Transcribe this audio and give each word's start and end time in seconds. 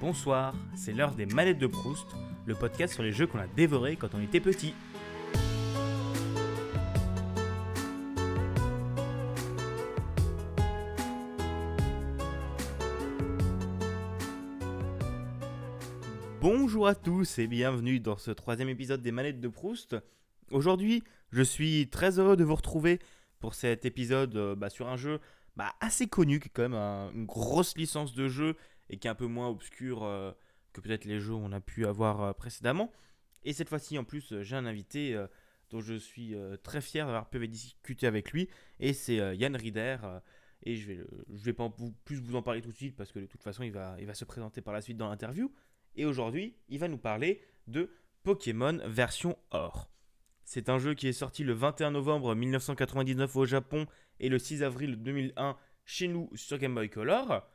Bonsoir, 0.00 0.54
c'est 0.76 0.92
l'heure 0.92 1.14
des 1.14 1.26
manettes 1.26 1.58
de 1.58 1.66
Proust, 1.66 2.06
le 2.46 2.54
podcast 2.54 2.94
sur 2.94 3.02
les 3.02 3.12
jeux 3.12 3.26
qu'on 3.26 3.38
a 3.40 3.46
dévorés 3.48 3.96
quand 3.96 4.14
on 4.14 4.20
était 4.22 4.40
petit. 4.40 4.74
Bonjour 16.40 16.86
à 16.86 16.94
tous 16.94 17.38
et 17.38 17.46
bienvenue 17.46 18.00
dans 18.00 18.16
ce 18.16 18.30
troisième 18.30 18.68
épisode 18.68 19.02
des 19.02 19.12
manettes 19.12 19.40
de 19.40 19.48
Proust. 19.48 19.96
Aujourd'hui, 20.50 21.02
je 21.32 21.42
suis 21.42 21.88
très 21.88 22.18
heureux 22.18 22.36
de 22.36 22.44
vous 22.44 22.54
retrouver 22.54 23.00
pour 23.40 23.54
cet 23.54 23.84
épisode 23.84 24.36
euh, 24.36 24.54
bah, 24.54 24.70
sur 24.70 24.88
un 24.88 24.96
jeu 24.96 25.20
bah, 25.56 25.72
assez 25.80 26.06
connu, 26.06 26.38
qui 26.40 26.48
est 26.48 26.52
quand 26.52 26.62
même 26.62 26.74
un- 26.74 27.10
une 27.12 27.26
grosse 27.26 27.76
licence 27.76 28.14
de 28.14 28.28
jeu 28.28 28.54
et 28.90 28.98
qui 28.98 29.06
est 29.06 29.10
un 29.10 29.14
peu 29.14 29.26
moins 29.26 29.48
obscur 29.48 30.02
euh, 30.04 30.32
que 30.72 30.80
peut-être 30.80 31.04
les 31.04 31.20
jeux 31.20 31.34
qu'on 31.34 31.52
a 31.52 31.60
pu 31.60 31.86
avoir 31.86 32.22
euh, 32.22 32.32
précédemment. 32.32 32.92
Et 33.44 33.52
cette 33.52 33.68
fois-ci, 33.68 33.98
en 33.98 34.04
plus, 34.04 34.32
euh, 34.32 34.42
j'ai 34.42 34.56
un 34.56 34.66
invité 34.66 35.16
dont 35.70 35.80
je 35.80 35.94
suis 35.94 36.34
très 36.62 36.80
fier 36.80 37.04
d'avoir 37.06 37.28
pu 37.28 37.46
discuter 37.46 38.06
avec 38.06 38.32
lui, 38.32 38.48
et 38.80 38.94
c'est 38.94 39.16
Yann 39.36 39.54
Rieder. 39.54 39.98
euh, 40.04 40.20
et 40.64 40.74
je 40.76 40.88
vais, 40.88 40.98
vais 41.28 41.52
pas 41.52 41.72
plus 42.04 42.16
vous 42.16 42.34
en 42.34 42.42
parler 42.42 42.60
tout 42.60 42.72
de 42.72 42.76
suite 42.76 42.96
parce 42.96 43.12
que 43.12 43.20
de 43.20 43.26
toute 43.26 43.42
façon, 43.42 43.62
il 43.62 43.70
va 43.70 44.14
se 44.14 44.24
présenter 44.24 44.60
par 44.60 44.74
la 44.74 44.80
suite 44.80 44.96
dans 44.96 45.08
l'interview. 45.08 45.52
Et 45.94 46.04
aujourd'hui, 46.04 46.56
il 46.68 46.80
va 46.80 46.88
nous 46.88 46.98
parler 46.98 47.40
de 47.68 47.90
Pokémon 48.24 48.78
version 48.86 49.38
Or. 49.50 49.88
C'est 50.44 50.68
un 50.68 50.78
jeu 50.78 50.94
qui 50.94 51.06
est 51.06 51.12
sorti 51.12 51.44
le 51.44 51.52
21 51.52 51.92
novembre 51.92 52.34
1999 52.34 53.36
au 53.36 53.44
Japon 53.44 53.86
et 54.18 54.28
le 54.28 54.38
6 54.38 54.62
avril 54.62 54.96
2001 54.96 55.56
chez 55.84 56.08
nous 56.08 56.28
sur 56.34 56.58
Game 56.58 56.74
Boy 56.74 56.90
Color. 56.90 57.46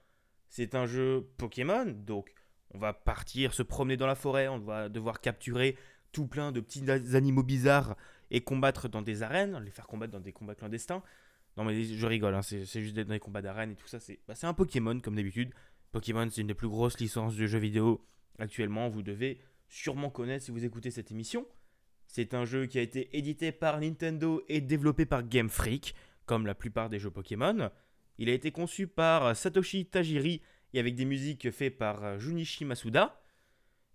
C'est 0.55 0.75
un 0.75 0.85
jeu 0.85 1.27
Pokémon, 1.39 1.83
donc 1.83 2.31
on 2.75 2.77
va 2.77 2.93
partir 2.93 3.55
se 3.55 3.63
promener 3.63 3.97
dans 3.97 4.05
la 4.05 4.13
forêt, 4.13 4.47
on 4.47 4.59
va 4.59 4.87
devoir 4.87 5.19
capturer 5.19 5.75
tout 6.11 6.27
plein 6.27 6.51
de 6.51 6.59
petits 6.59 6.87
animaux 6.91 7.41
bizarres 7.41 7.97
et 8.29 8.41
combattre 8.41 8.87
dans 8.87 9.01
des 9.01 9.23
arènes, 9.23 9.59
les 9.65 9.71
faire 9.71 9.87
combattre 9.87 10.11
dans 10.11 10.19
des 10.19 10.31
combats 10.31 10.53
clandestins. 10.53 11.01
Non 11.57 11.63
mais 11.63 11.83
je 11.83 12.05
rigole, 12.05 12.35
hein, 12.35 12.43
c'est 12.43 12.65
juste 12.65 12.95
dans 12.95 13.03
des 13.03 13.19
combats 13.19 13.41
d'arènes 13.41 13.71
et 13.71 13.75
tout 13.75 13.87
ça, 13.87 13.99
c'est 13.99 14.19
bah, 14.27 14.35
c'est 14.35 14.45
un 14.45 14.53
Pokémon 14.53 14.99
comme 14.99 15.15
d'habitude. 15.15 15.51
Pokémon 15.91 16.29
c'est 16.29 16.41
une 16.41 16.47
des 16.47 16.53
plus 16.53 16.69
grosses 16.69 16.99
licences 16.99 17.35
de 17.35 17.47
jeux 17.47 17.57
vidéo 17.57 18.05
actuellement, 18.37 18.89
vous 18.89 19.01
devez 19.01 19.41
sûrement 19.69 20.11
connaître 20.11 20.45
si 20.45 20.51
vous 20.51 20.63
écoutez 20.63 20.91
cette 20.91 21.09
émission. 21.09 21.47
C'est 22.05 22.35
un 22.35 22.45
jeu 22.45 22.67
qui 22.67 22.77
a 22.77 22.83
été 22.83 23.17
édité 23.17 23.51
par 23.51 23.79
Nintendo 23.79 24.43
et 24.49 24.61
développé 24.61 25.07
par 25.07 25.27
Game 25.27 25.49
Freak, 25.49 25.95
comme 26.27 26.45
la 26.45 26.53
plupart 26.53 26.89
des 26.89 26.99
jeux 26.99 27.09
Pokémon. 27.09 27.71
Il 28.17 28.29
a 28.29 28.33
été 28.33 28.51
conçu 28.51 28.87
par 28.87 29.35
Satoshi 29.35 29.85
Tajiri 29.85 30.41
et 30.73 30.79
avec 30.79 30.95
des 30.95 31.05
musiques 31.05 31.51
faites 31.51 31.77
par 31.77 32.19
Junichi 32.19 32.65
Masuda. 32.65 33.21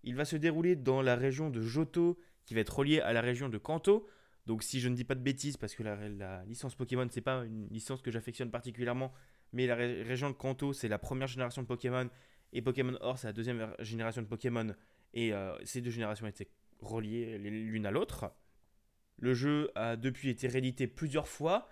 Il 0.04 0.14
va 0.14 0.24
se 0.24 0.36
dérouler 0.36 0.76
dans 0.76 1.02
la 1.02 1.16
région 1.16 1.50
de 1.50 1.60
Johto, 1.60 2.18
qui 2.44 2.54
va 2.54 2.60
être 2.60 2.78
reliée 2.78 3.00
à 3.00 3.12
la 3.12 3.20
région 3.20 3.48
de 3.48 3.58
Kanto. 3.58 4.08
Donc 4.46 4.62
si 4.62 4.80
je 4.80 4.88
ne 4.88 4.94
dis 4.94 5.04
pas 5.04 5.14
de 5.14 5.20
bêtises, 5.20 5.56
parce 5.56 5.74
que 5.74 5.82
la, 5.82 6.44
licence 6.46 6.74
Pokémon, 6.74 7.06
c'est 7.10 7.20
pas 7.20 7.44
une 7.44 7.68
licence 7.68 8.00
que 8.00 8.10
j'affectionne 8.10 8.50
particulièrement, 8.50 9.12
mais 9.52 9.66
la 9.66 9.74
ré- 9.74 10.02
région 10.02 10.30
de 10.30 10.34
Kanto, 10.34 10.72
c'est 10.72 10.88
la 10.88 10.98
première 10.98 11.26
génération 11.26 11.62
de 11.62 11.66
Pokémon, 11.66 12.08
et 12.52 12.62
Pokémon 12.62 12.96
Or, 13.00 13.18
c'est 13.18 13.26
la 13.26 13.34
deuxième 13.34 13.74
génération 13.80 14.22
de 14.22 14.26
Pokémon, 14.26 14.74
et 15.12 15.34
euh, 15.34 15.54
ces 15.64 15.82
deux 15.82 15.90
générations 15.90 16.26
étaient 16.26 16.48
reliées 16.80 17.36
l'une 17.38 17.84
à 17.84 17.90
l'autre. 17.90 18.32
Le 19.18 19.34
jeu 19.34 19.70
a 19.74 19.96
depuis 19.96 20.30
été 20.30 20.48
réédité 20.48 20.86
plusieurs 20.86 21.28
fois, 21.28 21.68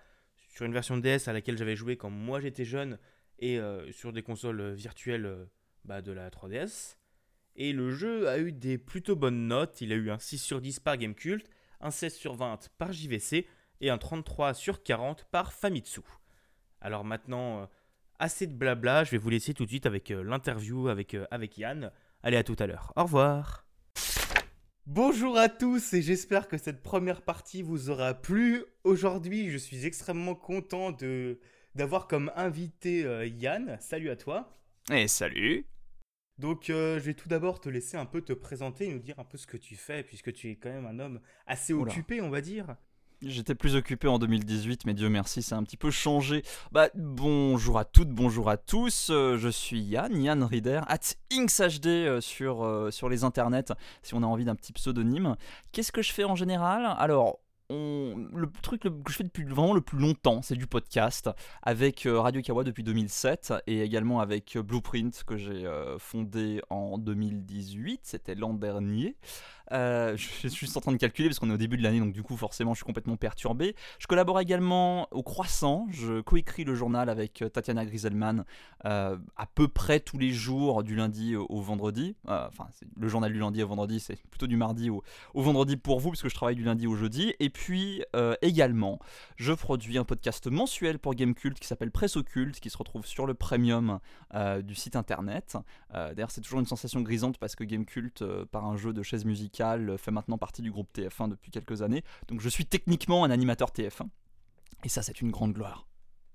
sur 0.57 0.65
une 0.65 0.73
version 0.73 0.97
DS 0.97 1.27
à 1.27 1.33
laquelle 1.33 1.55
j'avais 1.55 1.75
joué 1.75 1.97
quand 1.97 2.09
moi 2.09 2.41
j'étais 2.41 2.65
jeune, 2.65 2.97
et 3.37 3.59
euh, 3.59 3.91
sur 3.91 4.11
des 4.11 4.23
consoles 4.23 4.59
euh, 4.59 4.73
virtuelles 4.73 5.27
euh, 5.27 5.45
bah, 5.85 6.01
de 6.01 6.11
la 6.11 6.31
3DS. 6.31 6.95
Et 7.55 7.73
le 7.73 7.91
jeu 7.91 8.27
a 8.27 8.39
eu 8.39 8.51
des 8.51 8.79
plutôt 8.79 9.15
bonnes 9.15 9.45
notes. 9.47 9.81
Il 9.81 9.91
a 9.93 9.95
eu 9.95 10.09
un 10.09 10.17
6 10.17 10.39
sur 10.39 10.59
10 10.59 10.79
par 10.79 10.97
Gamecult, 10.97 11.47
un 11.79 11.91
16 11.91 12.15
sur 12.15 12.33
20 12.33 12.71
par 12.79 12.91
JVC 12.91 13.47
et 13.81 13.89
un 13.91 13.99
33 13.99 14.55
sur 14.55 14.81
40 14.81 15.25
par 15.25 15.53
Famitsu. 15.53 16.01
Alors 16.81 17.03
maintenant, 17.03 17.69
assez 18.17 18.47
de 18.47 18.53
blabla, 18.53 19.03
je 19.03 19.11
vais 19.11 19.17
vous 19.17 19.29
laisser 19.29 19.53
tout 19.53 19.65
de 19.65 19.69
suite 19.69 19.85
avec 19.85 20.09
l'interview 20.09 20.87
avec, 20.87 21.15
avec 21.29 21.57
Yann. 21.57 21.91
Allez, 22.23 22.37
à 22.37 22.43
tout 22.43 22.55
à 22.57 22.65
l'heure. 22.65 22.93
Au 22.95 23.03
revoir. 23.03 23.66
Bonjour 24.89 25.37
à 25.37 25.49
tous 25.49 25.93
et 25.93 26.01
j'espère 26.01 26.47
que 26.47 26.57
cette 26.57 26.81
première 26.81 27.21
partie 27.21 27.61
vous 27.61 27.89
aura 27.89 28.13
plu. 28.13 28.63
Aujourd'hui, 28.85 29.49
je 29.49 29.57
suis 29.57 29.85
extrêmement 29.85 30.33
content 30.33 30.93
de 30.93 31.41
d'avoir 31.75 32.07
comme 32.07 32.31
invité 32.37 33.03
euh, 33.03 33.27
Yann. 33.27 33.77
Salut 33.81 34.09
à 34.09 34.15
toi. 34.15 34.57
Et 34.89 35.09
salut 35.09 35.65
Donc, 36.37 36.69
euh, 36.69 36.99
je 36.99 37.03
vais 37.03 37.15
tout 37.15 37.27
d'abord 37.27 37.59
te 37.59 37.67
laisser 37.67 37.97
un 37.97 38.05
peu 38.05 38.21
te 38.21 38.31
présenter 38.31 38.85
et 38.85 38.93
nous 38.93 38.99
dire 38.99 39.19
un 39.19 39.25
peu 39.25 39.37
ce 39.37 39.45
que 39.45 39.57
tu 39.57 39.75
fais, 39.75 40.03
puisque 40.03 40.31
tu 40.31 40.49
es 40.49 40.55
quand 40.55 40.71
même 40.71 40.85
un 40.85 40.99
homme 40.99 41.19
assez 41.47 41.73
Oula. 41.73 41.91
occupé, 41.91 42.21
on 42.21 42.29
va 42.29 42.39
dire. 42.39 42.77
J'étais 43.23 43.55
plus 43.55 43.75
occupé 43.75 44.07
en 44.07 44.19
2018, 44.19 44.85
mais 44.85 44.93
Dieu 44.93 45.09
merci, 45.09 45.43
a 45.51 45.55
un 45.55 45.63
petit 45.63 45.75
peu 45.77 45.89
changé. 45.89 46.43
Bah, 46.71 46.89
bonjour 46.93 47.79
à 47.79 47.85
toutes, 47.85 48.09
bonjour 48.09 48.47
à 48.47 48.57
tous, 48.57 49.09
euh, 49.09 49.37
je 49.39 49.49
suis 49.49 49.79
Yann, 49.81 50.15
Yann 50.21 50.43
Rieder, 50.43 50.81
at 50.87 50.99
InxHD 51.33 51.87
euh, 51.87 52.21
sur, 52.21 52.63
euh, 52.63 52.91
sur 52.91 53.09
les 53.09 53.23
internets, 53.23 53.73
si 54.03 54.13
on 54.13 54.21
a 54.21 54.27
envie 54.27 54.45
d'un 54.45 54.53
petit 54.55 54.71
pseudonyme. 54.71 55.35
Qu'est-ce 55.71 55.91
que 55.91 56.03
je 56.03 56.13
fais 56.13 56.25
en 56.25 56.35
général? 56.35 56.93
Alors, 56.99 57.39
on- 57.71 58.27
le 58.33 58.49
truc 58.61 58.83
que 58.83 58.89
je 59.09 59.13
fais 59.13 59.23
depuis 59.23 59.43
vraiment 59.45 59.73
le 59.73 59.81
plus 59.81 59.97
longtemps, 59.97 60.43
c'est 60.43 60.55
du 60.55 60.67
podcast, 60.67 61.27
avec 61.63 62.05
euh, 62.05 62.19
Radio 62.21 62.43
Kawa 62.43 62.63
depuis 62.63 62.83
2007, 62.83 63.51
et 63.65 63.81
également 63.81 64.19
avec 64.19 64.59
Blueprint, 64.59 65.23
que 65.25 65.37
j'ai 65.37 65.67
fondé 65.97 66.61
en 66.69 66.99
2018, 66.99 68.01
c'était 68.03 68.35
l'an 68.35 68.53
dernier. 68.53 69.17
Euh, 69.71 70.15
je 70.15 70.47
suis 70.47 70.49
juste 70.49 70.77
en 70.77 70.81
train 70.81 70.91
de 70.91 70.97
calculer 70.97 71.29
parce 71.29 71.39
qu'on 71.39 71.49
est 71.49 71.53
au 71.53 71.57
début 71.57 71.77
de 71.77 71.83
l'année, 71.83 71.99
donc 71.99 72.13
du 72.13 72.23
coup 72.23 72.37
forcément 72.37 72.73
je 72.73 72.79
suis 72.79 72.85
complètement 72.85 73.17
perturbé. 73.17 73.75
Je 73.99 74.07
collabore 74.07 74.39
également 74.39 75.07
au 75.11 75.23
Croissant, 75.23 75.87
je 75.91 76.21
coécris 76.21 76.63
le 76.63 76.75
journal 76.75 77.09
avec 77.09 77.41
euh, 77.41 77.49
Tatiana 77.49 77.85
Grieselman 77.85 78.45
euh, 78.85 79.17
à 79.35 79.45
peu 79.45 79.67
près 79.67 79.99
tous 79.99 80.17
les 80.17 80.31
jours 80.31 80.83
du 80.83 80.95
lundi 80.95 81.35
au, 81.35 81.61
vendredi. 81.61 82.15
Enfin, 82.27 82.67
le 82.95 83.07
journal 83.07 83.33
du 83.33 83.39
lundi 83.39 83.61
au 83.63 83.67
vendredi, 83.67 83.99
c'est 83.99 84.21
plutôt 84.29 84.47
du 84.47 84.55
mardi 84.55 84.89
au, 84.89 85.03
au 85.33 85.41
vendredi 85.41 85.75
pour 85.75 85.99
vous 85.99 86.09
parce 86.11 86.21
que 86.21 86.29
je 86.29 86.35
travaille 86.35 86.55
du 86.55 86.63
lundi 86.63 86.87
au 86.87 86.95
jeudi. 86.95 87.33
Et 87.39 87.49
puis 87.49 88.03
également, 88.41 88.99
je 89.35 89.53
produis 89.53 89.97
un 89.97 90.03
podcast 90.03 90.47
mensuel 90.47 90.99
pour 90.99 91.15
Gamecult 91.15 91.59
qui 91.59 91.67
s'appelle 91.67 91.91
Presse 91.91 92.15
Occulte, 92.15 92.59
qui 92.59 92.69
se 92.69 92.77
retrouve 92.77 93.05
sur 93.05 93.25
le 93.25 93.33
premium 93.33 93.99
du 94.63 94.75
site 94.75 94.95
internet. 94.95 95.57
D'ailleurs, 95.93 96.31
c'est 96.31 96.41
toujours 96.41 96.59
une 96.59 96.65
sensation 96.65 97.01
grisante 97.01 97.37
parce 97.37 97.55
que 97.55 97.63
Gamecult, 97.63 98.21
euh, 98.21 98.45
par 98.45 98.65
un 98.65 98.77
jeu 98.77 98.93
de 98.93 99.03
chaise 99.03 99.25
musicale, 99.25 99.56
euh, 99.63 99.97
fait 99.97 100.11
maintenant 100.11 100.37
partie 100.37 100.61
du 100.61 100.71
groupe 100.71 100.89
TF1 100.95 101.29
depuis 101.29 101.51
quelques 101.51 101.81
années. 101.81 102.03
Donc 102.27 102.41
je 102.41 102.49
suis 102.49 102.65
techniquement 102.65 103.23
un 103.23 103.31
animateur 103.31 103.69
TF1. 103.69 104.07
Et 104.83 104.89
ça, 104.89 105.01
c'est 105.01 105.21
une 105.21 105.31
grande 105.31 105.53
gloire. 105.53 105.87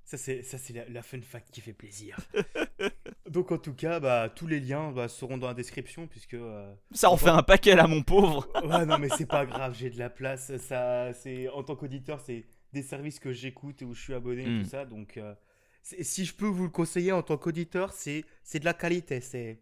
Ça, 0.05 0.19
c'est, 0.19 0.43
ça, 0.43 0.59
c'est 0.59 0.73
la, 0.73 0.89
la 0.89 1.03
fun 1.03 1.21
fact 1.23 1.51
qui 1.53 1.61
fait 1.61 1.73
plaisir. 1.73 2.17
Donc, 3.31 3.53
en 3.53 3.57
tout 3.59 3.73
cas, 3.73 4.01
bah, 4.01 4.29
tous 4.29 4.47
les 4.47 4.61
liens 4.61 4.91
bah, 4.93 5.09
seront 5.09 5.39
dans 5.39 5.47
la 5.47 5.55
description, 5.55 6.07
puisque. 6.07 6.35
euh, 6.35 6.75
Ça 6.91 7.09
en 7.11 7.17
fait 7.17 7.29
un 7.31 7.43
paquet 7.45 7.75
là, 7.77 7.87
mon 7.87 8.03
pauvre. 8.03 8.49
Ouais, 8.65 8.85
non, 8.85 8.99
mais 8.99 9.09
c'est 9.09 9.27
pas 9.27 9.47
grave, 9.47 9.75
j'ai 9.79 9.91
de 9.91 9.99
la 9.99 10.11
place. 10.11 10.55
Ça, 10.57 11.13
c'est, 11.15 11.49
en 11.49 11.63
tant 11.63 11.77
qu'auditeur, 11.77 12.21
c'est 12.21 12.45
des 12.73 12.83
services 12.83 13.21
que 13.21 13.33
j'écoute 13.33 13.81
et 13.81 13.85
où 13.85 13.95
je 13.95 14.03
suis 14.03 14.13
abonné 14.13 14.43
et 14.43 14.63
tout 14.63 14.69
ça. 14.69 14.85
Donc, 14.85 15.17
euh, 15.17 15.35
si 15.83 16.25
je 16.25 16.35
peux 16.35 16.47
vous 16.47 16.65
le 16.65 16.71
conseiller 16.71 17.13
en 17.13 17.23
tant 17.23 17.39
qu'auditeur, 17.39 17.93
c'est, 17.93 18.25
c'est 18.43 18.59
de 18.59 18.65
la 18.65 18.75
qualité. 18.75 19.21
C'est, 19.21 19.61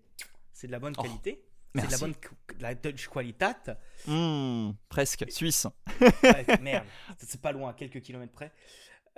c'est 0.53 0.66
de 0.66 0.72
la 0.72 0.78
bonne 0.81 0.94
Oh, 0.98 1.03
c'est 1.75 1.86
de 1.86 1.92
la 1.92 1.98
bonne 1.98 2.12
de 2.12 2.62
la 2.62 2.75
Dutch 2.75 3.08
qualitat. 3.08 3.78
Hmm, 4.06 4.72
presque, 4.88 5.25
suisse. 5.31 5.66
Ouais, 6.00 6.47
merde, 6.60 6.86
c'est 7.19 7.41
pas 7.41 7.53
loin, 7.53 7.72
quelques 7.72 8.00
kilomètres 8.00 8.32
près. 8.32 8.53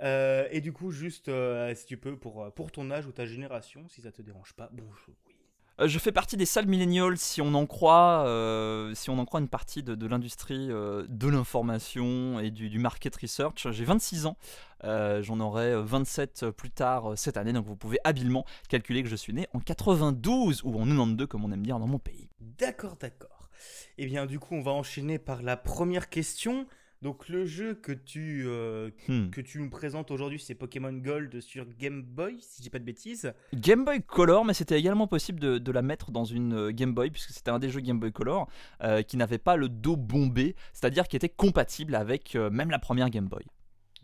Euh, 0.01 0.47
et 0.51 0.61
du 0.61 0.73
coup, 0.73 0.91
juste 0.91 1.29
euh, 1.29 1.73
si 1.75 1.85
tu 1.85 1.97
peux, 1.97 2.17
pour, 2.17 2.51
pour 2.53 2.71
ton 2.71 2.89
âge 2.91 3.05
ou 3.05 3.11
ta 3.11 3.25
génération, 3.25 3.87
si 3.89 4.01
ça 4.01 4.11
te 4.11 4.21
dérange 4.21 4.53
pas, 4.53 4.69
bonjour. 4.71 5.15
Oui. 5.27 5.32
Euh, 5.83 5.87
je 5.87 5.99
fais 5.99 6.11
partie 6.11 6.37
des 6.37 6.45
sales 6.45 6.67
millennials 6.67 7.17
si 7.17 7.41
on 7.41 7.53
en 7.53 7.65
croit, 7.65 8.25
euh, 8.25 8.93
si 8.95 9.09
on 9.09 9.19
en 9.19 9.25
croit 9.25 9.39
une 9.39 9.47
partie 9.47 9.83
de, 9.83 10.07
l'industrie 10.07 10.67
euh, 10.69 11.05
de 11.09 11.27
l'information 11.27 12.39
et 12.39 12.51
du, 12.51 12.79
market 12.79 13.15
research. 13.15 13.67
J'ai 13.71 13.85
26 13.85 14.25
ans, 14.25 14.37
j'en 14.83 15.39
aurai 15.39 15.81
27 15.81 16.49
plus 16.51 16.71
tard 16.71 17.13
cette 17.15 17.37
année, 17.37 17.53
donc 17.53 17.65
vous 17.65 17.75
pouvez 17.75 17.99
habilement 18.03 18.45
calculer 18.67 19.03
que 19.03 19.09
je 19.09 19.15
suis 19.15 19.33
né 19.33 19.47
en 19.53 19.59
92 19.59 20.63
ou 20.63 20.75
en 20.75 20.85
92 20.85 21.27
comme 21.27 21.45
on 21.45 21.51
aime 21.51 21.65
dire 21.65 21.79
dans 21.79 21.87
mon 21.87 21.99
pays. 21.99 22.29
D'accord, 22.39 22.97
d'accord. 22.99 23.49
Et 23.97 24.05
bien, 24.05 24.25
du 24.25 24.39
coup, 24.39 24.55
on 24.55 24.61
va 24.61 24.71
enchaîner 24.71 25.19
par 25.19 25.41
la 25.41 25.55
première 25.55 26.09
question. 26.09 26.65
Donc, 27.03 27.27
le 27.27 27.45
jeu 27.45 27.73
que 27.75 27.91
tu, 27.91 28.45
euh, 28.47 28.89
Hmm. 29.09 29.29
que 29.29 29.41
tu 29.41 29.59
nous 29.59 29.69
présentes 29.69 30.09
aujourd'hui, 30.09 30.39
c'est 30.39 30.55
Pokémon 30.55 30.93
Gold 30.93 31.41
sur 31.41 31.65
Game 31.77 32.01
Boy, 32.01 32.37
si 32.39 32.57
je 32.59 32.61
dis 32.63 32.69
pas 32.69 32.79
de 32.79 32.85
bêtises. 32.85 33.33
Game 33.53 33.83
Boy 33.83 34.01
Color, 34.01 34.45
mais 34.45 34.53
c'était 34.53 34.79
également 34.79 35.05
possible 35.07 35.39
de, 35.39 35.57
de 35.57 35.71
la 35.73 35.81
mettre 35.81 36.11
dans 36.11 36.23
une 36.23 36.53
euh, 36.53 36.71
Game 36.71 36.93
Boy, 36.93 37.11
puisque 37.11 37.31
c'était 37.31 37.51
un 37.51 37.59
des 37.59 37.69
jeux 37.69 37.81
Game 37.81 37.99
Boy 37.99 38.13
Color 38.13 38.47
euh, 38.83 39.01
qui 39.01 39.17
n'avait 39.17 39.37
pas 39.37 39.57
le 39.57 39.67
dos 39.67 39.97
bombé, 39.97 40.55
c'est-à-dire 40.71 41.07
qui 41.09 41.17
était 41.17 41.27
compatible 41.29 41.93
avec 41.95 42.35
euh, 42.35 42.49
même 42.49 42.71
la 42.71 42.79
première 42.79 43.09
Game 43.09 43.27
Boy. 43.27 43.43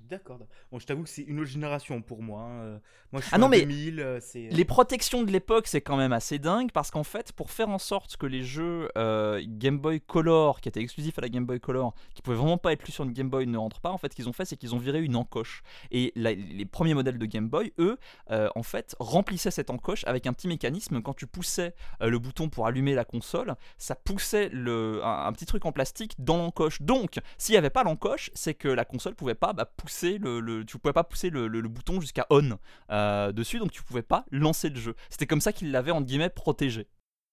D'accord. 0.10 0.40
Bon, 0.72 0.80
je 0.80 0.86
t'avoue 0.88 1.04
que 1.04 1.10
c'est 1.10 1.22
une 1.22 1.40
autre 1.40 1.50
génération 1.52 2.02
pour 2.02 2.24
moi. 2.24 2.42
hein. 2.42 2.62
Euh, 2.64 2.80
Moi, 3.12 3.22
je 3.22 3.28
suis 3.28 3.36
Ah 3.36 3.38
non, 3.38 3.46
en 3.46 3.50
mais 3.50 3.60
2000, 3.62 4.00
euh, 4.00 4.20
c'est... 4.20 4.50
Les 4.50 4.66
protections 4.66 5.22
de 5.24 5.32
l'époque, 5.32 5.68
c'est 5.68 5.82
quand 5.82 5.98
même 5.98 6.14
assez 6.14 6.40
dingue 6.40 6.72
parce 6.72 6.90
qu'en 6.90 7.04
fait, 7.04 7.32
pour 7.32 7.52
faire 7.52 7.70
en 7.70 7.78
sorte 7.78 8.18
que 8.18 8.26
les 8.26 8.42
jeux 8.44 8.90
euh, 8.98 9.40
Game 9.46 9.78
Boy 9.78 10.02
Color, 10.02 10.62
qui 10.62 10.70
étaient 10.70 10.82
exclusifs 10.82 11.18
à 11.20 11.22
la 11.22 11.30
Game 11.30 11.46
Boy 11.46 11.60
Color, 11.60 11.94
qui 12.16 12.24
pouvaient 12.24 12.38
vraiment 12.38 12.58
pas 12.58 12.74
être 12.74 12.84
lus 12.86 12.92
sur 12.92 13.04
une 13.04 13.14
Game 13.14 13.30
Boy, 13.30 13.46
ne 13.46 13.58
rentrent 13.58 13.82
pas, 13.82 13.92
en 13.92 14.00
fait, 14.00 14.12
ce 14.12 14.16
qu'ils 14.16 14.28
ont 14.28 14.34
fait, 14.34 14.46
c'est 14.46 14.58
qu'ils 14.58 14.74
ont 14.74 14.80
viré 14.80 15.00
une 15.00 15.16
encoche. 15.16 15.62
Et 15.92 16.12
la- 16.16 16.34
les 16.34 16.66
premiers 16.66 16.96
modèles 16.96 17.20
de 17.20 17.26
Game 17.28 17.48
Boy, 17.48 17.72
eux, 17.78 17.98
euh, 18.32 18.50
en 18.56 18.64
fait, 18.64 18.96
remplissaient 19.00 19.52
cette 19.52 19.70
encoche 19.70 20.04
avec 20.06 20.26
un 20.26 20.34
petit 20.34 20.48
mécanisme. 20.48 21.04
Quand 21.04 21.14
tu 21.14 21.28
poussais 21.28 21.76
euh, 22.02 22.10
le 22.10 22.18
bouton 22.18 22.50
pour 22.50 22.66
allumer 22.66 22.96
la 22.96 23.06
console, 23.06 23.56
ça 23.78 23.94
poussait 23.94 24.50
le, 24.52 25.02
un, 25.04 25.28
un 25.28 25.34
petit 25.34 25.46
truc 25.46 25.66
en 25.66 25.72
plastique 25.72 26.16
dans 26.18 26.38
l'encoche. 26.38 26.82
Donc, 26.82 27.20
s'il 27.38 27.54
n'y 27.54 27.58
avait 27.58 27.70
pas 27.70 27.84
l'encoche, 27.84 28.32
c'est 28.34 28.56
que 28.56 28.68
la 28.70 28.86
console 28.86 29.14
pouvait 29.14 29.36
pas 29.36 29.54
bah, 29.54 29.66
pousser 29.66 29.99
le, 30.18 30.40
le- 30.40 30.66
tu 30.66 30.78
pouvais 30.78 30.94
pas 30.94 31.04
pousser 31.04 31.30
le, 31.30 31.48
le- 31.48 31.62
le 31.62 31.70
bouton 31.70 32.00
jusqu'à 32.00 32.26
on 32.30 32.58
euh, 32.92 33.32
dessus, 33.32 33.60
donc 33.60 33.72
tu 33.72 33.84
pouvais 33.84 34.02
pas 34.02 34.26
lancer 34.32 34.70
le 34.70 34.80
jeu. 34.80 34.96
C'était 35.10 35.28
comme 35.28 35.42
ça 35.42 35.52
qu'ils 35.54 35.72
l'avaient 35.72 35.92
entre 35.92 36.06
guillemets 36.06 36.30
protégé. 36.30 36.88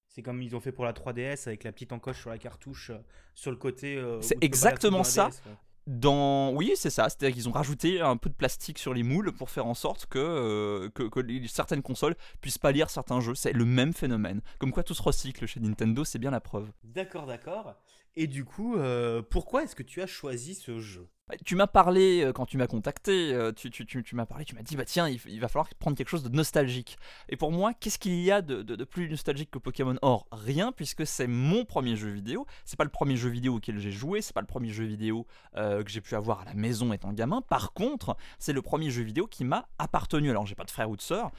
C'est 0.09 0.23
comme 0.23 0.43
ils 0.43 0.57
ont 0.57 0.61
fait 0.61 0.73
pour 0.73 0.85
la 0.85 0.93
3DS 0.93 1.47
avec 1.47 1.63
la 1.65 1.73
petite 1.73 1.93
encoche 1.93 2.21
sur 2.21 2.31
la 2.31 2.39
cartouche 2.39 2.91
euh, 2.91 2.99
sur 3.35 3.51
le 3.51 3.57
côté. 3.57 3.97
euh, 3.97 4.21
C'est 4.23 4.43
exactement 4.43 5.05
ça. 5.05 5.29
DS, 5.29 5.43
ouais. 5.47 5.57
Dans, 5.87 6.53
oui, 6.53 6.73
c'est 6.75 6.91
ça. 6.91 7.09
C'est-à-dire 7.09 7.33
qu'ils 7.35 7.49
ont 7.49 7.53
rajouté 7.53 8.01
un 8.01 8.17
peu 8.17 8.29
de 8.29 8.35
plastique 8.35 8.79
sur 8.79 8.93
les 8.93 9.05
moules 9.05 9.33
pour 9.33 9.51
faire 9.51 9.67
en 9.67 9.75
sorte 9.75 10.07
que, 10.07 10.19
euh, 10.19 10.89
que, 10.91 11.47
certaines 11.47 11.83
consoles 11.83 12.17
puissent 12.41 12.59
pas 12.59 12.73
lire 12.73 12.91
certains 12.91 13.21
jeux. 13.21 13.37
C'est 13.37 13.53
le 13.53 13.65
même 13.65 13.93
phénomène. 13.93 14.41
Comme 14.59 14.73
quoi 14.73 14.83
tout 14.83 14.95
se 14.95 15.03
recycle 15.03 15.47
chez 15.47 15.61
Nintendo, 15.61 16.03
c'est 16.05 16.19
bien 16.19 16.33
la 16.33 16.41
preuve. 16.41 16.73
D'accord, 16.83 17.27
d'accord. 17.27 17.77
Et 18.17 18.27
du 18.27 18.45
coup, 18.45 18.77
euh, 18.77 19.23
pourquoi 19.23 19.63
est-ce 19.63 19.77
que 19.77 19.85
tu 19.85 20.03
as 20.03 20.07
choisi 20.09 20.55
ce 20.57 20.81
jeu? 20.81 21.07
Tu 21.45 21.57
m'as 21.57 21.67
parlé, 21.67 22.23
euh, 22.23 22.33
quand 22.33 22.47
tu 22.47 22.57
m'as 22.57 22.69
contacté, 22.69 23.35
euh, 23.35 23.51
tu, 23.51 24.15
m'as 24.15 24.27
parlé, 24.27 24.45
tu 24.45 24.55
m'as 24.55 24.63
dit, 24.63 24.77
bah 24.77 24.85
tiens, 24.85 25.09
il, 25.09 25.41
va 25.41 25.49
falloir 25.49 25.69
prendre 25.81 25.97
quelque 25.97 26.09
chose 26.09 26.23
de 26.23 26.29
nostalgique. 26.29 26.99
Et 27.29 27.37
pour 27.37 27.51
moi, 27.51 27.75
qu'est-ce 27.75 27.99
qu'il 27.99 28.15
y 28.21 28.31
a 28.31 28.43
de, 28.43 28.85
plus 28.85 29.11
nostalgique 29.11 29.51
que 29.51 29.59
Pokémon? 29.59 29.97
Or 30.03 30.29
Rien, 30.31 30.71
puisque 30.71 31.05
c'est 31.05 31.27
mon 31.27 31.65
premier 31.65 31.97
jeu 31.97 32.11
vidéo. 32.11 32.47
C'est 32.65 32.77
pas 32.77 32.85
le 32.85 32.91
premier 32.91 33.17
jeu 33.17 33.29
vidéo 33.29 33.57
auquel 33.57 33.81
j'ai 33.81 33.91
joué, 33.91 34.23
c'est 34.23 34.35
pas 34.35 34.41
le 34.41 34.47
premier 34.47 34.69
jeu 34.69 34.85
vidéo 34.85 35.27
euh, 35.57 35.83
que 35.83 35.91
j'ai 35.91 36.01
pu 36.01 36.15
avoir 36.15 36.43
à 36.43 36.45
la 36.45 36.55
maison 36.55 36.93
étant 36.93 37.13
gamin. 37.13 37.43
Par 37.43 37.73
contre, 37.73 38.17
c'est 38.39 38.53
le 38.53 38.63
premier 38.63 38.91
jeu 38.91 39.03
vidéo 39.03 39.27
qui 39.27 39.45
m'a 39.45 39.67
appartenu. 39.81 40.31
Alors, 40.31 40.47
j'ai 40.47 40.55
pas 40.55 40.65
de 40.65 40.71
frère 40.71 40.89
ou 40.89 40.97
de 40.97 41.03
sœur, 41.03 41.33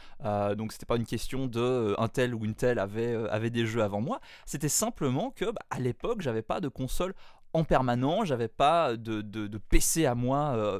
donc 0.57 0.73
c'était 0.73 0.85
pas 0.85 0.97
une 0.97 1.05
question 1.05 1.47
de 1.47 1.95
un 1.97 2.09
tel 2.09 2.35
ou 2.35 2.43
une 2.43 2.55
telle 2.55 2.79
avait, 2.79 3.15
avait 3.29 3.51
des 3.51 3.65
jeux 3.65 3.83
avant 3.83 4.01
moi. 4.01 4.19
C'était 4.45 4.67
simplement 4.67 5.31
que, 5.31 5.45
bah, 5.45 5.61
à 5.69 5.79
l'époque, 5.79 6.19
j'avais 6.19 6.41
pas 6.41 6.59
de 6.59 6.67
console 6.67 7.13
en 7.53 7.63
permanent, 7.63 8.25
j'avais 8.25 8.47
pas 8.47 8.95
de, 8.97 9.21
de- 9.21 9.57
PC 9.57 10.05
à 10.05 10.15
moi 10.15 10.53
euh, 10.55 10.79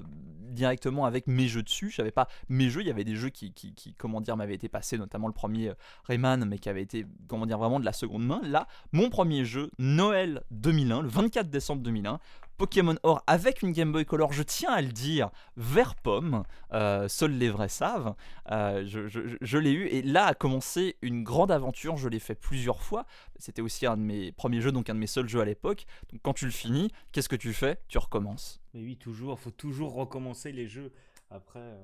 directement 0.49 1.05
avec 1.05 1.27
mes 1.27 1.47
jeux 1.47 1.63
dessus, 1.63 1.89
j'avais 1.89 2.11
pas 2.11 2.27
mes 2.49 2.69
jeux, 2.69 2.81
il 2.81 2.87
y 2.87 2.91
avait 2.91 3.03
des 3.03 3.15
jeux 3.15 3.29
qui, 3.29 3.53
qui, 3.53 3.73
qui, 3.73 3.93
comment 3.93 4.21
dire, 4.21 4.37
m'avaient 4.37 4.55
été 4.55 4.69
passés, 4.69 4.97
notamment 4.97 5.27
le 5.27 5.33
premier 5.33 5.69
euh, 5.69 5.73
Rayman, 6.05 6.45
mais 6.45 6.57
qui 6.57 6.69
avait 6.69 6.81
été, 6.81 7.05
comment 7.27 7.45
dire, 7.45 7.57
vraiment 7.57 7.79
de 7.79 7.85
la 7.85 7.93
seconde 7.93 8.25
main. 8.25 8.41
Là, 8.43 8.67
mon 8.91 9.09
premier 9.09 9.45
jeu, 9.45 9.69
Noël 9.77 10.43
2001, 10.51 11.01
le 11.01 11.07
24 11.09 11.49
décembre 11.49 11.81
2001, 11.83 12.19
Pokémon 12.57 12.95
Or 13.03 13.23
avec 13.27 13.61
une 13.61 13.71
Game 13.71 13.91
Boy 13.91 14.05
Color, 14.05 14.33
je 14.33 14.43
tiens 14.43 14.71
à 14.71 14.81
le 14.81 14.91
dire, 14.91 15.29
vert 15.55 15.95
pomme, 15.95 16.43
euh, 16.73 17.07
seuls 17.07 17.37
les 17.37 17.49
vrais 17.49 17.69
savent, 17.69 18.15
euh, 18.51 18.83
je, 18.85 19.57
l'ai 19.57 19.71
eu, 19.71 19.87
et 19.87 20.01
là 20.01 20.25
a 20.25 20.33
commencé 20.33 20.97
une 21.01 21.23
grande 21.23 21.51
aventure, 21.51 21.97
je 21.97 22.09
l'ai 22.09 22.19
fait 22.19 22.35
plusieurs 22.35 22.81
fois, 22.81 23.05
c'était 23.37 23.61
aussi 23.61 23.85
un 23.85 23.97
de 23.97 24.01
mes 24.01 24.31
premiers 24.31 24.61
jeux, 24.61 24.71
donc 24.71 24.89
un 24.89 24.95
de 24.95 24.99
mes 24.99 25.07
seuls 25.07 25.29
jeux 25.29 25.41
à 25.41 25.45
l'époque, 25.45 25.85
donc 26.11 26.21
quand 26.23 26.33
tu 26.33 26.45
le 26.45 26.51
finis, 26.51 26.91
qu'est-ce 27.11 27.29
que 27.29 27.35
tu 27.35 27.53
fais? 27.53 27.79
Tu 27.87 27.97
recommences. 27.97 28.59
Mais 28.73 28.81
oui, 28.81 28.97
toujours, 28.97 29.39
faut 29.39 29.51
toujours 29.51 29.93
recommencer 29.93 30.51
les 30.51 30.67
jeux. 30.67 30.91
Après, 31.29 31.59
euh, 31.59 31.83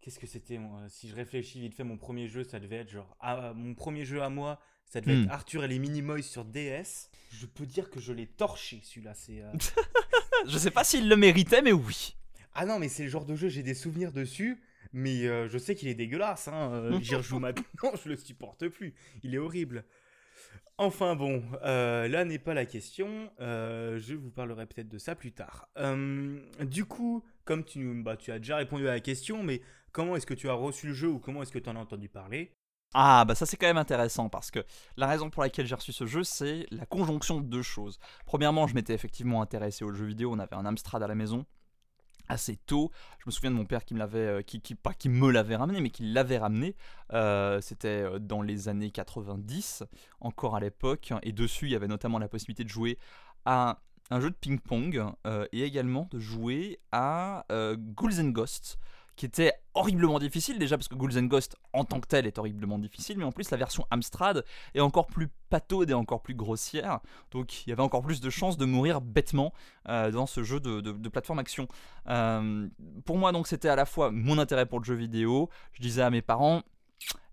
qu'est-ce 0.00 0.18
que 0.18 0.26
c'était 0.26 0.60
Si 0.88 1.08
je 1.08 1.14
réfléchis 1.14 1.60
vite 1.60 1.74
fait, 1.74 1.84
mon 1.84 1.96
premier 1.96 2.28
jeu, 2.28 2.44
ça 2.44 2.60
devait 2.60 2.76
être 2.76 2.90
genre. 2.90 3.16
ah, 3.20 3.52
mon 3.54 3.74
premier 3.74 4.04
jeu 4.04 4.22
à 4.22 4.28
moi, 4.28 4.60
ça 4.86 5.00
devait 5.00 5.16
Hmm. 5.16 5.24
être 5.24 5.30
Arthur 5.32 5.64
et 5.64 5.68
les 5.68 5.78
Minimoys 5.78 6.22
sur 6.22 6.44
DS. 6.44 7.10
Je 7.32 7.46
peux 7.46 7.66
dire 7.66 7.90
que 7.90 8.00
je 8.00 8.12
l'ai 8.12 8.26
torché 8.26 8.80
celui-là. 8.84 9.14
C'est. 9.14 9.40
euh, 9.42 9.50
Je 10.46 10.58
sais 10.58 10.70
pas 10.70 10.84
s'il 10.84 11.08
le 11.08 11.16
méritait, 11.16 11.62
mais 11.62 11.72
oui. 11.72 12.16
Ah 12.54 12.66
non, 12.66 12.78
mais 12.78 12.88
c'est 12.88 13.02
le 13.04 13.08
genre 13.08 13.24
de 13.24 13.34
jeu, 13.34 13.48
j'ai 13.48 13.62
des 13.62 13.74
souvenirs 13.74 14.12
dessus. 14.12 14.58
Mais 14.92 15.26
euh, 15.26 15.48
je 15.48 15.58
sais 15.58 15.74
qu'il 15.74 15.88
est 15.88 15.94
dégueulasse. 15.94 16.46
Hein. 16.48 16.70
euh, 16.72 16.98
J'y 17.02 17.16
rejoue 17.16 17.40
maintenant, 17.40 17.90
je 18.02 18.08
le 18.08 18.16
supporte 18.16 18.68
plus. 18.68 18.94
Il 19.24 19.34
est 19.34 19.38
horrible. 19.38 19.84
Enfin 20.76 21.14
bon, 21.14 21.42
euh, 21.64 22.08
là 22.08 22.24
n'est 22.24 22.38
pas 22.38 22.54
la 22.54 22.66
question. 22.66 23.30
euh, 23.40 23.98
je 24.00 24.14
vous 24.14 24.30
parlerai 24.30 24.66
peut-être 24.66 24.88
de 24.88 24.98
ça 24.98 25.14
plus 25.14 25.32
tard. 25.32 25.68
Euh, 25.78 26.38
du 26.60 26.84
coup, 26.84 27.24
comme 27.44 27.64
tu, 27.64 28.02
bah, 28.02 28.16
tu 28.16 28.30
as 28.32 28.38
déjà 28.38 28.56
répondu 28.56 28.86
à 28.88 28.92
la 28.92 29.00
question, 29.00 29.42
mais 29.42 29.60
comment 29.92 30.16
est-ce 30.16 30.26
que 30.26 30.34
tu 30.34 30.48
as 30.48 30.52
reçu 30.54 30.88
le 30.88 30.92
jeu 30.92 31.08
ou 31.08 31.18
comment 31.18 31.42
est-ce 31.42 31.52
que 31.52 31.58
tu 31.60 31.68
en 31.70 31.76
as 31.76 31.80
entendu 31.80 32.08
parler? 32.08 32.52
Ah, 32.94 33.24
bah 33.24 33.34
ça 33.34 33.44
c'est 33.44 33.56
quand 33.56 33.66
même 33.66 33.76
intéressant 33.76 34.28
parce 34.28 34.52
que 34.52 34.64
la 34.96 35.08
raison 35.08 35.28
pour 35.28 35.42
laquelle 35.42 35.66
j'ai 35.66 35.74
reçu 35.74 35.92
ce 35.92 36.06
jeu, 36.06 36.22
c'est 36.22 36.66
la 36.70 36.86
conjonction 36.86 37.40
de 37.40 37.46
deux 37.46 37.62
choses. 37.62 37.98
Premièrement, 38.24 38.68
je 38.68 38.74
m'étais 38.74 38.94
effectivement 38.94 39.42
intéressé 39.42 39.84
aux 39.84 39.92
jeux 39.92 40.06
vidéo, 40.06 40.32
on 40.32 40.38
avait 40.38 40.54
un 40.54 40.64
Amstrad 40.64 41.02
à 41.02 41.08
la 41.08 41.16
maison 41.16 41.44
assez 42.28 42.56
tôt. 42.56 42.90
Je 43.18 43.24
me 43.26 43.32
souviens 43.32 43.50
de 43.50 43.56
mon 43.56 43.66
père 43.66 43.84
qui 43.84 43.94
me 43.94 43.98
l'avait, 43.98 44.18
euh, 44.18 44.42
qui, 44.42 45.08
me 45.08 45.30
l'avait 45.30 45.56
ramené, 45.56 45.80
mais 45.80 45.90
qui 45.90 46.04
l'avait 46.04 46.38
ramené. 46.38 46.76
Euh, 47.12 47.60
C'était 47.60 47.88
euh, 47.88 48.18
dans 48.18 48.42
les 48.42 48.68
années 48.68 48.90
90, 48.90 49.82
encore 50.20 50.56
à 50.56 50.60
l'époque, 50.60 51.12
et 51.22 51.32
dessus 51.32 51.66
il 51.66 51.72
y 51.72 51.76
avait 51.76 51.88
notamment 51.88 52.18
la 52.18 52.28
possibilité 52.28 52.64
de 52.64 52.70
jouer 52.70 52.96
à 53.44 53.80
un 54.10 54.20
jeu 54.20 54.30
de 54.30 54.36
ping-pong 54.36 55.02
et 55.52 55.62
également 55.62 56.06
de 56.10 56.18
jouer 56.18 56.78
à 56.92 57.46
Ghouls 57.50 58.20
and 58.20 58.28
Ghosts 58.28 58.78
qui 59.16 59.26
était 59.26 59.52
horriblement 59.74 60.18
difficile 60.18 60.58
déjà 60.58 60.76
parce 60.76 60.88
que 60.88 60.94
Ghouls 60.94 61.16
and 61.18 61.24
Ghosts 61.26 61.56
en 61.72 61.84
tant 61.84 62.00
que 62.00 62.06
tel 62.08 62.26
est 62.26 62.38
horriblement 62.38 62.78
difficile 62.78 63.16
mais 63.18 63.24
en 63.24 63.32
plus 63.32 63.50
la 63.50 63.56
version 63.56 63.86
Amstrad 63.90 64.44
est 64.74 64.80
encore 64.80 65.06
plus 65.06 65.28
pataude 65.50 65.90
et 65.90 65.94
encore 65.94 66.22
plus 66.22 66.34
grossière. 66.34 67.00
Donc 67.30 67.64
il 67.66 67.70
y 67.70 67.72
avait 67.72 67.82
encore 67.82 68.02
plus 68.02 68.20
de 68.20 68.30
chances 68.30 68.56
de 68.56 68.64
mourir 68.64 69.00
bêtement 69.00 69.52
euh, 69.88 70.10
dans 70.10 70.26
ce 70.26 70.42
jeu 70.42 70.58
de, 70.60 70.80
de- 70.80 70.92
de 70.92 71.08
plateforme 71.08 71.38
action. 71.38 71.68
Euh, 72.08 72.68
pour 73.04 73.18
moi 73.18 73.32
donc 73.32 73.46
c'était 73.46 73.68
à 73.68 73.76
la 73.76 73.86
fois 73.86 74.10
mon 74.10 74.38
intérêt 74.38 74.66
pour 74.66 74.80
le 74.80 74.84
jeu 74.84 74.94
vidéo. 74.94 75.48
Je 75.72 75.82
disais 75.82 76.02
à 76.02 76.10
mes 76.10 76.22
parents 76.22 76.62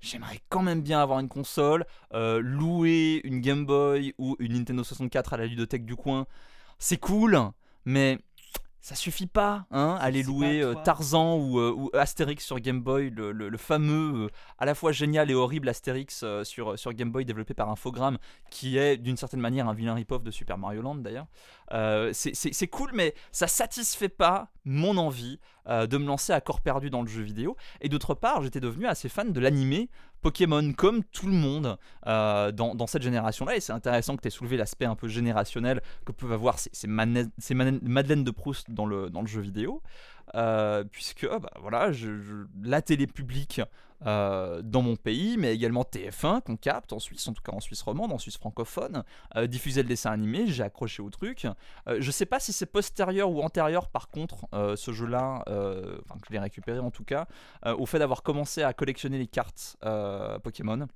J'aimerais 0.01 0.39
quand 0.49 0.63
même 0.63 0.81
bien 0.81 0.99
avoir 1.01 1.19
une 1.19 1.29
console, 1.29 1.85
euh, 2.13 2.41
louer 2.41 3.21
une 3.23 3.39
Game 3.39 3.65
Boy 3.65 4.13
ou 4.17 4.35
une 4.39 4.53
Nintendo 4.53 4.83
64 4.83 5.33
à 5.33 5.37
la 5.37 5.45
ludothèque 5.45 5.85
du 5.85 5.95
coin, 5.95 6.25
c'est 6.79 6.97
cool, 6.97 7.37
mais 7.85 8.17
ça 8.81 8.95
suffit 8.95 9.27
pas, 9.27 9.65
hein, 9.71 9.97
aller 10.01 10.23
louer 10.23 10.61
euh. 10.61 10.73
Tarzan 10.83 11.37
ou, 11.37 11.59
euh, 11.59 11.71
ou 11.75 11.89
Astérix 11.93 12.43
sur 12.43 12.59
Game 12.59 12.81
Boy, 12.81 13.09
le, 13.11 13.31
le- 13.31 13.49
le 13.49 13.57
fameux, 13.57 14.25
euh, 14.25 14.29
à 14.57 14.65
la 14.65 14.73
fois 14.75 14.91
génial 14.91 15.29
et 15.29 15.35
horrible 15.35 15.69
Astérix 15.69 16.25
sur, 16.43 16.77
sur 16.79 16.91
Game 16.93 17.11
Boy 17.11 17.23
développé 17.23 17.53
par 17.53 17.69
Infogrames, 17.69 18.17
qui 18.49 18.77
est 18.77 18.97
d'une 18.97 19.17
certaine 19.17 19.39
manière 19.39 19.67
un 19.69 19.73
vilain 19.73 19.93
rip-off 19.93 20.23
de 20.23 20.31
Super 20.31 20.57
Mario 20.57 20.81
Land 20.81 20.95
d'ailleurs. 20.95 21.27
Euh, 21.71 22.11
c'est- 22.13 22.67
cool, 22.67 22.91
mais 22.93 23.13
ça 23.31 23.47
satisfait 23.47 24.09
pas 24.09 24.51
mon 24.65 24.97
envie 24.97 25.39
euh, 25.67 25.87
de 25.87 25.97
me 25.97 26.05
lancer 26.05 26.33
à 26.33 26.41
corps 26.41 26.61
perdu 26.61 26.89
dans 26.89 27.01
le 27.01 27.07
jeu 27.07 27.21
vidéo. 27.21 27.55
Et 27.81 27.89
d'autre 27.89 28.13
part, 28.13 28.41
j'étais 28.41 28.59
devenu 28.59 28.87
assez 28.87 29.09
fan 29.09 29.31
de 29.31 29.39
l'animé 29.39 29.89
Pokémon, 30.21 30.73
comme 30.73 31.03
tout 31.03 31.27
le 31.27 31.33
monde 31.33 31.77
euh, 32.07 32.51
dans, 32.51 32.87
cette 32.87 33.01
génération-là. 33.01 33.55
Et 33.55 33.59
c'est 33.59 33.73
intéressant 33.73 34.15
que 34.15 34.21
tu 34.21 34.27
aies 34.27 34.31
soulevé 34.31 34.57
l'aspect 34.57 34.85
un 34.85 34.95
peu 34.95 35.07
générationnel 35.07 35.81
que 36.05 36.11
peuvent 36.11 36.33
avoir 36.33 36.59
ces, 36.59 36.69
ces, 36.73 36.87
Madeleine 36.87 38.23
de 38.23 38.31
Proust 38.31 38.69
dans 38.71 38.85
le, 38.85 39.09
jeu 39.25 39.41
vidéo. 39.41 39.81
Puisque 40.91 41.27
ah 41.29 41.39
bah, 41.39 41.51
voilà, 41.59 41.91
la 42.63 42.81
télé 42.81 43.07
publique 43.07 43.61
euh, 44.05 44.61
dans 44.63 44.81
mon 44.81 44.95
pays, 44.95 45.37
mais 45.37 45.53
également 45.53 45.83
TF1 45.83 46.41
qu'on 46.41 46.57
capte 46.57 46.93
en 46.93 46.99
Suisse, 46.99 47.27
en 47.27 47.33
tout 47.33 47.43
cas 47.43 47.51
en 47.51 47.59
Suisse 47.59 47.81
romande, 47.81 48.11
en 48.11 48.17
Suisse 48.17 48.37
francophone, 48.37 49.03
euh, 49.35 49.47
diffusait 49.47 49.83
le 49.83 49.89
dessin 49.89 50.11
animé, 50.11 50.47
j'ai 50.47 50.63
accroché 50.63 51.01
au 51.01 51.09
truc. 51.09 51.47
Euh, 51.87 51.97
je 51.99 52.11
sais 52.11 52.25
pas 52.25 52.39
si 52.39 52.53
c'est 52.53 52.65
postérieur 52.65 53.31
ou 53.31 53.41
antérieur 53.41 53.89
par 53.89 54.09
contre 54.09 54.47
euh, 54.53 54.75
ce 54.75 54.91
jeu-là, 54.91 55.43
euh, 55.47 55.97
enfin 56.05 56.19
que 56.19 56.27
je 56.27 56.33
l'ai 56.33 56.39
récupéré 56.39 56.79
en 56.79 56.91
tout 56.91 57.03
cas, 57.03 57.27
au 57.65 57.85
fait 57.85 57.99
d'avoir 57.99 58.23
commencé 58.23 58.63
à 58.63 58.73
collectionner 58.73 59.17
les 59.17 59.27
cartes 59.27 59.77
Pokémon. 60.43 60.87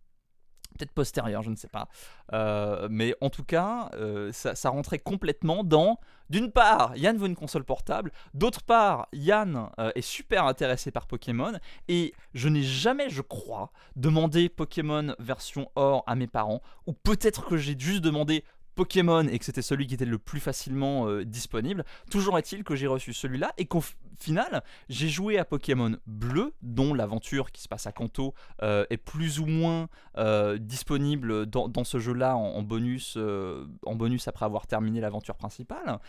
Peut-être 0.77 0.91
postérieur, 0.91 1.41
je 1.41 1.49
ne 1.49 1.55
sais 1.55 1.67
pas. 1.69 1.87
Euh, 2.33 2.87
mais 2.91 3.15
en 3.21 3.29
tout 3.29 3.43
cas, 3.43 3.89
euh, 3.93 4.31
ça, 4.33 4.69
rentrait 4.69 4.99
complètement 4.99 5.63
dans. 5.63 5.99
D'une 6.29 6.51
part, 6.51 6.95
Yann 6.97 7.17
veut 7.17 7.27
une 7.27 7.35
console 7.35 7.63
portable. 7.63 8.11
D'autre 8.33 8.63
part, 8.63 9.07
Yann 9.13 9.69
euh, 9.79 9.91
est 9.95 10.01
super 10.01 10.45
intéressé 10.45 10.91
par 10.91 11.07
Pokémon. 11.07 11.53
Et 11.87 12.13
je 12.33 12.49
n'ai 12.49 12.63
jamais, 12.63 13.09
je 13.09 13.21
crois, 13.21 13.71
demandé 13.95 14.49
Pokémon 14.49 15.15
version 15.19 15.71
or 15.75 16.03
à 16.07 16.15
mes 16.15 16.27
parents. 16.27 16.61
Ou 16.87 16.93
peut-être 16.93 17.45
que 17.45 17.57
j'ai 17.57 17.75
juste 17.77 18.01
demandé 18.01 18.43
Pokémon 18.75 19.25
et 19.27 19.39
que 19.39 19.45
c'était 19.45 19.61
celui 19.61 19.87
qui 19.87 19.93
était 19.93 20.03
le 20.03 20.17
plus 20.17 20.41
facilement 20.41 21.09
disponible. 21.21 21.85
Toujours 22.11 22.37
est-il 22.37 22.65
que 22.65 22.75
j'ai 22.75 22.87
reçu 22.87 23.13
celui-là 23.13 23.53
et 23.57 23.63
f- 23.63 23.93
final, 24.19 24.63
j'ai 24.89 25.09
joué 25.09 25.37
à 25.37 25.45
Pokémon 25.45 25.95
Bleu, 26.07 26.53
dont 26.61 26.93
l'aventure 26.93 27.51
qui 27.51 27.61
se 27.61 27.67
passe 27.67 27.87
à 27.87 27.91
Kanto 27.91 28.33
euh, 28.61 28.85
est 28.89 28.97
plus 28.97 29.39
ou 29.39 29.45
moins 29.45 29.87
euh, 30.17 30.57
disponible 30.57 31.45
dans, 31.45 31.67
dans 31.67 31.83
ce 31.83 31.99
jeu-là 31.99 32.35
en, 32.35 32.55
en 32.55 32.61
bonus, 32.61 33.15
euh, 33.17 33.65
en 33.85 33.95
bonus 33.95 34.27
après 34.27 34.45
avoir 34.45 34.67
terminé 34.67 34.99
l'aventure 35.01 35.35
principale. 35.35 35.99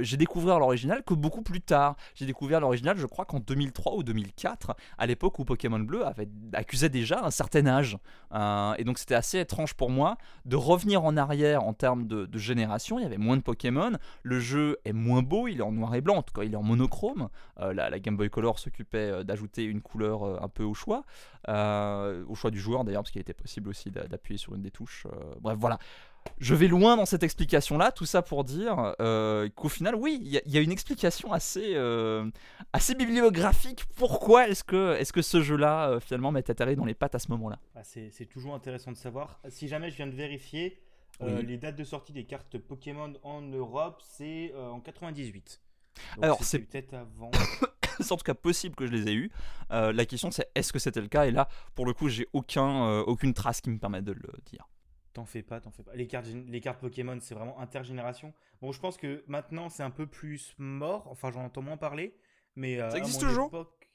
J'ai 0.00 0.16
découvert 0.16 0.58
l'original 0.58 1.02
que 1.02 1.14
beaucoup 1.14 1.42
plus 1.42 1.60
tard. 1.60 1.96
J'ai 2.14 2.26
découvert 2.26 2.60
l'original, 2.60 2.96
je 2.96 3.06
crois 3.06 3.24
qu'en 3.24 3.40
2003 3.40 3.96
ou 3.96 4.02
2004, 4.02 4.76
à 4.98 5.06
l'époque 5.06 5.38
où 5.38 5.44
Pokémon 5.44 5.80
Bleu 5.80 6.06
avait 6.06 6.28
accusait 6.52 6.88
déjà 6.88 7.24
un 7.24 7.30
certain 7.30 7.66
âge. 7.66 7.98
Et 8.78 8.84
donc 8.84 8.98
c'était 8.98 9.14
assez 9.14 9.38
étrange 9.38 9.74
pour 9.74 9.90
moi 9.90 10.16
de 10.44 10.56
revenir 10.56 11.04
en 11.04 11.16
arrière 11.16 11.64
en 11.64 11.72
termes 11.72 12.06
de, 12.06 12.26
de 12.26 12.38
génération. 12.38 12.98
Il 12.98 13.02
y 13.02 13.06
avait 13.06 13.18
moins 13.18 13.36
de 13.36 13.42
Pokémon, 13.42 13.92
le 14.22 14.40
jeu 14.40 14.78
est 14.84 14.92
moins 14.92 15.22
beau, 15.22 15.48
il 15.48 15.58
est 15.58 15.62
en 15.62 15.72
noir 15.72 15.94
et 15.94 16.00
blanc, 16.00 16.16
en 16.16 16.22
tout 16.22 16.34
cas 16.34 16.44
il 16.44 16.52
est 16.52 16.56
en 16.56 16.62
monochrome. 16.62 17.28
Euh, 17.60 17.72
la, 17.72 17.88
la 17.90 17.98
Game 18.00 18.16
Boy 18.16 18.30
Color 18.30 18.58
s'occupait 18.58 18.98
euh, 19.10 19.22
d'ajouter 19.22 19.64
une 19.64 19.80
couleur 19.80 20.24
euh, 20.24 20.38
un 20.40 20.48
peu 20.48 20.64
au 20.64 20.74
choix, 20.74 21.04
au 21.48 22.34
choix 22.34 22.50
du 22.50 22.58
joueur 22.58 22.84
d'ailleurs, 22.84 23.02
parce 23.02 23.10
qu'il 23.10 23.20
était 23.20 23.34
possible 23.34 23.68
aussi 23.68 23.90
d'a- 23.90 24.06
d'appuyer 24.06 24.38
sur 24.38 24.54
une 24.54 24.62
des 24.62 24.70
touches. 24.70 25.06
bref, 25.40 25.56
voilà. 25.58 25.78
Je 26.38 26.54
vais 26.54 26.68
loin 26.68 26.96
dans 26.96 27.04
cette 27.04 27.22
explication-là, 27.22 27.92
tout 27.92 28.06
ça 28.06 28.22
pour 28.22 28.44
dire 28.44 28.94
euh, 28.98 29.48
qu'au 29.54 29.68
final, 29.68 29.94
oui, 29.94 30.18
il 30.22 30.28
y, 30.28 30.38
a- 30.38 30.42
il 30.46 30.52
y 30.52 30.58
a 30.58 30.62
une 30.62 30.72
explication 30.72 31.32
assez, 31.32 31.74
euh, 31.74 32.28
assez 32.72 32.94
bibliographique. 32.94 33.84
Pourquoi 33.96 34.48
est-ce 34.48 34.64
que, 34.64 34.94
est 34.98 35.12
que 35.12 35.20
ce 35.22 35.42
jeu-là, 35.42 35.90
euh, 35.90 36.00
finalement, 36.00 36.32
m'est 36.32 36.48
atterri 36.48 36.76
dans 36.76 36.86
les 36.86 36.94
pattes 36.94 37.14
à 37.14 37.18
ce 37.18 37.30
moment-là? 37.32 37.58
Bah, 37.74 37.82
c'est 37.84 38.26
toujours 38.26 38.54
intéressant 38.54 38.90
de 38.90 38.96
savoir. 38.96 39.38
Si 39.48 39.68
jamais 39.68 39.90
je 39.90 39.96
viens 39.96 40.06
de 40.06 40.14
vérifier, 40.16 40.80
Oui. 41.20 41.44
les 41.44 41.58
dates 41.58 41.76
de 41.76 41.84
sortie 41.84 42.12
des 42.14 42.24
cartes 42.24 42.56
Pokémon 42.58 43.12
en 43.22 43.42
Europe, 43.42 44.00
c'est 44.02 44.52
en 44.56 44.80
98. 44.80 45.60
Donc 46.16 46.24
Alors, 46.24 46.44
c'était 46.44 46.64
peut-être 46.64 46.94
avant. 46.94 47.30
c'est 48.00 48.12
en 48.12 48.16
tout 48.16 48.24
cas 48.24 48.34
possible 48.34 48.74
que 48.74 48.86
je 48.86 48.92
les 48.92 49.08
ai 49.08 49.14
eus. 49.14 49.30
Euh, 49.70 49.92
la 49.92 50.04
question 50.06 50.30
c'est 50.30 50.50
est-ce 50.54 50.72
que 50.72 50.78
c'était 50.78 51.00
le 51.00 51.08
cas? 51.08 51.26
Et 51.26 51.30
là, 51.30 51.48
pour 51.74 51.86
le 51.86 51.92
coup, 51.92 52.08
j'ai 52.08 52.28
aucun, 52.32 52.86
euh, 52.88 53.02
aucune 53.02 53.34
trace 53.34 53.60
qui 53.60 53.70
me 53.70 53.78
permette 53.78 54.04
de 54.04 54.12
le 54.12 54.28
dire. 54.46 54.68
T'en 55.12 55.24
fais 55.24 55.42
pas, 55.42 55.60
t'en 55.60 55.70
fais 55.70 55.84
pas. 55.84 55.94
Les 55.94 56.08
cartes, 56.08 56.26
les 56.26 56.60
cartes 56.60 56.80
Pokémon, 56.80 57.16
c'est 57.20 57.34
vraiment 57.36 57.60
intergénération. 57.60 58.34
Bon, 58.60 58.72
je 58.72 58.80
pense 58.80 58.96
que 58.96 59.22
maintenant, 59.28 59.68
c'est 59.68 59.84
un 59.84 59.90
peu 59.90 60.06
plus 60.08 60.54
mort. 60.58 61.06
Enfin, 61.08 61.30
j'en 61.30 61.44
entends 61.44 61.62
moins 61.62 61.76
parler. 61.76 62.16
Mais 62.56 62.80
euh, 62.80 62.90
Ça 62.90 62.98
existe 62.98 63.20
toujours? 63.20 63.46
époque- 63.48 63.88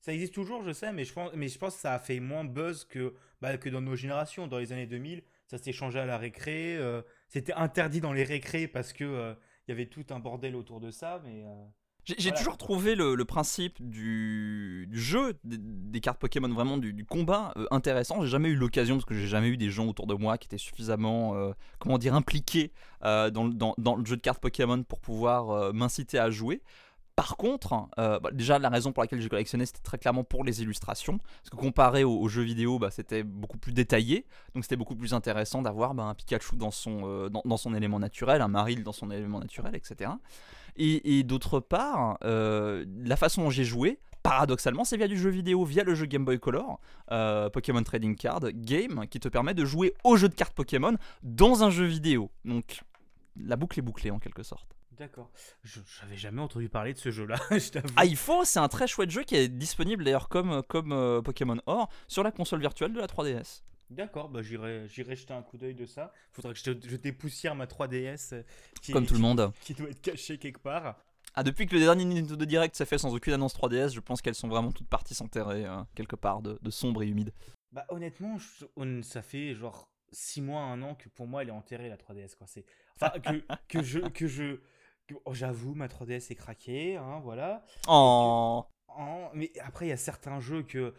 Ça 0.00 0.12
existe 0.12 0.34
toujours, 0.34 0.62
je 0.64 0.72
sais, 0.72 0.92
mais 0.92 1.04
je 1.04 1.12
pense, 1.12 1.32
mais 1.34 1.46
je 1.48 1.58
pense 1.58 1.76
que 1.76 1.80
ça 1.80 1.94
a 1.94 1.98
fait 2.00 2.18
moins 2.20 2.44
buzz 2.44 2.84
que, 2.84 3.14
bah, 3.40 3.56
que 3.56 3.68
dans 3.68 3.80
nos 3.80 3.94
générations. 3.94 4.48
Dans 4.48 4.58
les 4.58 4.72
années 4.72 4.86
2000, 4.88 5.22
ça 5.46 5.58
s'est 5.58 5.72
changé 5.72 6.00
à 6.00 6.06
la 6.06 6.18
récré. 6.18 6.76
euh, 6.76 7.02
C'était 7.28 7.52
interdit 7.54 8.00
dans 8.00 8.12
les 8.12 8.24
récrés 8.24 8.66
parce 8.66 8.92
que 8.92 9.04
il 9.66 9.70
y 9.70 9.72
avait 9.72 9.86
tout 9.86 10.04
un 10.10 10.18
bordel 10.18 10.56
autour 10.56 10.80
de 10.80 10.90
ça. 10.90 11.20
Mais 11.24 11.44
euh, 11.44 11.64
J'ai 12.04 12.14
Voilà. 12.18 12.36
toujours 12.36 12.56
trouvé 12.58 12.94
le, 12.94 13.14
le 13.14 13.24
principe 13.24 13.76
du, 13.80 14.86
du 14.90 15.00
jeu, 15.00 15.34
des, 15.44 15.56
des 15.58 16.00
cartes 16.00 16.20
Pokémon, 16.20 16.48
vraiment 16.52 16.76
du, 16.76 16.92
du 16.92 17.04
combat 17.06 17.52
euh, 17.56 17.66
intéressant. 17.70 18.20
J'ai 18.22 18.28
jamais 18.28 18.50
eu 18.50 18.56
l'occasion, 18.56 18.96
parce 18.96 19.06
que 19.06 19.14
j'ai 19.14 19.26
jamais 19.26 19.48
eu 19.48 19.56
des 19.56 19.70
gens 19.70 19.86
autour 19.86 20.06
de 20.06 20.14
moi 20.14 20.36
qui 20.36 20.46
étaient 20.46 20.58
suffisamment, 20.58 21.34
euh, 21.34 21.52
comment 21.78 21.96
dire, 21.96 22.14
impliqués 22.14 22.72
euh, 23.04 23.30
dans, 23.30 23.44
le- 23.44 23.54
dans- 23.54 23.74
dans 23.78 23.96
le 23.96 24.04
jeu 24.04 24.16
de 24.16 24.20
cartes 24.20 24.40
Pokémon 24.40 24.82
pour 24.82 25.00
pouvoir 25.00 25.72
m'inciter 25.72 26.18
à 26.18 26.30
jouer. 26.30 26.62
Par 27.16 27.36
contre, 27.36 27.88
euh, 27.98 28.18
bah, 28.18 28.30
déjà 28.32 28.58
la 28.58 28.68
raison 28.68 28.92
pour 28.92 29.02
laquelle 29.02 29.20
j'ai 29.20 29.28
collectionné, 29.28 29.66
c'était 29.66 29.82
très 29.82 29.98
clairement 29.98 30.24
pour 30.24 30.42
les 30.42 30.62
illustrations. 30.62 31.18
Parce 31.18 31.50
que 31.50 31.56
comparé 31.56 32.02
aux, 32.02 32.28
jeux 32.28 32.42
vidéo, 32.42 32.80
bah, 32.80 32.90
c'était 32.90 33.22
beaucoup 33.22 33.56
plus 33.56 33.72
détaillé. 33.72 34.26
Donc 34.54 34.64
c'était 34.64 34.76
beaucoup 34.76 34.96
plus 34.96 35.14
intéressant 35.14 35.62
d'avoir 35.62 35.94
bah, 35.94 36.04
un 36.04 36.14
Pikachu 36.14 36.56
dans 36.56 36.72
son, 36.72 37.02
euh, 37.04 37.28
dans, 37.28 37.56
son 37.56 37.72
élément 37.74 38.00
naturel, 38.00 38.42
un 38.42 38.48
Maril 38.48 38.82
dans 38.82 38.92
son 38.92 39.12
élément 39.12 39.38
naturel, 39.38 39.76
etc. 39.76 40.10
Et, 40.76 41.22
d'autre 41.22 41.60
part, 41.60 42.18
euh, 42.24 42.84
la 43.04 43.16
façon 43.16 43.44
dont 43.44 43.50
j'ai 43.50 43.64
joué, 43.64 44.00
paradoxalement, 44.24 44.82
c'est 44.82 44.96
via 44.96 45.06
du 45.06 45.16
jeu 45.16 45.30
vidéo, 45.30 45.64
via 45.64 45.84
le 45.84 45.94
jeu 45.94 46.06
Game 46.06 46.24
Boy 46.24 46.40
Color, 46.40 46.80
Pokémon 47.52 47.82
Trading 47.84 48.16
Card 48.16 48.50
Game, 48.54 49.06
qui 49.08 49.20
te 49.20 49.28
permet 49.28 49.54
de 49.54 49.64
jouer 49.64 49.94
au 50.02 50.16
jeu 50.16 50.28
de 50.28 50.34
cartes 50.34 50.54
Pokémon 50.54 50.96
dans 51.22 51.62
un 51.62 51.70
jeu 51.70 51.84
vidéo. 51.84 52.32
Donc 52.44 52.80
la 53.40 53.54
boucle 53.54 53.78
est 53.78 53.82
bouclée 53.82 54.10
en 54.10 54.18
quelque 54.18 54.42
sorte. 54.42 54.74
D'accord. 54.98 55.30
Je 55.62 55.80
j'avais 56.00 56.16
jamais 56.16 56.40
entendu 56.42 56.68
parler 56.68 56.92
de 56.94 56.98
ce 56.98 57.10
jeu-là. 57.10 57.36
je 57.50 57.70
t'avoue. 57.70 57.94
Ah, 57.96 58.04
il 58.04 58.16
faut, 58.16 58.44
c'est 58.44 58.58
un 58.58 58.68
très 58.68 58.86
chouette 58.86 59.10
jeu 59.10 59.22
qui 59.24 59.36
est 59.36 59.48
disponible 59.48 60.04
d'ailleurs 60.04 60.28
comme, 60.28 60.62
comme 60.64 60.92
euh, 60.92 61.20
Pokémon 61.22 61.58
Or 61.66 61.88
sur 62.08 62.22
la 62.22 62.30
console 62.32 62.60
virtuelle 62.60 62.92
de 62.92 63.00
la 63.00 63.06
3DS. 63.06 63.62
D'accord, 63.90 64.28
bah 64.30 64.40
j'irai 64.42 64.88
j'irai 64.88 65.14
jeter 65.14 65.34
un 65.34 65.42
coup 65.42 65.58
d'œil 65.58 65.74
de 65.74 65.84
ça. 65.86 66.12
Faudrait 66.32 66.54
que 66.54 66.58
je, 66.58 66.64
te- 66.72 66.88
je 66.88 66.96
dépoussière 66.96 67.54
ma 67.54 67.66
3DS 67.66 68.32
euh, 68.34 68.42
qui, 68.80 68.92
Comme 68.92 69.06
tout 69.06 69.14
le 69.14 69.20
monde. 69.20 69.52
qui 69.60 69.74
doit 69.74 69.90
être 69.90 70.00
cachée 70.00 70.38
quelque 70.38 70.58
part. 70.60 70.96
Ah, 71.34 71.42
depuis 71.42 71.66
que 71.66 71.74
le 71.74 71.80
dernier 71.80 72.04
Nintendo 72.04 72.44
Direct 72.44 72.74
s'est 72.76 72.86
fait 72.86 72.96
sans 72.98 73.14
aucune 73.14 73.34
annonce 73.34 73.54
3DS, 73.54 73.92
je 73.92 74.00
pense 74.00 74.22
qu'elles 74.22 74.34
sont 74.36 74.48
vraiment 74.48 74.72
toutes 74.72 74.88
parties 74.88 75.14
s'enterrer 75.14 75.66
euh, 75.66 75.82
quelque 75.94 76.16
part 76.16 76.40
de, 76.42 76.58
de 76.62 76.70
sombre 76.70 77.02
et 77.02 77.08
humide. 77.08 77.32
Bah 77.72 77.84
honnêtement, 77.90 78.38
je- 78.38 78.64
on- 78.76 79.02
ça 79.02 79.20
fait 79.20 79.54
genre 79.54 79.88
6 80.12 80.40
mois, 80.42 80.62
un 80.62 80.80
an 80.82 80.94
que 80.94 81.08
pour 81.10 81.26
moi 81.26 81.42
elle 81.42 81.48
est 81.48 81.52
enterrée 81.52 81.88
la 81.88 81.96
3DS 81.96 82.36
quoi. 82.36 82.46
Enfin 82.96 83.10
que, 83.20 83.42
que 83.68 83.82
je 83.82 83.98
que 83.98 84.26
je 84.28 84.60
oh, 85.24 85.34
j'avoue 85.34 85.74
ma 85.74 85.88
3DS 85.88 86.32
est 86.32 86.34
craquée, 86.34 86.96
hein, 86.96 87.20
voilà. 87.22 87.64
Oh 87.88 88.64
mais 89.34 89.50
après 89.60 89.86
il 89.86 89.88
y 89.88 89.92
a 89.92 89.96
certains 89.96 90.40
jeux 90.40 90.62
que 90.62 90.94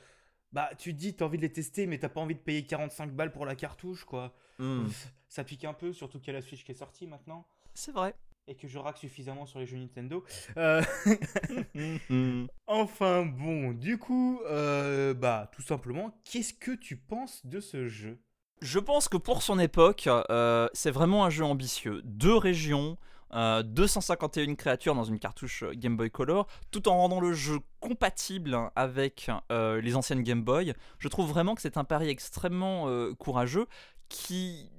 bah 0.51 0.69
tu 0.77 0.93
te 0.93 1.00
dis 1.00 1.15
t'as 1.15 1.25
envie 1.25 1.38
de 1.38 1.43
les 1.43 1.51
tester 1.51 1.88
mais 1.88 1.97
t'as 1.97 2.09
pas 2.09 2.19
envie 2.19 2.35
de 2.35 2.39
payer 2.39 2.65
45 2.65 3.12
balles 3.12 3.31
pour 3.31 3.45
la 3.45 3.55
cartouche 3.55 4.03
quoi. 4.03 4.33
Hmm. 4.59 4.88
Ça 5.29 5.43
pique 5.43 5.65
un 5.65 5.74
peu, 5.74 5.91
surtout 5.91 6.19
qu'il 6.19 6.27
y 6.27 6.35
a 6.35 6.39
la 6.39 6.41
Switch 6.41 6.63
qui 6.63 6.71
est 6.71 6.75
sortie 6.75 7.07
maintenant 7.07 7.45
C'est 7.74 7.91
vrai. 7.91 8.15
et 8.47 8.55
que 8.55 8.67
je 8.67 8.77
raque 8.79 8.97
suffisamment 8.97 9.45
sur 9.45 9.59
les 9.59 9.65
jeux 9.65 9.77
Nintendo. 9.77 10.24
Euh. 10.57 10.81
Enfin 12.67 13.25
bon, 13.25 13.71
du 13.74 13.97
coup, 13.97 14.39
euh, 14.45 15.13
bah 15.13 15.50
tout 15.51 15.62
simplement, 15.62 16.17
qu'est-ce 16.24 16.53
que 16.53 16.71
tu 16.71 16.95
penses 16.95 17.45
de 17.45 17.59
ce 17.59 17.88
jeu? 17.88 18.19
Je 18.62 18.79
pense 18.79 19.09
que 19.09 19.17
pour 19.17 19.43
son 19.43 19.59
époque, 19.59 20.07
euh, 20.07 20.67
c'est 20.74 20.91
vraiment 20.91 21.25
un 21.25 21.29
jeu 21.29 21.43
ambitieux. 21.43 22.01
Deux 22.05 22.35
régions, 22.38 22.97
euh, 23.34 23.63
251 23.63 24.55
créatures 24.55 24.96
dans 24.96 25.03
une 25.03 25.20
cartouche 25.20 25.63
euh, 25.63 25.74
Game 25.74 25.98
Boy 25.98 26.12
Color, 26.12 26.48
tout 26.72 26.88
en 26.88 26.98
rendant 26.98 27.20
le 27.20 27.34
jeu 27.34 27.60
compatible 27.79 28.58
avec 28.75 29.29
euh, 29.51 29.82
les 29.82 29.96
anciennes 29.96 30.24
Game 30.24 30.44
Boy. 30.44 30.74
Je 31.00 31.08
trouve 31.08 31.29
vraiment 31.29 31.55
que 31.55 31.62
c'est 31.62 31.77
un 31.77 31.84
pari 31.84 32.10
extrêmement 32.10 32.88
euh, 32.88 33.13
courageux 33.13 33.67
qui, 34.10 34.70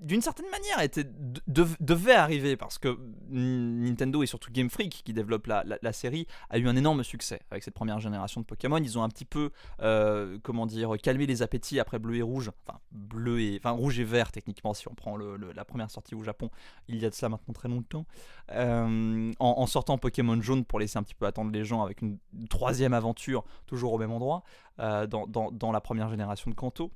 d'une 0.00 0.20
certaine 0.20 0.50
manière, 0.50 0.80
était, 0.80 1.04
de- 1.04 1.40
dev- 1.46 1.76
devait 1.80 2.14
arriver 2.14 2.56
parce 2.56 2.78
que 2.78 2.98
Nintendo 3.30 4.22
et 4.22 4.26
surtout 4.26 4.50
Game 4.52 4.70
Freak, 4.70 5.02
qui 5.04 5.12
développe 5.12 5.46
la, 5.46 5.92
série, 5.92 6.26
a 6.50 6.58
eu 6.58 6.68
un 6.68 6.76
énorme 6.76 7.02
succès 7.04 7.40
avec 7.50 7.62
cette 7.62 7.74
première 7.74 8.00
génération 8.00 8.40
de 8.40 8.46
Pokémon. 8.46 8.78
Ils 8.78 8.98
ont 8.98 9.02
un 9.02 9.08
petit 9.08 9.24
peu, 9.24 9.50
euh, 9.80 10.38
comment 10.42 10.66
dire, 10.66 10.94
calmé 11.02 11.26
les 11.26 11.42
appétits 11.42 11.80
après 11.80 11.98
bleu 11.98 12.16
et 12.16 12.22
rouge, 12.22 12.50
enfin 12.66 12.78
bleu 12.92 13.40
et, 13.40 13.56
enfin 13.58 13.70
rouge 13.70 13.98
et 13.98 14.04
vert 14.04 14.30
techniquement 14.32 14.74
si 14.74 14.88
on 14.88 14.94
prend 14.94 15.16
la 15.16 15.64
première 15.64 15.90
sortie 15.90 16.14
au 16.14 16.22
Japon. 16.22 16.50
Il 16.88 16.96
y 16.98 17.06
a 17.06 17.10
de 17.10 17.14
cela 17.14 17.28
maintenant 17.30 17.54
très 17.54 17.68
longtemps, 17.68 18.06
Euh, 18.50 19.32
en, 19.38 19.66
sortant 19.66 19.96
Pokémon 19.98 20.40
jaune 20.42 20.64
pour 20.64 20.78
laisser 20.78 20.98
un 20.98 21.02
petit 21.02 21.14
peu 21.14 21.26
attendre 21.26 21.50
les 21.50 21.64
gens 21.64 21.82
avec 21.82 22.02
une 22.02 22.18
troisième 22.50 22.92
aventure 22.92 23.42
toujours 23.66 23.92
au 23.94 23.98
même 23.98 24.12
endroit 24.12 24.42
euh, 24.80 25.06
dans- 25.06 25.26
dans 25.26 25.72
la 25.72 25.80
première 25.80 26.08
génération 26.10 26.50
de 26.50 26.54
Kanto. 26.54 26.92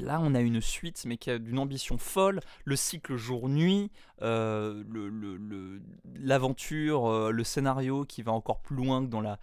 Là, 0.00 0.20
on 0.22 0.34
a 0.34 0.40
une 0.40 0.60
suite, 0.60 1.04
mais 1.06 1.16
qui 1.16 1.30
a 1.30 1.38
d'une 1.38 1.58
ambition 1.58 1.98
folle. 1.98 2.40
Le 2.64 2.76
cycle 2.76 3.16
jour-nuit, 3.16 3.90
euh, 4.22 4.82
l'aventure, 6.18 7.06
euh, 7.06 7.30
le, 7.30 7.44
scénario 7.44 8.04
qui 8.04 8.22
va 8.22 8.32
encore 8.32 8.60
plus 8.60 8.76
loin 8.76 9.04
que 9.04 9.10
dans 9.10 9.20
la, 9.20 9.38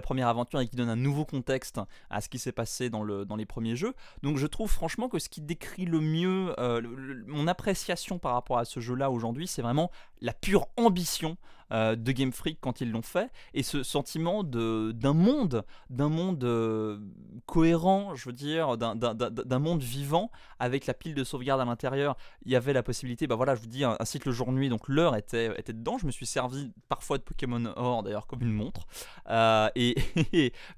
première 0.00 0.28
aventure 0.28 0.60
et 0.60 0.68
qui 0.68 0.76
donne 0.76 0.88
un 0.88 0.96
nouveau 0.96 1.24
contexte 1.24 1.80
à 2.10 2.20
ce 2.20 2.28
qui 2.28 2.38
s'est 2.38 2.52
passé 2.52 2.90
dans, 2.90 3.02
le, 3.02 3.24
dans 3.24 3.36
les 3.36 3.46
premiers 3.46 3.76
jeux. 3.76 3.94
Donc, 4.22 4.36
je 4.36 4.46
trouve 4.46 4.70
franchement 4.70 5.08
que 5.08 5.18
ce 5.18 5.28
qui 5.28 5.40
décrit 5.40 5.84
le 5.84 6.00
mieux 6.00 6.54
euh, 6.58 6.82
mon 7.26 7.46
appréciation 7.46 8.18
par 8.18 8.32
rapport 8.34 8.58
à 8.58 8.64
ce 8.64 8.80
jeu-là 8.80 9.10
aujourd'hui, 9.10 9.46
c'est 9.46 9.62
vraiment 9.62 9.90
la 10.20 10.32
pure 10.32 10.66
ambition 10.76 11.36
euh, 11.72 11.96
de 11.96 12.12
Game 12.12 12.32
Freak 12.32 12.58
quand 12.60 12.80
ils 12.80 12.90
l'ont 12.90 13.02
fait 13.02 13.30
et 13.54 13.62
ce 13.62 13.82
sentiment 13.82 14.42
d'un 14.42 15.12
monde, 15.12 15.64
d'un 15.90 16.08
monde 16.08 16.42
euh, 16.44 16.98
cohérent, 17.46 18.14
je 18.14 18.24
veux 18.26 18.32
dire, 18.32 18.76
d'un- 18.78 19.58
monde 19.58 19.82
vivant 19.82 20.30
avec 20.58 20.86
la 20.86 20.94
pile 20.94 21.14
de 21.14 21.24
sauvegarde 21.24 21.60
à 21.60 21.64
l'intérieur. 21.64 22.16
Il 22.44 22.52
y 22.52 22.56
avait 22.56 22.72
la 22.72 22.82
possibilité, 22.82 23.26
bah 23.26 23.34
voilà, 23.34 23.54
je 23.54 23.60
vous 23.60 23.66
dis, 23.66 23.84
un, 23.84 23.96
un 23.98 24.04
cycle 24.04 24.30
jour-nuit, 24.30 24.68
donc 24.68 24.88
l'heure 24.88 25.14
était, 25.16 25.58
était 25.58 25.72
dedans. 25.72 25.98
Je 25.98 26.06
me 26.06 26.10
suis 26.10 26.26
servi 26.26 26.72
parfois 26.88 27.18
de 27.18 27.22
Pokémon 27.22 27.62
Or 27.76 28.02
d'ailleurs 28.02 28.26
comme 28.26 28.40
une 28.42 28.52
montre 28.52 28.86
Euh, 29.28 29.68
et, 29.76 29.94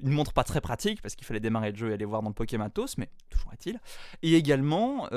une 0.01 0.11
montre 0.11 0.33
pas 0.33 0.45
très 0.45 0.61
pratique 0.61 1.03
parce 1.03 1.15
qu'il 1.15 1.27
fallait 1.27 1.41
démarrer 1.41 1.71
le 1.71 1.77
jeu 1.77 1.91
et 1.91 1.95
aller 1.95 2.05
voir 2.05 2.23
dans 2.23 2.29
le 2.31 2.35
Pokématos, 2.35 2.99
mais 2.99 3.09
toujours 3.29 3.53
est-il. 3.53 3.79
Et 4.23 4.35
également 4.35 5.09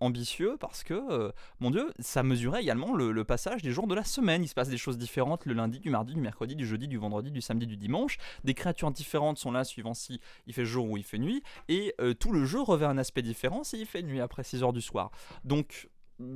ambitieux 0.00 0.56
parce 0.60 0.84
que, 0.84 1.32
mon 1.60 1.70
dieu, 1.70 1.92
ça 1.98 2.22
mesurait 2.22 2.62
également 2.62 2.94
le, 2.94 3.10
le 3.10 3.24
passage 3.24 3.62
des 3.62 3.72
jours 3.72 3.86
de 3.88 3.94
la 3.94 4.04
semaine. 4.04 4.44
Il 4.44 4.48
se 4.48 4.54
passe 4.54 4.68
des 4.68 4.78
choses 4.78 4.96
différentes 4.96 5.07
le 5.44 5.52
lundi, 5.54 5.80
du 5.80 5.90
mardi, 5.90 6.14
du 6.14 6.20
mercredi, 6.20 6.56
du 6.56 6.66
jeudi, 6.66 6.88
du 6.88 6.98
vendredi, 6.98 7.30
du 7.30 7.40
samedi, 7.40 7.66
du 7.66 7.76
dimanche. 7.76 8.16
Des 8.44 8.54
créatures 8.54 8.90
différentes 8.90 9.38
sont 9.38 9.50
là 9.52 9.64
suivant 9.64 9.94
si 9.94 10.20
il 10.46 10.52
fait 10.54 10.64
jour 10.64 10.88
ou 10.90 10.96
il 10.96 11.04
fait 11.04 11.18
nuit. 11.18 11.42
Et 11.68 11.94
euh, 12.00 12.14
tout 12.14 12.32
le 12.32 12.44
jeu 12.44 12.60
revêt 12.60 12.86
un 12.86 12.98
aspect 12.98 13.22
différent 13.22 13.64
si 13.64 13.80
il 13.80 13.86
fait 13.86 14.02
nuit 14.02 14.20
après 14.20 14.44
6 14.44 14.62
heures 14.62 14.72
du 14.72 14.80
soir. 14.82 15.10
Donc, 15.44 15.88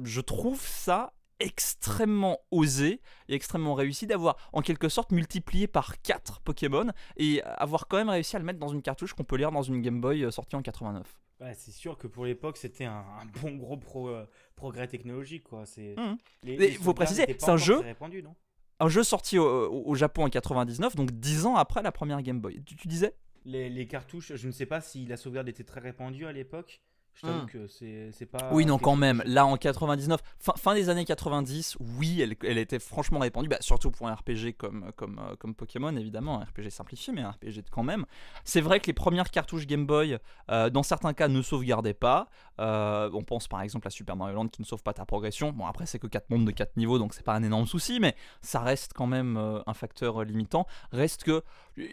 je 0.04 0.20
trouve 0.20 0.60
ça 0.60 1.12
extrêmement 1.40 2.38
osé 2.50 3.00
et 3.28 3.34
extrêmement 3.34 3.74
réussi 3.74 4.06
d'avoir 4.06 4.36
en 4.52 4.62
quelque 4.62 4.88
sorte 4.88 5.10
multiplié 5.12 5.66
par 5.66 6.00
4 6.02 6.40
Pokémon 6.40 6.86
et 7.16 7.42
avoir 7.42 7.88
quand 7.88 7.96
même 7.96 8.08
réussi 8.08 8.36
à 8.36 8.38
le 8.38 8.44
mettre 8.44 8.58
dans 8.60 8.68
une 8.68 8.82
cartouche 8.82 9.12
qu'on 9.14 9.24
peut 9.24 9.36
lire 9.36 9.50
dans 9.52 9.62
une 9.62 9.80
Game 9.82 10.00
Boy 10.00 10.24
euh, 10.24 10.30
sortie 10.30 10.56
en 10.56 10.62
89. 10.62 11.06
Ouais, 11.40 11.54
c'est 11.54 11.72
sûr 11.72 11.98
que 11.98 12.06
pour 12.06 12.24
l'époque, 12.24 12.56
c'était 12.56 12.84
un, 12.84 13.04
un 13.20 13.24
bon 13.40 13.56
gros 13.56 13.76
pro- 13.76 14.08
euh, 14.08 14.28
progrès 14.54 14.86
technologique. 14.86 15.42
Quoi. 15.44 15.66
C'est, 15.66 15.96
les- 16.44 16.56
les 16.56 16.70
faut 16.72 16.94
préciser, 16.94 17.24
c'est 17.26 17.48
un 17.48 17.56
jeu- 17.56 17.78
très 17.80 17.88
répandu, 17.88 18.22
non? 18.22 18.34
Un 18.82 18.88
jeu 18.88 19.04
sorti 19.04 19.38
au, 19.38 19.94
Japon 19.94 20.24
en 20.24 20.28
99, 20.28 20.96
donc 20.96 21.12
10 21.12 21.46
ans 21.46 21.54
après 21.54 21.82
la 21.82 21.92
première 21.92 22.20
Game 22.20 22.40
Boy. 22.40 22.64
Tu, 22.64 22.88
disais? 22.88 23.14
Les 23.44 23.86
cartouches, 23.86 24.34
je 24.34 24.46
ne 24.48 24.52
sais 24.52 24.66
pas 24.66 24.80
si 24.80 25.06
la 25.06 25.16
sauvegarde 25.16 25.48
était 25.48 25.62
très 25.62 25.78
répandue 25.78 26.26
à 26.26 26.32
l'époque. 26.32 26.82
Je 27.14 27.26
t'avoue 27.26 27.42
Hmm. 27.42 27.46
que 27.46 27.66
c'est, 27.68 28.10
c'est 28.12 28.26
pas. 28.26 28.48
Oui, 28.52 28.64
non, 28.66 28.78
quand 28.78 28.96
même. 28.96 29.22
Là, 29.26 29.44
en 29.46 29.56
99, 29.56 30.20
fin, 30.38 30.54
fin 30.56 30.74
des 30.74 30.88
années 30.88 31.04
90, 31.04 31.76
oui, 31.98 32.20
elle, 32.20 32.34
elle 32.42 32.58
était 32.58 32.78
franchement 32.78 33.18
répandue, 33.20 33.48
bah, 33.48 33.58
surtout 33.60 33.90
pour 33.90 34.08
un 34.08 34.14
RPG 34.14 34.54
comme, 34.56 34.92
comme, 34.96 35.18
euh, 35.18 35.36
comme 35.36 35.54
Pokémon, 35.54 35.94
évidemment, 35.96 36.40
un 36.40 36.44
RPG 36.44 36.70
simplifié, 36.70 37.12
mais 37.12 37.20
un 37.22 37.30
RPG 37.30 37.64
quand 37.70 37.82
même. 37.82 38.06
C'est 38.44 38.60
vrai 38.62 38.80
que 38.80 38.86
les 38.86 38.92
premières 38.92 39.30
cartouches 39.30 39.66
Game 39.66 39.86
Boy, 39.86 40.18
euh, 40.50 40.70
dans 40.70 40.82
certains 40.82 41.12
cas, 41.12 41.28
ne 41.28 41.42
sauvegardaient 41.42 41.94
pas. 41.94 42.28
Euh, 42.60 43.10
on 43.12 43.22
pense 43.24 43.48
par 43.48 43.62
exemple 43.62 43.86
à 43.88 43.90
Super 43.90 44.14
Mario 44.16 44.36
Land 44.36 44.48
qui 44.48 44.60
ne 44.62 44.66
sauve 44.66 44.82
pas 44.82 44.92
ta 44.92 45.04
progression. 45.04 45.52
Bon, 45.52 45.66
après, 45.66 45.86
c'est 45.86 45.98
que 45.98 46.06
4 46.06 46.30
mondes 46.30 46.44
de 46.46 46.50
4 46.50 46.76
niveaux, 46.76 46.98
donc 46.98 47.14
c'est 47.14 47.24
pas 47.24 47.34
un 47.34 47.42
énorme 47.42 47.66
souci, 47.66 47.98
mais 48.00 48.14
ça 48.40 48.60
reste 48.60 48.92
quand 48.94 49.06
même 49.06 49.36
euh, 49.36 49.60
un 49.66 49.74
facteur 49.74 50.24
limitant. 50.24 50.66
Reste 50.92 51.24
que, 51.24 51.42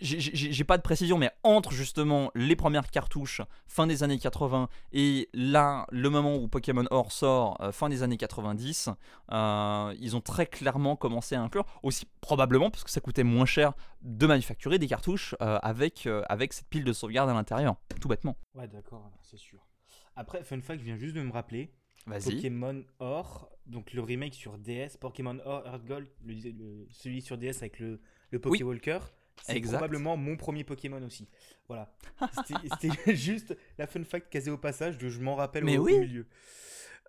j'ai 0.01 0.63
pas 0.63 0.77
de 0.77 0.81
précision, 0.81 1.17
mais 1.17 1.31
entre 1.43 1.71
justement 1.71 2.31
les 2.35 2.55
premières 2.55 2.89
cartouches, 2.89 3.41
fin 3.67 3.87
des 3.87 4.03
années 4.03 4.19
80, 4.19 4.69
et 4.93 5.08
là, 5.33 5.85
le 5.91 6.09
moment 6.09 6.35
où 6.35 6.47
Pokémon 6.47 6.85
Or 6.91 7.11
sort, 7.11 7.57
euh, 7.61 7.71
fin 7.71 7.89
des 7.89 8.03
années 8.03 8.17
90, 8.17 8.89
euh, 9.31 9.93
ils 9.99 10.15
ont 10.15 10.21
très 10.21 10.45
clairement 10.45 10.95
commencé 10.95 11.35
à 11.35 11.41
inclure, 11.41 11.65
aussi 11.83 12.05
probablement 12.21 12.69
parce 12.69 12.83
que 12.83 12.89
ça 12.91 13.01
coûtait 13.01 13.23
moins 13.23 13.45
cher 13.45 13.73
de 14.01 14.25
manufacturer 14.27 14.79
des 14.79 14.87
cartouches 14.87 15.35
euh, 15.41 15.57
avec, 15.61 16.07
avec 16.29 16.53
cette 16.53 16.67
pile 16.67 16.83
de 16.83 16.93
sauvegarde 16.93 17.29
à 17.29 17.33
l'intérieur, 17.33 17.75
tout 18.01 18.07
bêtement. 18.07 18.35
Ouais, 18.55 18.67
d'accord, 18.67 19.11
c'est 19.21 19.37
sûr. 19.37 19.59
Après, 20.15 20.43
fun 20.43 20.59
fact, 20.61 20.79
je 20.79 20.85
viens 20.85 20.97
juste 20.97 21.15
de 21.15 21.21
me 21.21 21.31
rappeler. 21.31 21.71
Pokémon 22.35 22.83
Or, 22.99 23.49
donc 23.67 23.93
le 23.93 24.01
remake 24.01 24.33
sur 24.33 24.57
DS, 24.57 24.97
Pokémon 24.99 25.37
Or 25.45 25.63
Earth 25.67 25.85
Gold, 25.85 26.07
le- 26.25 26.33
le- 26.51 26.87
celui 26.91 27.21
sur 27.21 27.37
DS 27.37 27.57
avec 27.59 27.79
le, 27.79 27.99
le 28.31 28.39
Oui. 28.45 28.57
C'est 29.43 29.59
probablement 29.61 30.17
mon 30.17 30.37
premier 30.37 30.63
Pokémon 30.63 31.01
aussi. 31.03 31.27
Voilà. 31.67 31.91
C'était- 32.47 32.89
juste 33.15 33.55
la 33.77 33.87
fun 33.87 34.03
fact 34.03 34.29
casée 34.29 34.51
au 34.51 34.57
passage, 34.57 34.97
de 34.97 35.09
je 35.09 35.19
m'en 35.19 35.35
rappelle 35.35 35.63
Mais 35.63 35.77
au, 35.77 35.83
oui. 35.85 35.99
milieu. 35.99 36.27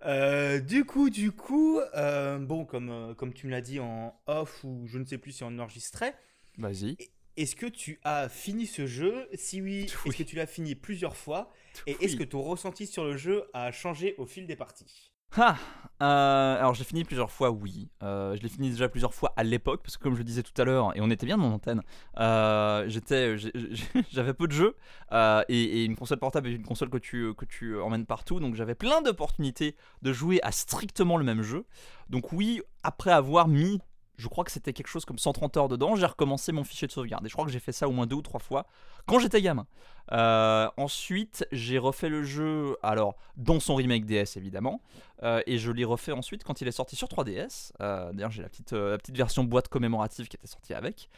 Euh, 0.06 0.60
du 0.60 0.84
coup, 0.84 1.10
du 1.10 1.30
coup, 1.32 1.78
euh, 1.94 2.38
bon, 2.38 2.64
comme, 2.64 2.88
euh, 2.90 3.14
comme 3.14 3.34
tu 3.34 3.46
me 3.46 3.50
l'as 3.50 3.60
dit 3.60 3.80
en 3.80 4.18
off 4.26 4.64
ou 4.64 4.86
je 4.86 4.98
ne 4.98 5.04
sais 5.04 5.18
plus 5.18 5.32
si 5.32 5.44
on 5.44 5.58
enregistrait, 5.58 6.14
Vas-y. 6.56 6.96
est-ce 7.36 7.54
que 7.54 7.66
tu 7.66 8.00
as 8.04 8.28
fini 8.30 8.66
ce 8.66 8.86
jeu? 8.86 9.28
Si 9.34 9.60
oui, 9.60 9.86
Oui. 10.04 10.08
est-ce 10.10 10.16
que 10.18 10.22
tu 10.22 10.36
l'as 10.36 10.46
fini 10.46 10.74
plusieurs 10.74 11.16
fois? 11.16 11.52
Et 11.86 11.96
est-ce 12.02 12.16
que 12.16 12.24
ton 12.24 12.40
ressenti 12.42 12.86
sur 12.86 13.04
le 13.04 13.16
jeu 13.18 13.44
a 13.52 13.72
changé 13.72 14.14
au 14.16 14.24
fil 14.24 14.46
des 14.46 14.56
parties? 14.56 15.12
Ah, 15.36 15.56
euh, 16.02 16.58
alors 16.58 16.74
je 16.74 16.80
l'ai 16.80 16.84
fini 16.84 17.04
plusieurs 17.04 17.30
fois, 17.30 17.50
oui. 17.50 17.88
Euh, 18.02 18.34
je 18.36 18.42
l'ai 18.42 18.48
fini 18.48 18.70
déjà 18.70 18.88
plusieurs 18.88 19.14
fois 19.14 19.32
à 19.36 19.44
l'époque, 19.44 19.80
parce 19.84 19.96
que 19.96 20.02
comme 20.02 20.14
je 20.14 20.18
le 20.18 20.24
disais 20.24 20.42
tout 20.42 20.60
à 20.60 20.64
l'heure, 20.64 20.96
et 20.96 21.00
on 21.00 21.10
était 21.10 21.26
bien 21.26 21.38
dans 21.38 21.48
l'antenne, 21.48 21.82
euh, 22.18 22.88
j'ai- 22.88 23.36
j'ai- 23.38 23.52
j'avais 24.10 24.34
peu 24.34 24.46
de 24.48 24.52
jeux, 24.52 24.76
euh, 25.12 25.42
et, 25.48 25.84
une 25.84 25.94
console 25.96 26.18
portable 26.18 26.48
est 26.48 26.54
une 26.54 26.64
console 26.64 26.90
que 26.90 26.98
tu 26.98 27.78
emmènes 27.80 28.06
partout, 28.06 28.40
donc 28.40 28.54
j'avais 28.56 28.74
plein 28.74 29.02
d'opportunités 29.02 29.76
de 30.02 30.12
jouer 30.12 30.40
à 30.42 30.50
strictement 30.52 31.16
le 31.16 31.24
même 31.24 31.42
jeu. 31.42 31.64
Donc 32.08 32.32
oui, 32.32 32.60
après 32.82 33.12
avoir 33.12 33.46
mis, 33.46 33.80
je 34.20 34.28
crois 34.28 34.44
que 34.44 34.50
c'était 34.52 34.72
quelque 34.72 34.86
chose 34.88 35.04
comme 35.04 35.18
130 35.18 35.56
heures 35.56 35.68
dedans, 35.68 35.96
j'ai 35.96 36.06
recommencé 36.06 36.52
mon 36.52 36.62
fichier 36.64 36.86
de 36.86 36.92
sauvegarde, 36.92 37.24
et 37.24 37.28
je 37.28 37.32
crois 37.34 37.44
que 37.46 37.50
j'ai 37.50 37.58
fait 37.60 37.72
ça 37.72 37.88
au 37.88 37.92
moins 37.92 38.06
deux 38.06 38.16
ou 38.16 38.22
trois 38.22 38.40
fois 38.40 38.66
quand 39.06 39.18
j'étais 39.18 39.40
gamin. 39.42 39.66
Euh, 40.12 40.68
ensuite, 40.76 41.46
j'ai 41.52 41.78
refait 41.78 42.08
le 42.08 42.22
jeu, 42.24 42.76
alors 42.82 43.16
dans 43.36 43.60
son 43.60 43.74
remake 43.76 44.04
DS 44.06 44.36
évidemment, 44.36 44.80
euh, 45.22 45.40
et 45.46 45.58
je 45.58 45.70
l'ai 45.72 45.84
refait 45.84 46.12
ensuite 46.12 46.44
quand 46.44 46.60
il 46.60 46.68
est 46.68 46.72
sorti 46.72 46.96
sur 46.96 47.08
3DS. 47.08 47.72
Euh, 47.80 48.12
D'ailleurs, 48.12 48.30
j'ai 48.30 48.42
la 48.42 48.48
petite, 48.48 48.72
la 48.72 48.98
petite 48.98 49.16
version 49.16 49.44
boîte 49.44 49.68
commémorative 49.68 50.28
qui 50.28 50.36
était 50.36 50.46
sortie 50.46 50.74
avec, 50.74 51.08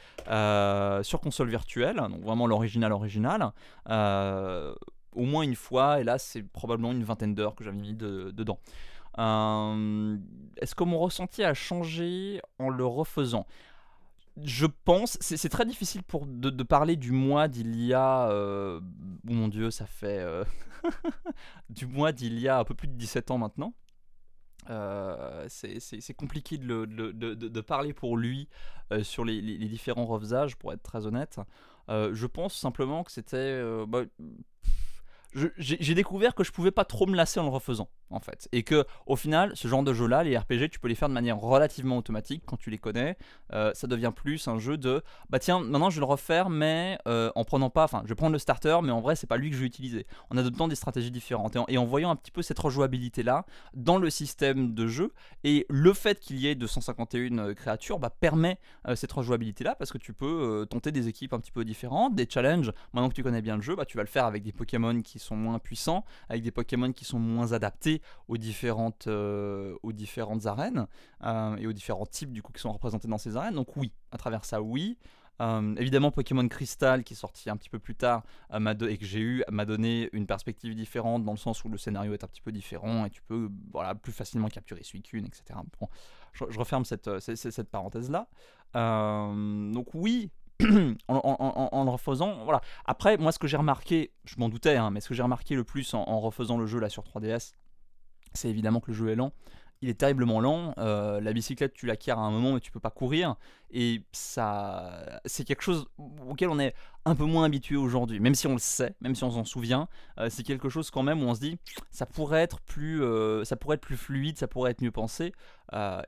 sur 1.04 1.20
console 1.20 1.48
virtuelle, 1.48 1.96
donc 1.96 2.20
vraiment 2.22 2.46
l'original 2.46 2.92
original. 2.92 3.52
Au 5.14 5.24
moins 5.26 5.42
une 5.42 5.56
fois, 5.56 6.00
et 6.00 6.04
là 6.04 6.16
c'est 6.18 6.42
probablement 6.42 6.92
une 6.92 7.04
vingtaine 7.04 7.34
d'heures 7.34 7.54
que 7.54 7.64
j'avais 7.64 7.76
mis 7.76 7.92
de- 7.92 8.30
dedans. 8.30 8.58
Euh, 9.18 10.16
Est-ce 10.56 10.74
que 10.74 10.84
mon 10.84 10.98
ressenti 10.98 11.42
a 11.44 11.54
changé 11.54 12.40
en 12.58 12.68
le 12.68 12.84
refaisant? 12.86 13.46
Je 14.42 14.64
pense, 14.84 15.18
c'est 15.20 15.48
très 15.50 15.66
difficile 15.66 16.02
pour 16.02 16.24
de, 16.26 16.62
parler 16.62 16.96
du 16.96 17.12
mois 17.12 17.48
d'il 17.48 17.76
y 17.84 17.92
a, 17.92 18.30
euh, 18.30 18.80
oh 19.28 19.32
mon 19.32 19.48
dieu, 19.48 19.70
ça 19.70 19.84
fait 19.84 20.20
euh, 20.20 20.42
du 21.70 21.86
mois 21.86 22.12
d'il 22.12 22.38
y 22.38 22.48
a 22.48 22.58
un 22.58 22.64
peu 22.64 22.74
plus 22.74 22.88
de 22.88 22.94
17 22.94 23.30
ans 23.30 23.36
maintenant. 23.38 23.74
C'est 25.48 26.14
compliqué 26.16 26.56
de, 26.56 26.64
le- 26.66 26.86
de- 26.86 27.12
de- 27.12 27.34
de- 27.34 27.48
de 27.48 27.60
parler 27.60 27.92
pour 27.92 28.16
lui 28.16 28.48
sur 29.02 29.24
les, 29.24 29.40
différents 29.68 30.06
refaisages, 30.06 30.56
pour 30.56 30.72
être 30.72 30.82
très 30.82 31.06
honnête. 31.06 31.38
Je 31.88 32.26
pense 32.26 32.54
simplement 32.54 33.04
que 33.04 33.12
c'était. 33.12 33.62
bah, 33.86 34.04
J'ai 35.34 35.94
découvert 35.94 36.34
que 36.34 36.44
je 36.44 36.52
pouvais 36.52 36.70
pas 36.70 36.84
trop 36.84 37.06
me 37.06 37.16
lasser 37.16 37.40
en 37.40 37.44
le 37.44 37.48
refaisant, 37.48 37.88
en 38.10 38.20
fait. 38.20 38.48
Et 38.52 38.62
que, 38.62 38.84
au 39.06 39.16
final, 39.16 39.52
ce 39.54 39.66
genre 39.68 39.82
de 39.82 39.92
jeu-là, 39.92 40.24
les 40.24 40.36
RPG, 40.36 40.68
tu 40.70 40.78
peux 40.78 40.88
les 40.88 40.94
faire 40.94 41.08
de 41.08 41.14
manière 41.14 41.38
relativement 41.38 41.96
automatique 41.96 42.42
quand 42.46 42.56
tu 42.56 42.70
les 42.70 42.78
connais. 42.78 43.16
Euh, 43.52 43.72
ça 43.74 43.86
devient 43.86 44.12
plus 44.14 44.46
un 44.48 44.58
jeu 44.58 44.76
de 44.76 45.02
bah 45.30 45.38
tiens, 45.38 45.60
maintenant 45.60 45.90
je 45.90 45.96
vais 45.96 46.00
le 46.00 46.06
refaire, 46.06 46.50
mais 46.50 46.98
euh, 47.06 47.30
en 47.34 47.44
prenant 47.44 47.70
pas. 47.70 47.84
Enfin, 47.84 48.02
je 48.04 48.10
vais 48.10 48.14
prendre 48.14 48.32
le 48.32 48.38
starter, 48.38 48.78
mais 48.82 48.92
en 48.92 49.00
vrai, 49.00 49.16
c'est 49.16 49.26
pas 49.26 49.36
lui 49.36 49.50
que 49.50 49.56
je 49.56 49.60
vais 49.60 49.66
utiliser. 49.66 50.06
En 50.30 50.36
adoptant 50.36 50.68
des 50.68 50.74
stratégies 50.74 51.10
différentes 51.10 51.56
et 51.68 51.78
en, 51.78 51.84
voyant 51.84 52.10
un 52.10 52.16
petit 52.16 52.30
peu 52.30 52.42
cette 52.42 52.58
rejouabilité-là 52.58 53.44
dans 53.74 53.98
le 53.98 54.10
système 54.10 54.74
de 54.74 54.86
jeu. 54.86 55.12
Et 55.44 55.66
le 55.68 55.92
fait 55.92 56.20
qu'il 56.20 56.38
y 56.38 56.46
ait 56.46 56.54
251 56.54 57.38
euh, 57.38 57.54
créatures 57.54 57.98
bah, 57.98 58.10
permet 58.10 58.58
cette 58.94 59.12
rejouabilité-là 59.12 59.74
parce 59.74 59.92
que 59.92 59.98
tu 59.98 60.12
peux 60.12 60.66
tenter 60.68 60.92
des 60.92 61.08
équipes 61.08 61.32
un 61.32 61.40
petit 61.40 61.52
peu 61.52 61.64
différentes, 61.64 62.14
des 62.14 62.26
challenges. 62.28 62.72
Maintenant 62.92 63.08
que 63.08 63.14
tu 63.14 63.22
connais 63.22 63.42
bien 63.42 63.56
le 63.56 63.62
jeu, 63.62 63.76
bah, 63.76 63.84
tu 63.84 63.96
vas 63.96 64.02
le 64.02 64.08
faire 64.08 64.24
avec 64.24 64.42
des 64.42 64.52
Pokémon 64.52 65.00
qui 65.02 65.18
sont 65.22 65.36
moins 65.36 65.58
puissants, 65.58 66.04
avec 66.28 66.42
des 66.42 66.50
Pokémon 66.50 66.92
qui 66.92 67.04
sont 67.04 67.18
moins 67.18 67.52
adaptés 67.52 68.02
aux 68.28 68.36
différentes, 68.36 69.06
euh, 69.06 69.76
aux 69.82 69.92
différentes 69.92 70.46
arènes 70.46 70.86
euh, 71.24 71.56
et 71.56 71.66
aux 71.66 71.72
différents 71.72 72.06
types 72.06 72.32
du 72.32 72.42
coup 72.42 72.52
qui 72.52 72.60
sont 72.60 72.72
représentés 72.72 73.08
dans 73.08 73.18
ces 73.18 73.36
arènes. 73.36 73.54
Donc 73.54 73.76
oui, 73.76 73.92
à 74.10 74.18
travers 74.18 74.44
ça, 74.44 74.62
oui. 74.62 74.98
Euh, 75.40 75.74
évidemment, 75.76 76.10
Pokémon 76.10 76.46
Crystal, 76.46 77.02
qui 77.02 77.14
est 77.14 77.16
sorti 77.16 77.50
un 77.50 77.56
petit 77.56 77.70
peu 77.70 77.78
plus 77.78 77.94
tard 77.94 78.22
euh, 78.52 78.86
et 78.86 78.98
que 78.98 79.04
j'ai 79.04 79.20
eu, 79.20 79.42
m'a 79.50 79.64
donné 79.64 80.08
une 80.12 80.26
perspective 80.26 80.74
différente 80.74 81.24
dans 81.24 81.32
le 81.32 81.38
sens 81.38 81.64
où 81.64 81.68
le 81.68 81.78
scénario 81.78 82.12
est 82.12 82.22
un 82.22 82.28
petit 82.28 82.42
peu 82.42 82.52
différent 82.52 83.06
et 83.06 83.10
tu 83.10 83.22
peux 83.22 83.50
voilà, 83.72 83.94
plus 83.94 84.12
facilement 84.12 84.48
capturer 84.48 84.84
Suicune, 84.84 85.26
etc. 85.26 85.58
Bon, 85.80 85.88
je, 86.32 86.58
referme 86.58 86.84
cette, 86.84 87.18
cette, 87.18 87.70
parenthèse-là. 87.70 88.28
Donc 88.74 89.94
oui, 89.94 90.30
en, 91.08 91.84
le 91.84 91.90
refaisant, 91.90 92.44
voilà. 92.44 92.60
Après, 92.84 93.16
moi, 93.16 93.32
ce 93.32 93.38
que 93.38 93.46
j'ai 93.46 93.56
remarqué, 93.56 94.12
je 94.24 94.36
m'en 94.38 94.48
doutais, 94.48 94.76
hein, 94.76 94.90
mais 94.90 95.00
ce 95.00 95.08
que 95.08 95.14
j'ai 95.14 95.22
remarqué 95.22 95.54
le 95.54 95.64
plus 95.64 95.94
en, 95.94 96.20
refaisant 96.20 96.58
le 96.58 96.66
jeu 96.66 96.78
là 96.78 96.88
sur 96.88 97.02
3DS, 97.02 97.52
c'est 98.34 98.48
évidemment 98.48 98.80
que 98.80 98.90
le 98.90 98.96
jeu 98.96 99.08
est 99.10 99.14
lent. 99.14 99.32
Il 99.84 99.88
est 99.88 99.94
terriblement 99.94 100.40
lent. 100.40 100.74
euh, 100.78 101.20
la 101.20 101.32
bicyclette, 101.32 101.74
tu 101.74 101.86
l'acquiers 101.86 102.12
à 102.12 102.16
un 102.16 102.30
moment, 102.30 102.52
mais 102.52 102.60
tu 102.60 102.70
peux 102.70 102.78
pas 102.78 102.90
courir. 102.90 103.34
Et 103.72 104.02
ça, 104.12 105.20
c'est 105.24 105.44
quelque 105.44 105.62
chose 105.62 105.86
auquel 106.28 106.50
on 106.50 106.60
est 106.60 106.72
un 107.04 107.16
peu 107.16 107.24
moins 107.24 107.44
habitué 107.44 107.74
aujourd'hui. 107.74 108.20
Même 108.20 108.36
si 108.36 108.46
on 108.46 108.52
le 108.52 108.60
sait, 108.60 108.94
même 109.00 109.16
si 109.16 109.24
on 109.24 109.32
s'en 109.32 109.44
souvient, 109.44 109.88
euh, 110.20 110.28
c'est 110.30 110.44
quelque 110.44 110.68
chose 110.68 110.92
quand 110.92 111.02
même 111.02 111.20
où 111.20 111.26
on 111.26 111.34
se 111.34 111.40
dit, 111.40 111.58
ça 111.90 112.06
pourrait 112.06 112.42
être 112.42 112.60
plus, 112.60 113.02
euh, 113.02 113.42
ça 113.42 113.56
pourrait 113.56 113.74
être 113.74 113.80
plus 113.80 113.96
fluide, 113.96 114.38
ça 114.38 114.46
pourrait 114.46 114.70
être 114.70 114.82
mieux 114.82 114.92
pensé. 114.92 115.32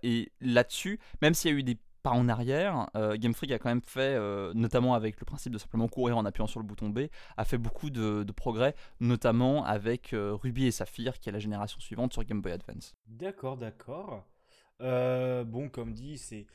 Et 0.02 0.30
là-dessus, 0.40 1.00
même 1.22 1.34
s'il 1.34 1.50
y 1.50 1.54
a 1.54 1.58
eu 1.58 1.62
des 1.62 1.78
pas 2.04 2.10
en 2.10 2.28
arrière, 2.28 2.88
euh, 2.94 3.16
Game 3.16 3.34
Freak 3.34 3.50
a 3.50 3.58
quand 3.58 3.70
même 3.70 3.82
fait, 3.82 4.14
euh, 4.14 4.52
notamment 4.54 4.94
avec 4.94 5.18
le 5.18 5.24
principe 5.24 5.52
de 5.52 5.58
simplement 5.58 5.88
courir 5.88 6.16
en 6.16 6.24
appuyant 6.24 6.46
sur 6.46 6.60
le 6.60 6.66
bouton 6.66 6.90
B, 6.90 7.06
a 7.36 7.44
fait 7.44 7.58
beaucoup 7.58 7.90
de, 7.90 8.22
de 8.22 8.32
progrès, 8.32 8.76
notamment 9.00 9.64
avec 9.64 10.12
euh, 10.12 10.34
Ruby 10.40 10.66
et 10.66 10.70
Saphir, 10.70 11.18
qui 11.18 11.30
est 11.30 11.32
la 11.32 11.40
génération 11.40 11.80
suivante 11.80 12.12
sur 12.12 12.22
Game 12.22 12.40
Boy 12.42 12.52
Advance. 12.52 12.94
D'accord, 13.06 13.56
d'accord. 13.56 14.24
Bon, 14.80 15.68
comme 15.72 15.92
dit, 15.92 16.18
c'est. 16.18 16.46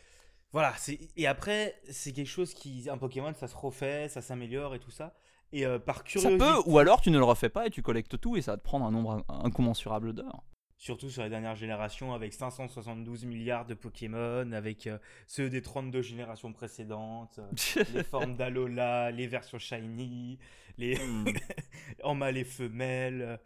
Voilà, 0.51 0.73
c'est. 0.77 0.99
Et 1.17 1.27
après, 1.27 1.75
c'est 1.89 2.11
quelque 2.13 2.27
chose 2.27 2.53
qui. 2.53 2.89
Un 2.89 2.97
Pokémon, 2.97 3.33
ça 3.33 3.47
se 3.47 3.55
refait, 3.55 4.07
ça 4.07 4.21
s'améliore 4.21 4.75
et 4.75 4.79
tout 4.79 4.91
ça. 4.91 5.13
Et 5.51 5.65
par 5.79 5.97
Ça 5.97 6.03
curiosité. 6.03 6.37
peut, 6.37 6.61
ou 6.67 6.77
alors 6.77 7.01
tu 7.01 7.09
ne 7.09 7.17
le 7.17 7.23
refais 7.23 7.49
pas 7.49 7.65
et 7.65 7.71
tu 7.71 7.81
collectes 7.81 8.19
tout 8.21 8.37
et 8.37 8.41
ça 8.43 8.51
va 8.51 8.57
te 8.57 8.63
prendre 8.63 8.85
un 8.85 8.91
nombre 8.91 9.11
in- 9.13 9.23
incommensurable 9.45 10.13
d'heures. 10.13 10.43
Surtout 10.79 11.09
sur 11.09 11.23
les 11.23 11.29
dernières 11.29 11.57
générations, 11.57 12.13
avec 12.13 12.31
572 12.31 13.25
milliards 13.25 13.65
de 13.65 13.73
Pokémon, 13.73 14.49
avec 14.53 14.87
euh, 14.87 14.97
ceux 15.27 15.49
des 15.49 15.61
32 15.61 16.01
générations 16.01 16.53
précédentes, 16.53 17.37
euh, 17.39 17.83
les 17.93 18.03
formes 18.03 18.37
d'Alola, 18.37 19.11
les 19.11 19.27
versions 19.27 19.59
Shiny, 19.59 20.39
les 20.77 20.95
Hmm. 20.95 21.25
en 22.03 22.15
mâle 22.15 22.37
et 22.37 22.45
femelle, 22.45 23.21
euh, 23.21 23.37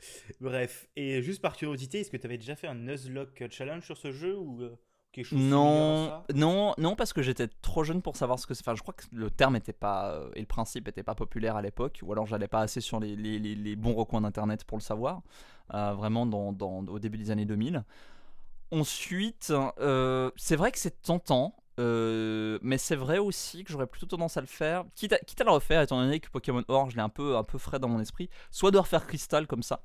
bref. 0.42 0.88
Et 0.96 1.24
juste 1.24 1.42
par 1.42 1.58
curiosité, 1.58 2.02
est-ce 2.02 2.12
que 2.12 2.18
tu 2.18 2.28
avais 2.28 2.38
déjà 2.38 2.56
fait 2.56 2.68
un 2.68 2.76
Nuzlocke 2.76 3.46
Challenge 3.50 3.84
sur 3.84 3.98
ce 3.98 4.12
jeu 4.12 4.38
ou 4.38 4.70
quelque 5.14 5.28
chose 5.28 5.44
similaire 5.44 5.92
à 5.92 5.96
Non, 5.96 6.06
ça? 6.08 6.28
non, 6.36 6.74
non, 6.78 6.96
parce 6.96 7.14
que 7.14 7.22
j'étais 7.24 7.48
trop 7.62 7.84
jeune 7.84 8.02
pour 8.02 8.16
savoir 8.18 8.40
ce 8.40 8.48
que 8.48 8.54
c'est. 8.54 8.62
Enfin, 8.64 8.76
je 8.76 8.82
crois 8.82 8.94
que 8.94 9.04
le 9.14 9.32
terme 9.32 9.56
était 9.56 9.74
pas 9.74 10.12
euh, 10.12 10.30
et 10.36 10.42
le 10.42 10.46
principe 10.46 10.88
était 10.88 11.04
pas 11.04 11.16
populaire 11.16 11.56
à 11.56 11.62
l'époque, 11.62 12.00
ou 12.04 12.12
alors 12.12 12.26
j'allais 12.28 12.48
pas 12.48 12.62
assez 12.62 12.82
sur 12.82 13.00
les, 13.00 13.16
les- 13.16 13.40
les- 13.40 13.56
les 13.56 13.76
bons 13.76 13.94
recoins 13.96 14.22
d'internet 14.22 14.64
pour 14.66 14.78
le 14.78 14.84
savoir. 14.84 15.22
euh, 15.74 15.94
vraiment 15.94 16.26
dans, 16.26 16.52
dans- 16.54 16.86
au 16.88 17.00
début 17.00 17.18
des 17.18 17.32
années 17.32 17.46
2000. 17.46 17.84
Ensuite, 18.72 19.54
euh, 19.80 20.32
c'est 20.36 20.56
vrai 20.56 20.72
que 20.72 20.80
c'est 20.80 21.02
tentant. 21.02 21.56
euh, 21.80 22.60
mais 22.62 22.78
c'est 22.78 22.96
vrai 22.96 23.18
aussi 23.18 23.64
que 23.64 23.72
j'aurais 23.72 23.88
plutôt 23.88 24.06
tendance 24.06 24.38
à 24.38 24.42
le 24.42 24.48
faire, 24.48 24.84
quitte 24.96 25.14
à, 25.14 25.18
quitte 25.20 25.42
à 25.42 25.44
le 25.44 25.50
refaire, 25.52 25.82
étant 25.82 26.00
donné 26.00 26.20
que 26.20 26.30
Pokémon 26.30 26.64
Or, 26.68 26.92
je 26.92 26.96
l'ai 26.96 27.02
un 27.02 27.10
peu, 27.10 27.36
un 27.38 27.44
peu 27.44 27.58
frais 27.58 27.80
dans 27.80 27.88
mon 27.88 28.00
esprit, 28.00 28.30
soit 28.52 28.70
de 28.72 28.78
refaire 28.78 29.08
Crystal 29.08 29.48
comme 29.48 29.64
ça, 29.64 29.82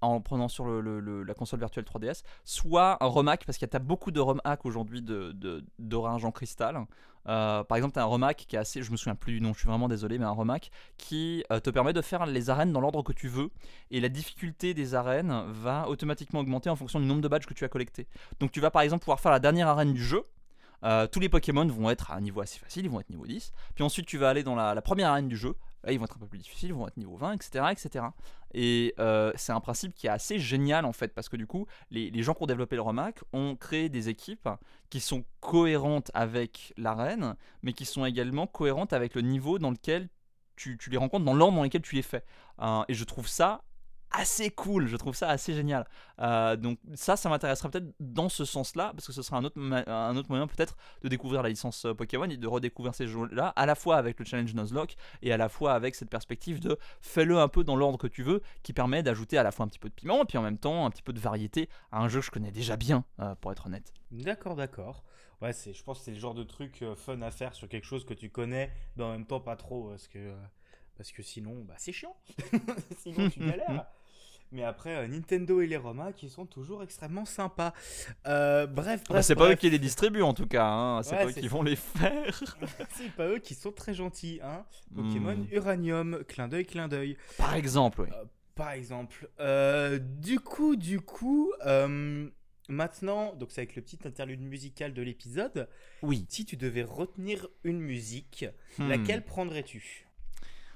en 0.00 0.20
prenant 0.20 0.48
sur 0.48 0.66
la 0.66 1.34
console 1.34 1.60
virtuelle 1.60 1.84
3DS, 1.84 2.22
soit 2.44 3.02
un 3.02 3.08
remake, 3.08 3.44
parce 3.44 3.58
qu'il 3.58 3.68
y 3.70 3.76
a 3.76 3.78
beaucoup 3.78 4.10
de 4.10 4.20
remake 4.20 4.64
aujourd'hui 4.64 5.02
de, 5.02 5.32
de, 5.32 5.64
d'Orange 5.78 6.24
en 6.24 6.30
cristal. 6.30 6.86
Euh, 7.28 7.62
par 7.64 7.76
exemple, 7.76 7.94
tu 7.94 8.00
as 8.00 8.02
un 8.02 8.06
remake 8.06 8.46
qui 8.48 8.56
est 8.56 8.58
assez, 8.58 8.82
je 8.82 8.90
me 8.90 8.96
souviens 8.96 9.14
plus 9.14 9.34
du 9.34 9.40
nom, 9.40 9.52
je 9.52 9.58
suis 9.58 9.68
vraiment 9.68 9.88
désolé, 9.88 10.18
mais 10.18 10.24
un 10.24 10.32
remake 10.32 10.70
qui 10.96 11.44
euh, 11.52 11.60
te 11.60 11.70
permet 11.70 11.92
de 11.92 12.00
faire 12.00 12.24
les 12.26 12.50
arènes 12.50 12.72
dans 12.72 12.80
l'ordre 12.80 13.02
que 13.02 13.12
tu 13.12 13.28
veux, 13.28 13.50
et 13.90 14.00
la 14.00 14.08
difficulté 14.08 14.74
des 14.74 14.94
arènes 14.94 15.44
va 15.48 15.88
automatiquement 15.88 16.40
augmenter 16.40 16.70
en 16.70 16.76
fonction 16.76 16.98
du 16.98 17.06
nombre 17.06 17.20
de 17.20 17.28
badges 17.28 17.46
que 17.46 17.54
tu 17.54 17.64
as 17.64 17.68
collectés. 17.68 18.06
Donc 18.40 18.52
tu 18.52 18.60
vas 18.60 18.70
par 18.70 18.82
exemple 18.82 19.02
pouvoir 19.02 19.20
faire 19.20 19.32
la 19.32 19.40
dernière 19.40 19.68
arène 19.68 19.92
du 19.92 20.02
jeu. 20.02 20.24
Euh, 20.82 21.06
tous 21.06 21.20
les 21.20 21.28
Pokémon 21.28 21.66
vont 21.66 21.90
être 21.90 22.10
à 22.10 22.14
un 22.14 22.22
niveau 22.22 22.40
assez 22.40 22.58
facile, 22.58 22.86
ils 22.86 22.90
vont 22.90 23.00
être 23.00 23.10
niveau 23.10 23.26
10. 23.26 23.52
Puis 23.74 23.84
ensuite, 23.84 24.06
tu 24.06 24.16
vas 24.16 24.30
aller 24.30 24.42
dans 24.42 24.54
la 24.54 24.80
première 24.80 25.10
arène 25.10 25.28
du 25.28 25.36
jeu. 25.36 25.54
Ils 25.88 25.98
vont 25.98 26.04
être 26.04 26.16
un 26.16 26.20
peu 26.20 26.26
plus 26.26 26.38
difficiles, 26.38 26.70
ils 26.70 26.74
vont 26.74 26.86
être 26.86 26.96
niveau 26.96 27.16
20, 27.16 27.32
etc. 27.32 27.66
etc. 27.70 28.04
Et 28.52 28.94
euh, 28.98 29.32
c'est 29.36 29.52
un 29.52 29.60
principe 29.60 29.94
qui 29.94 30.06
est 30.06 30.10
assez 30.10 30.38
génial 30.38 30.84
en 30.84 30.92
fait, 30.92 31.14
parce 31.14 31.28
que 31.28 31.36
du 31.36 31.46
coup, 31.46 31.66
les, 31.90 32.22
gens 32.22 32.34
qui 32.34 32.42
ont 32.42 32.46
développé 32.46 32.76
le 32.76 32.82
remake 32.82 33.20
ont 33.32 33.56
créé 33.56 33.88
des 33.88 34.08
équipes 34.08 34.48
qui 34.90 35.00
sont 35.00 35.24
cohérentes 35.40 36.10
avec 36.14 36.74
l'arène, 36.76 37.36
mais 37.62 37.72
qui 37.72 37.84
sont 37.84 38.04
également 38.04 38.46
cohérentes 38.46 38.92
avec 38.92 39.14
le 39.14 39.22
niveau 39.22 39.58
dans 39.58 39.70
lequel 39.70 40.08
tu, 40.56 40.76
tu 40.76 40.90
les 40.90 40.98
rencontres, 40.98 41.24
dans 41.24 41.34
l'ordre 41.34 41.56
dans 41.56 41.62
lequel 41.62 41.82
tu 41.82 41.94
les 41.94 42.02
fais. 42.02 42.24
Euh, 42.60 42.82
et 42.88 42.94
je 42.94 43.04
trouve 43.04 43.28
ça 43.28 43.62
assez 44.12 44.50
cool, 44.50 44.86
je 44.86 44.96
trouve 44.96 45.14
ça 45.14 45.28
assez 45.28 45.54
génial. 45.54 45.86
Euh, 46.20 46.56
donc 46.56 46.78
ça, 46.94 47.16
ça 47.16 47.28
m'intéresserait 47.28 47.70
peut-être 47.70 47.94
dans 48.00 48.28
ce 48.28 48.44
sens-là, 48.44 48.92
parce 48.94 49.06
que 49.06 49.12
ce 49.12 49.22
serait 49.22 49.36
un 49.36 49.44
autre, 49.44 49.60
un 49.60 50.16
autre 50.16 50.28
moyen 50.28 50.46
peut-être 50.46 50.76
de 51.02 51.08
découvrir 51.08 51.42
la 51.42 51.48
licence 51.48 51.84
euh, 51.84 51.94
Pokémon 51.94 52.24
et 52.24 52.36
de 52.36 52.46
redécouvrir 52.46 52.94
ces 52.94 53.06
jeux-là, 53.06 53.48
à 53.56 53.66
la 53.66 53.74
fois 53.74 53.96
avec 53.96 54.18
le 54.18 54.24
challenge 54.24 54.54
Nuzlocke 54.54 54.96
et 55.22 55.32
à 55.32 55.36
la 55.36 55.48
fois 55.48 55.74
avec 55.74 55.94
cette 55.94 56.10
perspective 56.10 56.60
de 56.60 56.78
fais-le 57.00 57.38
un 57.38 57.48
peu 57.48 57.64
dans 57.64 57.76
l'ordre 57.76 57.98
que 57.98 58.06
tu 58.06 58.22
veux, 58.22 58.42
qui 58.62 58.72
permet 58.72 59.02
d'ajouter 59.02 59.38
à 59.38 59.42
la 59.42 59.52
fois 59.52 59.64
un 59.64 59.68
petit 59.68 59.78
peu 59.78 59.88
de 59.88 59.94
piment 59.94 60.22
et 60.22 60.26
puis 60.26 60.38
en 60.38 60.42
même 60.42 60.58
temps 60.58 60.86
un 60.86 60.90
petit 60.90 61.02
peu 61.02 61.12
de 61.12 61.20
variété 61.20 61.68
à 61.92 62.00
un 62.00 62.08
jeu 62.08 62.20
que 62.20 62.26
je 62.26 62.30
connais 62.30 62.50
déjà 62.52 62.76
bien, 62.76 63.04
euh, 63.20 63.34
pour 63.36 63.52
être 63.52 63.66
honnête. 63.66 63.92
D'accord, 64.10 64.56
d'accord. 64.56 65.04
Ouais, 65.40 65.52
c'est, 65.52 65.72
je 65.72 65.82
pense 65.82 66.00
que 66.00 66.04
c'est 66.04 66.10
le 66.10 66.18
genre 66.18 66.34
de 66.34 66.42
truc 66.42 66.84
fun 66.96 67.22
à 67.22 67.30
faire 67.30 67.54
sur 67.54 67.68
quelque 67.68 67.86
chose 67.86 68.04
que 68.04 68.12
tu 68.12 68.28
connais, 68.28 68.70
mais 68.96 69.04
en 69.04 69.12
même 69.12 69.26
temps 69.26 69.40
pas 69.40 69.56
trop, 69.56 69.88
parce 69.88 70.06
que, 70.06 70.34
parce 70.96 71.12
que 71.12 71.22
sinon, 71.22 71.64
bah, 71.64 71.76
c'est 71.78 71.92
chiant. 71.92 72.14
sinon, 72.98 73.30
tu 73.30 73.40
galères. 73.40 73.86
Mais 74.52 74.64
après, 74.64 74.96
euh, 74.96 75.06
Nintendo 75.06 75.60
et 75.60 75.66
les 75.66 75.76
Roma 75.76 76.12
qui 76.12 76.28
sont 76.28 76.44
toujours 76.44 76.82
extrêmement 76.82 77.24
sympas. 77.24 77.72
Euh, 78.26 78.66
bref, 78.66 79.00
Bah, 79.02 79.14
bref. 79.14 79.24
c'est 79.24 79.36
pas 79.36 79.50
eux 79.50 79.54
qui 79.54 79.70
les 79.70 79.78
distribuent 79.78 80.22
en 80.22 80.34
tout 80.34 80.46
cas, 80.48 80.66
hein, 80.66 81.02
c'est 81.04 81.12
Ouais, 81.16 81.24
pas 81.24 81.28
eux 81.30 81.32
qui 81.32 81.46
vont 81.48 81.62
les 81.62 81.76
faire. 81.76 82.42
c'est 82.96 83.12
pas 83.12 83.28
eux 83.28 83.38
qui 83.38 83.54
sont 83.54 83.70
très 83.72 83.94
gentils, 83.94 84.40
hein. 84.42 84.64
Pokémon 84.94 85.36
Hmm. 85.36 85.46
Uranium, 85.52 86.24
clin 86.26 86.48
d'œil, 86.48 86.66
clin 86.66 86.88
d'œil. 86.88 87.16
Par 87.38 87.54
exemple, 87.54 88.00
oui. 88.02 88.08
Par 88.56 88.72
exemple. 88.72 89.30
Euh, 89.38 89.98
du 90.00 90.40
coup, 90.40 90.74
du 90.76 91.00
coup, 91.00 91.52
euh, 91.64 92.28
maintenant, 92.68 93.34
donc 93.36 93.52
c'est 93.52 93.60
avec 93.60 93.76
le 93.76 93.82
petit 93.82 94.00
interlude 94.04 94.40
musical 94.42 94.92
de 94.92 95.00
l'épisode. 95.02 95.68
Oui. 96.02 96.26
Si 96.28 96.44
tu 96.44 96.56
devais 96.56 96.82
retenir 96.82 97.46
une 97.62 97.78
musique, 97.80 98.44
Hmm. 98.78 98.88
laquelle 98.88 99.24
prendrais-tu? 99.24 100.06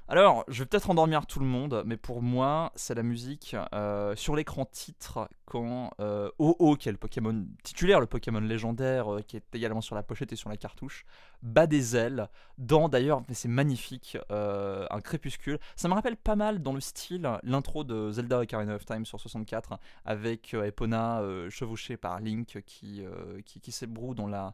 Alors, 0.07 0.43
je 0.47 0.59
vais 0.59 0.67
peut-être 0.67 0.91
endormir 0.91 1.25
tout 1.25 1.39
le 1.39 1.47
monde, 1.47 1.81
mais 1.83 1.97
pour 1.97 2.21
moi, 2.21 2.71
c'est 2.75 2.93
la 2.93 3.01
musique 3.01 3.55
euh, 3.73 4.15
sur 4.15 4.35
l'écran 4.35 4.63
titre 4.65 5.27
quand 5.45 5.89
euh, 5.99 6.29
Oh-Oh, 6.37 6.75
qui 6.75 6.89
est 6.89 6.91
le 6.91 6.99
Pokémon 6.99 7.43
titulaire, 7.63 7.99
le 7.99 8.05
Pokémon 8.05 8.39
légendaire, 8.39 9.15
euh, 9.15 9.21
qui 9.21 9.35
est 9.35 9.55
également 9.55 9.81
sur 9.81 9.95
la 9.95 10.03
pochette 10.03 10.31
et 10.31 10.35
sur 10.35 10.47
la 10.49 10.57
cartouche, 10.57 11.05
bat 11.41 11.65
des 11.65 11.95
ailes 11.95 12.29
dans 12.59 12.87
d'ailleurs, 12.87 13.23
mais 13.27 13.33
c'est 13.33 13.47
magnifique, 13.47 14.15
euh, 14.29 14.85
un 14.91 15.01
crépuscule. 15.01 15.57
Ça 15.75 15.87
me 15.87 15.95
rappelle 15.95 16.17
pas 16.17 16.35
mal 16.35 16.61
dans 16.61 16.73
le 16.73 16.81
style 16.81 17.27
l'intro 17.41 17.83
de 17.83 18.11
Zelda 18.11 18.41
Ocarina 18.41 18.75
of 18.75 18.85
Time 18.85 19.07
sur 19.07 19.19
64, 19.19 19.79
avec 20.05 20.53
Epona 20.53 21.23
chevauchée 21.49 21.97
par 21.97 22.19
Link 22.19 22.61
qui, 22.67 23.03
qui, 23.45 23.71
s'ébroue 23.71 24.13
dans 24.13 24.27
la 24.27 24.53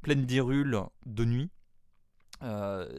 plaine 0.00 0.26
d'Hyrule 0.26 0.82
de 1.06 1.24
nuit. 1.24 1.50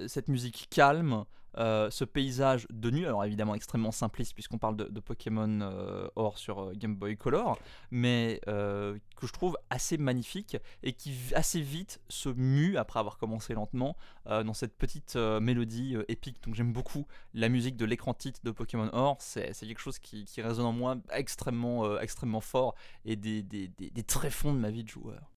Cette 0.08 0.28
musique 0.28 0.68
calme, 0.70 1.26
euh, 1.58 1.90
ce 1.90 2.04
paysage 2.04 2.68
de 2.72 2.90
nuit, 2.92 3.06
alors 3.06 3.24
évidemment 3.24 3.56
extrêmement 3.56 3.92
simpliste 3.92 4.34
puisqu'on 4.34 4.58
parle 4.58 4.76
de, 4.76 5.00
Pokémon 5.00 5.62
euh, 5.62 6.08
Or 6.16 6.38
sur 6.38 6.60
euh, 6.60 6.74
Game 6.76 6.96
Boy 6.96 7.18
Color, 7.18 7.60
mais 7.92 8.40
euh, 8.48 8.98
que 9.16 9.28
je 9.28 9.34
trouve 9.34 9.58
assez 9.70 9.98
magnifique 9.98 10.58
et 10.82 10.94
qui 10.94 11.14
assez 11.36 11.62
vite 11.62 12.02
se 12.10 12.30
mue 12.30 12.78
après 12.78 13.00
avoir 13.00 13.18
commencé 13.18 13.54
lentement 13.54 13.96
dans 14.26 14.54
cette 14.54 14.78
petite 14.78 15.16
mélodie 15.16 15.98
épique. 16.08 16.42
Donc 16.44 16.56
j'aime 16.56 16.72
beaucoup 16.72 17.06
la 17.34 17.50
musique 17.50 17.76
de 17.76 17.86
l'écran 17.86 18.14
titre 18.14 18.40
de 18.44 18.52
Pokémon 18.52 18.90
Or, 18.94 19.18
c'est 19.20 19.52
quelque 19.54 19.80
chose 19.80 20.00
qui, 20.00 20.26
résonne 20.38 20.66
en 20.66 20.74
moi 20.74 20.98
extrêmement, 21.12 22.00
extrêmement 22.00 22.42
fort 22.42 22.76
et 23.06 23.16
des, 23.16 23.44
des, 23.44 23.68
des, 23.68 24.04
tréfonds 24.04 24.54
de 24.54 24.60
ma 24.60 24.72
vie 24.72 24.84
de 24.84 24.90
joueur. 24.90 25.32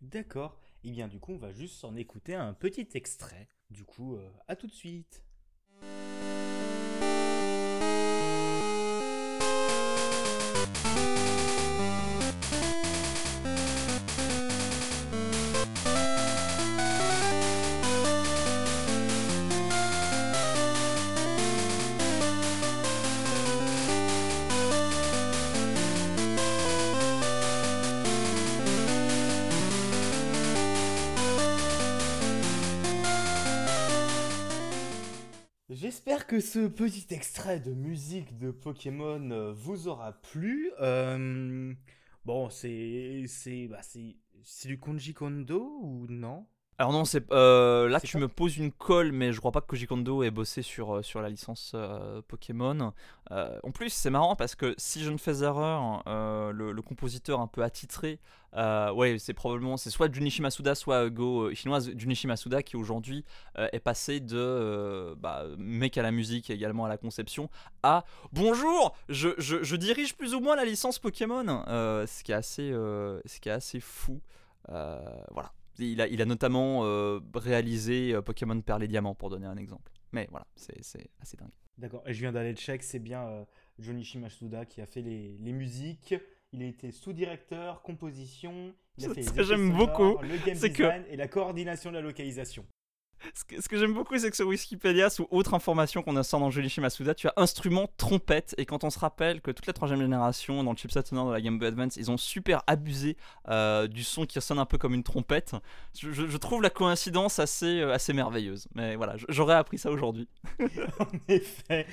D'accord. 0.00 0.58
Et 0.84 0.90
bien, 0.90 1.08
du 1.08 1.18
coup, 1.18 1.32
on 1.32 1.38
va 1.38 1.52
juste 1.52 1.76
s'en 1.76 1.96
écouter 1.96 2.34
un 2.34 2.52
petit 2.52 2.88
extrait. 2.94 3.48
Du 3.70 3.84
coup, 3.84 4.18
à 4.48 4.56
tout 4.56 4.66
de 4.66 4.72
suite. 4.72 5.25
you 5.82 6.15
Que 36.28 36.40
ce 36.40 36.66
petit 36.66 37.06
extrait 37.14 37.60
de 37.60 37.72
musique 37.72 38.36
de 38.36 38.50
Pokémon 38.50 39.30
euh, 39.30 39.52
vous 39.52 39.86
aura 39.86 40.12
plu. 40.12 40.72
Euh, 40.80 41.72
bon, 42.24 42.50
c'est 42.50 43.26
c'est 43.28 43.68
bah, 43.68 43.80
du 44.64 44.80
Konji 44.80 45.14
Kondo 45.14 45.78
ou 45.82 46.08
non? 46.08 46.44
Alors 46.78 46.92
non, 46.92 47.06
c'est 47.06 47.32
euh, 47.32 47.88
là 47.88 48.00
tu 48.00 48.18
me 48.18 48.28
poses 48.28 48.58
une 48.58 48.70
colle, 48.70 49.10
mais 49.10 49.32
je 49.32 49.38
crois 49.38 49.50
pas 49.50 49.62
que 49.62 49.66
Koji 49.66 49.86
Kondo 49.86 50.22
ait 50.22 50.30
bossé 50.30 50.60
sur, 50.60 50.96
euh, 50.96 51.02
sur 51.02 51.22
la 51.22 51.30
licence 51.30 51.72
euh, 51.74 52.20
Pokémon. 52.28 52.92
Euh, 53.30 53.58
en 53.62 53.70
plus, 53.70 53.88
c'est 53.88 54.10
marrant 54.10 54.36
parce 54.36 54.54
que 54.54 54.74
si 54.76 55.02
je 55.02 55.10
ne 55.10 55.16
fais 55.16 55.42
erreur, 55.42 56.02
le, 56.06 56.72
le 56.72 56.82
compositeur 56.82 57.40
un 57.40 57.46
peu 57.46 57.62
attitré, 57.62 58.18
ouais, 58.54 59.16
c'est 59.18 59.32
probablement 59.32 59.78
c'est 59.78 59.88
soit 59.88 60.12
Junichi 60.12 60.42
Masuda, 60.42 60.74
soit 60.74 61.08
Go 61.08 61.54
chinoise 61.54 61.90
Junichi 61.96 62.26
Masuda 62.26 62.62
qui 62.62 62.76
aujourd'hui 62.76 63.24
est 63.56 63.80
passé 63.80 64.20
de 64.20 65.14
bah, 65.18 65.46
mec 65.56 65.96
à 65.96 66.02
la 66.02 66.10
musique 66.10 66.50
et 66.50 66.52
également 66.52 66.84
à 66.84 66.88
la 66.88 66.98
conception 66.98 67.48
à 67.82 68.04
bonjour, 68.32 68.94
je, 69.08 69.30
je, 69.38 69.62
je 69.62 69.76
dirige 69.76 70.14
plus 70.14 70.34
ou 70.34 70.40
moins 70.40 70.56
la 70.56 70.66
licence 70.66 70.98
Pokémon, 70.98 71.64
ce 71.66 72.22
qui 72.22 72.32
est 72.32 72.34
assez, 72.34 72.70
ce 72.70 73.40
qui 73.40 73.48
est 73.48 73.52
assez 73.52 73.80
fou. 73.80 74.20
Voilà. 74.68 75.52
Il 75.78 76.00
a, 76.00 76.08
il 76.08 76.22
a 76.22 76.24
notamment 76.24 76.84
euh, 76.84 77.20
réalisé 77.34 78.14
euh, 78.14 78.22
Pokémon 78.22 78.60
Perle 78.60 78.84
et 78.84 78.88
Diamant, 78.88 79.14
pour 79.14 79.30
donner 79.30 79.46
un 79.46 79.56
exemple. 79.56 79.92
Mais 80.12 80.26
voilà, 80.30 80.46
c'est 80.56 80.78
assez 81.20 81.36
dingue. 81.36 81.50
D'accord. 81.78 82.02
Et 82.06 82.14
je 82.14 82.20
viens 82.20 82.32
d'aller 82.32 82.54
check, 82.54 82.82
c'est 82.82 82.98
bien 82.98 83.26
euh, 83.26 83.44
Jonichi 83.78 84.18
Masuda 84.18 84.64
qui 84.64 84.80
a 84.80 84.86
fait 84.86 85.02
les, 85.02 85.36
les 85.38 85.52
musiques. 85.52 86.14
Il 86.52 86.62
a 86.62 86.66
été 86.66 86.90
sous-directeur, 86.90 87.82
composition. 87.82 88.72
Il 88.96 89.06
a 89.06 89.14
fait 89.14 89.20
les 89.36 89.44
j'aime 89.44 89.72
beaucoup, 89.76 90.16
Le 90.22 90.38
game 90.46 90.58
que- 90.58 90.68
design 90.68 91.04
et 91.10 91.16
la 91.16 91.28
coordination 91.28 91.90
de 91.90 91.96
la 91.96 92.00
localisation. 92.02 92.64
Ce 93.34 93.44
que, 93.44 93.60
ce 93.60 93.68
que 93.68 93.76
j'aime 93.78 93.92
beaucoup, 93.94 94.16
c'est 94.18 94.30
que 94.30 94.36
sur 94.36 94.46
Wikipédia, 94.46 95.10
sous 95.10 95.26
autre 95.30 95.54
information 95.54 96.02
qu'on 96.02 96.16
a 96.16 96.22
sort 96.22 96.38
dans 96.40 96.50
Junichi 96.50 96.80
Masuda, 96.80 97.14
tu 97.14 97.26
as 97.28 97.32
instrument 97.36 97.88
trompette. 97.96 98.54
Et 98.58 98.66
quand 98.66 98.84
on 98.84 98.90
se 98.90 98.98
rappelle 98.98 99.40
que 99.40 99.50
toute 99.50 99.66
la 99.66 99.72
troisième 99.72 100.00
génération, 100.00 100.62
dans 100.62 100.70
le 100.72 100.76
chipset 100.76 101.02
sonore 101.04 101.28
de 101.28 101.32
la 101.32 101.40
Game 101.40 101.58
Boy 101.58 101.68
Advance, 101.68 101.96
ils 101.96 102.10
ont 102.10 102.16
super 102.18 102.62
abusé 102.66 103.16
euh, 103.48 103.86
du 103.88 104.04
son 104.04 104.26
qui 104.26 104.40
sonne 104.40 104.58
un 104.58 104.66
peu 104.66 104.78
comme 104.78 104.94
une 104.94 105.02
trompette, 105.02 105.52
je, 105.98 106.12
je- 106.12 106.26
je 106.26 106.36
trouve 106.36 106.62
la 106.62 106.70
coïncidence 106.70 107.38
assez, 107.38 107.80
euh, 107.80 107.92
assez 107.94 108.12
merveilleuse. 108.12 108.68
Mais 108.74 108.96
voilà, 108.96 109.16
j'aurais 109.28 109.54
appris 109.54 109.78
ça 109.78 109.90
aujourd'hui. 109.90 110.28
en 111.00 111.06
effet. 111.28 111.86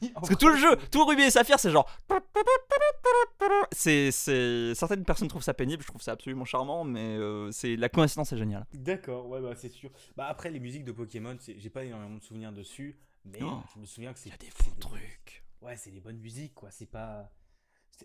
oui, 0.00 0.10
Parce 0.14 0.28
que 0.28 0.34
tout 0.34 0.48
le 0.48 0.56
jeu, 0.56 0.76
tout 0.90 1.04
Ruby 1.04 1.22
et 1.22 1.30
Saphir, 1.30 1.58
c'est 1.58 1.70
genre. 1.70 1.90
c'est, 3.72 4.10
c'est 4.10 4.74
certaines 4.74 5.04
personnes 5.04 5.28
trouvent 5.28 5.42
ça 5.42 5.54
pénible, 5.54 5.82
je 5.82 5.88
trouve 5.88 6.02
ça 6.02 6.12
absolument 6.12 6.44
charmant, 6.44 6.84
mais 6.84 7.00
euh, 7.18 7.50
c'est 7.50 7.76
la 7.76 7.88
coïncidence 7.88 8.32
est 8.32 8.36
géniale. 8.38 8.66
D'accord, 8.74 9.28
ouais, 9.28 9.40
bah 9.40 9.52
c'est 9.56 9.68
sûr. 9.70 9.90
Bah 10.16 10.26
après, 10.28 10.50
les 10.52 10.60
musiques 10.60 10.84
de 10.84 10.92
Pokémon, 10.92 11.36
j'ai 11.40 11.70
pas 11.70 11.84
énormément 11.84 12.16
de 12.16 12.22
souvenirs 12.22 12.52
dessus, 12.52 12.96
mais 13.24 13.40
je 13.40 13.80
me 13.80 13.86
souviens 13.86 14.12
que 14.12 14.18
c'est. 14.18 14.28
Il 14.28 14.32
y 14.32 14.34
a 14.34 14.38
des 14.38 14.50
bons 14.64 14.78
trucs. 14.78 15.44
Ouais, 15.60 15.76
c'est 15.76 15.90
des 15.90 16.00
bonnes 16.00 16.18
musiques, 16.18 16.54
quoi. 16.54 16.70
C'est 16.70 16.86
pas. 16.86 17.32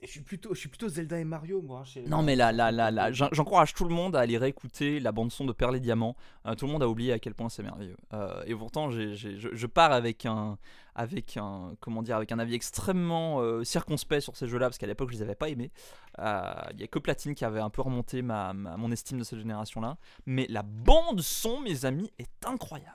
Je 0.04 0.08
suis 0.08 0.22
plutôt, 0.22 0.54
je 0.54 0.60
suis 0.60 0.70
plutôt 0.70 0.90
Zelda 0.90 1.18
et 1.20 1.24
Mario, 1.24 1.60
moi. 1.62 1.84
chez- 1.84 2.04
Non 2.04 2.22
mais 2.22 2.36
là, 2.36 2.52
là, 2.52 2.72
là, 2.72 2.92
là, 2.92 3.12
j'en- 3.12 3.30
j'encourage 3.32 3.74
tout 3.74 3.84
le 3.86 3.96
monde 3.96 4.16
à 4.16 4.20
aller 4.20 4.38
réécouter 4.38 5.00
la 5.00 5.12
bande 5.12 5.32
son 5.32 5.44
de 5.46 5.54
Perles 5.54 5.78
et 5.78 5.80
Diamants. 5.80 6.16
Euh, 6.46 6.54
tout 6.54 6.68
le 6.68 6.72
monde 6.72 6.84
a 6.84 6.88
oublié 6.88 7.14
à 7.14 7.20
quel 7.20 7.34
point 7.34 7.50
c'est 7.50 7.64
merveilleux. 7.64 7.98
Euh, 8.14 8.44
et 8.46 8.54
pourtant, 8.54 8.92
je, 8.92 9.16
je 9.16 9.66
pars 9.66 9.92
avec 9.92 10.28
un, 10.28 10.60
avec 10.94 11.36
un, 11.38 11.74
comment 11.80 12.04
dire, 12.04 12.16
avec 12.16 12.32
un 12.32 12.38
avis 12.38 12.54
extrêmement 12.54 13.42
euh, 13.42 13.64
circonspect 13.64 14.22
sur 14.22 14.36
ces 14.38 14.48
jeux-là 14.48 14.68
parce 14.68 14.78
qu'à 14.78 14.86
l'époque 14.88 15.10
je 15.10 15.16
les 15.16 15.22
avais 15.24 15.36
pas 15.36 15.50
aimés. 15.50 15.72
Il 16.20 16.80
y 16.80 16.84
a 16.84 16.88
que 16.92 17.00
Platine 17.00 17.34
qui 17.34 17.46
avait 17.46 17.60
un 17.60 17.70
peu 17.72 17.82
remonté 17.82 18.22
ma, 18.22 18.54
ma- 18.54 18.78
mon 18.78 18.92
estime 18.92 19.18
de 19.18 19.24
cette 19.24 19.40
génération-là. 19.40 19.98
Mais 20.28 20.46
la 20.50 20.62
bande 20.62 21.22
son, 21.22 21.60
mes 21.62 21.86
amis, 21.86 22.12
est 22.20 22.46
incroyable. 22.46 22.94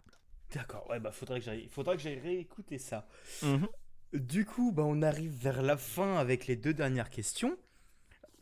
D'accord, 0.55 0.87
ouais, 0.90 1.00
bah 1.00 1.11
faudrait 1.11 1.38
que 1.40 1.46
j'aille, 1.46 1.66
faudrait 1.68 1.96
que 1.96 2.02
j'aille 2.02 2.18
réécouter 2.20 2.76
ça. 2.78 3.07
Mhm. 3.42 3.66
Du 4.12 4.44
coup, 4.44 4.72
bah 4.72 4.83
on 4.85 5.01
arrive 5.03 5.33
vers 5.33 5.62
la 5.62 5.77
fin 5.77 6.16
avec 6.16 6.46
les 6.46 6.57
deux 6.57 6.75
dernières 6.75 7.11
questions. 7.11 7.57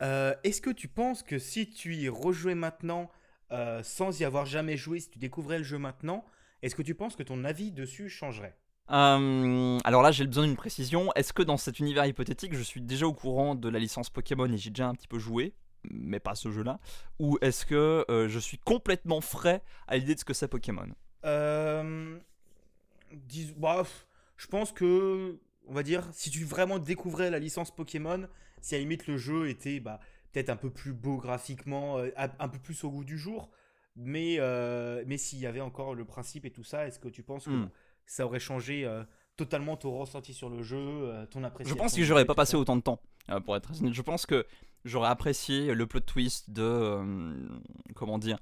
Euh, 0.01 0.33
Est-ce 0.43 0.61
que 0.61 0.69
tu 0.69 0.87
penses 0.87 1.23
que 1.23 1.39
si 1.39 1.69
tu 1.69 1.95
y 1.95 2.09
rejouais 2.09 2.55
maintenant, 2.55 3.09
euh, 3.51 3.81
sans 3.83 4.19
y 4.19 4.25
avoir 4.25 4.45
jamais 4.45 4.75
joué, 4.77 4.99
si 4.99 5.09
tu 5.09 5.19
découvrais 5.19 5.59
le 5.59 5.63
jeu 5.63 5.77
maintenant, 5.77 6.25
est-ce 6.61 6.75
que 6.75 6.81
tu 6.81 6.95
penses 6.95 7.15
que 7.15 7.23
ton 7.23 7.43
avis 7.45 7.71
dessus 7.71 8.09
changerait? 8.09 8.57
Euh, 8.91 9.79
alors 9.85 10.01
là, 10.01 10.11
j'ai 10.11 10.25
besoin 10.25 10.45
d'une 10.45 10.57
précision. 10.57 11.13
Est-ce 11.15 11.31
que 11.31 11.43
dans 11.43 11.57
cet 11.57 11.79
univers 11.79 12.05
hypothétique, 12.05 12.53
je 12.53 12.63
suis 12.63 12.81
déjà 12.81 13.07
au 13.07 13.13
courant 13.13 13.55
de 13.55 13.69
la 13.69 13.79
licence 13.79 14.09
Pokémon 14.09 14.51
et 14.51 14.57
j'ai 14.57 14.71
déjà 14.71 14.87
un 14.87 14.95
petit 14.95 15.07
peu 15.07 15.19
joué, 15.19 15.53
mais 15.89 16.19
pas 16.19 16.35
ce 16.35 16.51
jeu-là? 16.51 16.79
Ou 17.19 17.37
est-ce 17.41 17.65
que 17.65 18.05
euh, 18.09 18.27
je 18.27 18.39
suis 18.39 18.57
complètement 18.57 19.21
frais 19.21 19.63
à 19.87 19.95
l'idée 19.97 20.15
de 20.15 20.19
ce 20.19 20.25
que 20.25 20.33
c'est 20.33 20.49
Pokémon? 20.49 20.89
Euh, 21.23 22.17
dis- 23.13 23.53
bah, 23.57 23.83
je 24.35 24.47
pense 24.47 24.71
que, 24.73 25.39
on 25.67 25.73
va 25.73 25.83
dire, 25.83 26.07
si 26.13 26.29
tu 26.29 26.43
vraiment 26.43 26.79
découvrais 26.79 27.29
la 27.29 27.39
licence 27.39 27.73
Pokémon, 27.73 28.27
si 28.61 28.75
à 28.75 28.77
la 28.77 28.81
limite 28.81 29.07
le 29.07 29.17
jeu 29.17 29.49
était 29.49 29.79
bah, 29.79 29.99
peut-être 30.31 30.49
un 30.49 30.55
peu 30.55 30.69
plus 30.69 30.93
beau 30.93 31.17
graphiquement, 31.17 31.97
euh, 31.97 32.09
un 32.17 32.47
peu 32.47 32.59
plus 32.59 32.83
au 32.83 32.89
goût 32.91 33.03
du 33.03 33.17
jour, 33.17 33.49
mais, 33.95 34.37
euh, 34.39 35.03
mais 35.07 35.17
s'il 35.17 35.39
y 35.39 35.45
avait 35.45 35.61
encore 35.61 35.95
le 35.95 36.05
principe 36.05 36.45
et 36.45 36.51
tout 36.51 36.63
ça, 36.63 36.87
est-ce 36.87 36.99
que 36.99 37.09
tu 37.09 37.23
penses 37.23 37.45
que 37.45 37.51
Hmm. 37.51 37.69
ça 38.05 38.25
aurait 38.25 38.39
changé 38.39 38.85
euh, 38.85 39.03
totalement 39.37 39.77
ton 39.77 39.97
ressenti 39.97 40.33
sur 40.33 40.49
le 40.49 40.61
jeu, 40.63 41.11
ton 41.31 41.41
Je 41.41 41.45
appréciation 41.45 41.77
pense 41.83 41.95
que 41.95 42.03
j'aurais 42.03 42.25
pas 42.25 42.35
passé 42.35 42.55
autant 42.55 42.75
de 42.75 42.81
temps, 42.81 43.01
pour 43.45 43.55
être 43.55 43.71
honnête. 43.71 43.93
Je 43.93 44.01
pense 44.01 44.25
que 44.25 44.45
j'aurais 44.85 45.09
apprécié 45.09 45.73
le 45.73 45.87
plot 45.87 46.01
twist 46.01 46.49
de. 46.51 47.35
comment 47.95 48.19
dire 48.19 48.39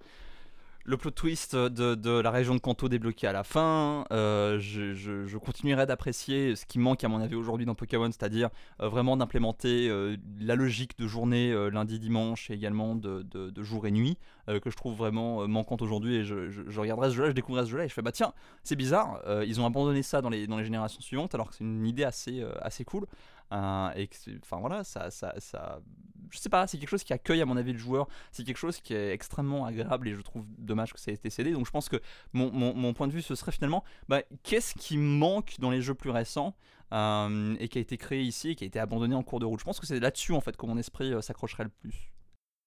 le 0.86 0.98
plot 0.98 1.12
twist 1.12 1.56
de, 1.56 2.20
la 2.20 2.32
région 2.32 2.56
de 2.56 2.60
Kanto 2.60 2.90
débloqué 2.90 3.28
à 3.28 3.32
la 3.32 3.44
fin. 3.44 4.06
Euh, 4.12 4.60
je, 4.60 5.38
continuerai 5.38 5.86
d'apprécier 5.86 6.56
ce 6.56 6.66
qui 6.66 6.80
manque 6.80 7.04
à 7.04 7.08
mon 7.08 7.20
avis 7.20 7.36
aujourd'hui 7.36 7.66
dans 7.66 7.76
Pokémon, 7.76 8.08
c'est-à-dire 8.08 8.50
euh, 8.82 8.90
vraiment 8.90 9.18
d'implémenter 9.18 9.90
euh, 9.90 10.18
la 10.40 10.56
logique 10.56 10.98
de 10.98 11.08
journée 11.08 11.54
lundi-dimanche 11.72 12.50
et 12.50 12.54
également 12.54 12.96
de, 12.96 13.64
jour 13.64 13.88
et 13.88 13.92
nuit, 13.92 14.18
que 14.48 14.70
je 14.70 14.76
trouve 14.76 14.96
vraiment 14.96 15.48
manquante 15.48 15.82
aujourd'hui. 15.82 16.16
Et 16.16 16.24
je, 16.24 16.50
je- 16.50 16.80
regarderai 16.80 17.10
ce 17.10 17.16
jeu-là, 17.16 17.30
je 17.30 17.36
découvrirai 17.36 17.66
ce 17.66 17.72
jeu-là 17.72 17.86
et 17.86 17.90
je 17.90 17.94
fais 17.94 18.02
bah 18.02 18.12
tiens, 18.12 18.34
c'est 18.64 18.76
bizarre, 18.76 19.22
ils 19.46 19.60
ont 19.60 19.66
abandonné 19.66 20.02
ça 20.02 20.22
dans 20.22 20.30
les, 20.30 20.48
dans 20.48 20.58
les 20.58 20.64
générations 20.64 21.02
suivantes 21.02 21.36
alors 21.36 21.50
que 21.50 21.56
c'est 21.56 21.64
une 21.64 21.86
idée 21.86 22.04
assez, 22.04 22.44
assez 22.62 22.86
cool. 22.86 23.06
Euh, 23.52 23.90
et 23.96 24.08
que 24.08 24.16
enfin 24.44 24.58
voilà, 24.60 24.84
ça, 24.84 25.10
ça, 25.10 25.34
ça, 25.40 25.82
je 26.30 26.38
sais 26.38 26.50
pas, 26.50 26.68
c'est 26.68 26.78
quelque 26.78 26.90
chose 26.90 27.04
qui 27.04 27.14
accueille 27.14 27.42
à 27.42 27.46
mon 27.46 27.58
avis 27.58 27.74
le 27.74 27.80
joueur, 27.80 28.08
c'est 28.32 28.44
quelque 28.44 28.58
chose 28.58 28.80
qui 28.80 28.94
est 28.94 29.12
extrêmement 29.12 29.66
agréable 29.66 30.08
et 30.08 30.14
je 30.16 30.22
trouve 30.22 30.46
dommage 30.60 30.94
que 30.94 31.00
ça 31.00 31.12
ait 31.12 31.16
été 31.16 31.30
cédé. 31.32 31.52
Donc 31.52 31.66
je 31.66 31.72
pense 31.72 31.90
que 31.90 31.98
mon, 32.34 32.52
mon- 32.52 32.74
mon 32.76 32.94
point 32.94 33.08
de 33.08 33.14
vue 33.14 33.22
ce 33.24 33.34
serait 33.36 33.52
finalement, 33.52 33.84
bah, 34.08 34.22
qu'est-ce 34.44 34.76
qui 34.76 34.98
manque 34.98 35.56
dans 35.60 35.72
les 35.72 35.82
jeux 35.82 35.96
plus 35.96 36.12
récents 36.12 36.56
euh, 36.94 37.56
et 37.60 37.68
qui 37.70 37.78
a 37.80 37.82
été 37.82 37.98
créé 37.98 38.22
ici 38.22 38.50
et 38.50 38.56
qui 38.56 38.64
a 38.66 38.68
été 38.68 38.80
abandonné 38.80 39.16
en 39.16 39.24
cours 39.24 39.40
de 39.40 39.46
route? 39.46 39.60
Je 39.60 39.66
pense 39.66 39.80
que 39.80 39.88
c'est 39.88 40.00
là-dessus 40.00 40.34
en 40.34 40.42
fait 40.42 40.56
que 40.56 40.66
mon 40.68 40.78
esprit 40.78 41.12
euh, 41.14 41.22
s'accrocherait 41.22 41.64
le 41.64 41.70
plus. 41.70 42.12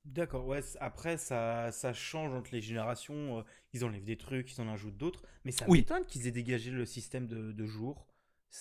D'accord, 0.05 0.47
ouais, 0.47 0.61
après 0.81 1.17
ça, 1.17 1.71
ça 1.71 1.93
change 1.93 2.33
entre 2.35 2.51
les 2.53 2.61
générations, 2.61 3.39
euh, 3.39 3.43
ils 3.73 3.85
enlèvent 3.85 4.03
des 4.05 4.17
trucs, 4.17 4.53
ils 4.53 4.61
en 4.61 4.69
ajoutent 4.69 4.97
d'autres, 4.97 5.23
mais 5.45 5.53
ça 5.53 5.69
Oui. 5.69 5.79
m'étonne 5.79 6.05
qu'ils 6.07 6.27
aient 6.27 6.33
dégagé 6.33 6.73
le 6.73 6.85
système 6.85 7.29
de, 7.29 7.53
de 7.53 7.67
jour. 7.67 8.05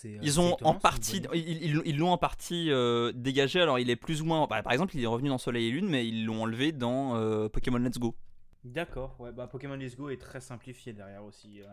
Euh, 0.06 0.18
Ils 0.22 0.40
ont 0.40 0.56
en 0.62 0.74
partie, 0.74 1.22
ils 1.34 1.64
ils- 1.64 1.82
ils 1.86 1.98
l'ont 1.98 2.12
en 2.12 2.18
partie 2.18 2.72
euh, 2.72 3.12
dégagé. 3.14 3.60
Alors 3.62 3.78
il 3.80 3.90
est 3.90 3.96
plus 3.96 4.22
ou 4.22 4.26
moins, 4.26 4.48
bah, 4.48 4.64
par 4.64 4.72
exemple, 4.74 4.96
il 4.96 5.04
est 5.04 5.08
revenu 5.08 5.30
dans 5.30 5.38
Soleil 5.38 5.68
et 5.68 5.72
Lune, 5.72 5.88
mais 5.90 6.08
ils 6.08 6.26
l'ont 6.26 6.44
enlevé 6.44 6.72
dans 6.72 7.16
euh, 7.18 7.50
Pokémon 7.50 7.78
Let's 7.78 8.00
Go. 8.00 8.16
D'accord, 8.64 9.16
ouais, 9.20 9.32
bah 9.32 9.48
Pokémon 9.48 9.76
Let's 9.76 9.96
Go 9.98 10.10
est 10.10 10.18
très 10.22 10.40
simplifié 10.40 10.94
derrière 10.94 11.24
aussi. 11.24 11.62
euh. 11.62 11.66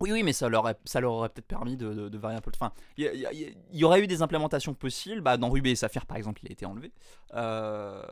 Oui, 0.00 0.10
oui, 0.12 0.22
mais 0.22 0.32
ça 0.32 0.48
leur, 0.48 0.62
aurait- 0.64 0.76
ça 0.84 1.00
leur 1.00 1.12
aurait 1.12 1.28
peut-être 1.28 1.46
permis 1.46 1.76
de, 1.76 1.94
de- 1.94 2.08
de 2.08 2.18
varier 2.18 2.36
un 2.36 2.40
peu. 2.40 2.50
Enfin, 2.54 2.72
il 2.96 3.04
y, 3.04 3.26
a- 3.26 3.30
a- 3.30 3.84
aurait 3.86 4.00
eu 4.02 4.06
des 4.08 4.22
implémentations 4.22 4.74
possibles. 4.74 5.20
Bah, 5.20 5.36
dans 5.36 5.48
Rubé 5.50 5.70
et 5.70 5.76
Saphir, 5.76 6.04
par 6.06 6.16
exemple, 6.16 6.40
il 6.44 6.48
a 6.48 6.52
été 6.52 6.66
enlevé. 6.66 6.92
Euh, 7.34 8.02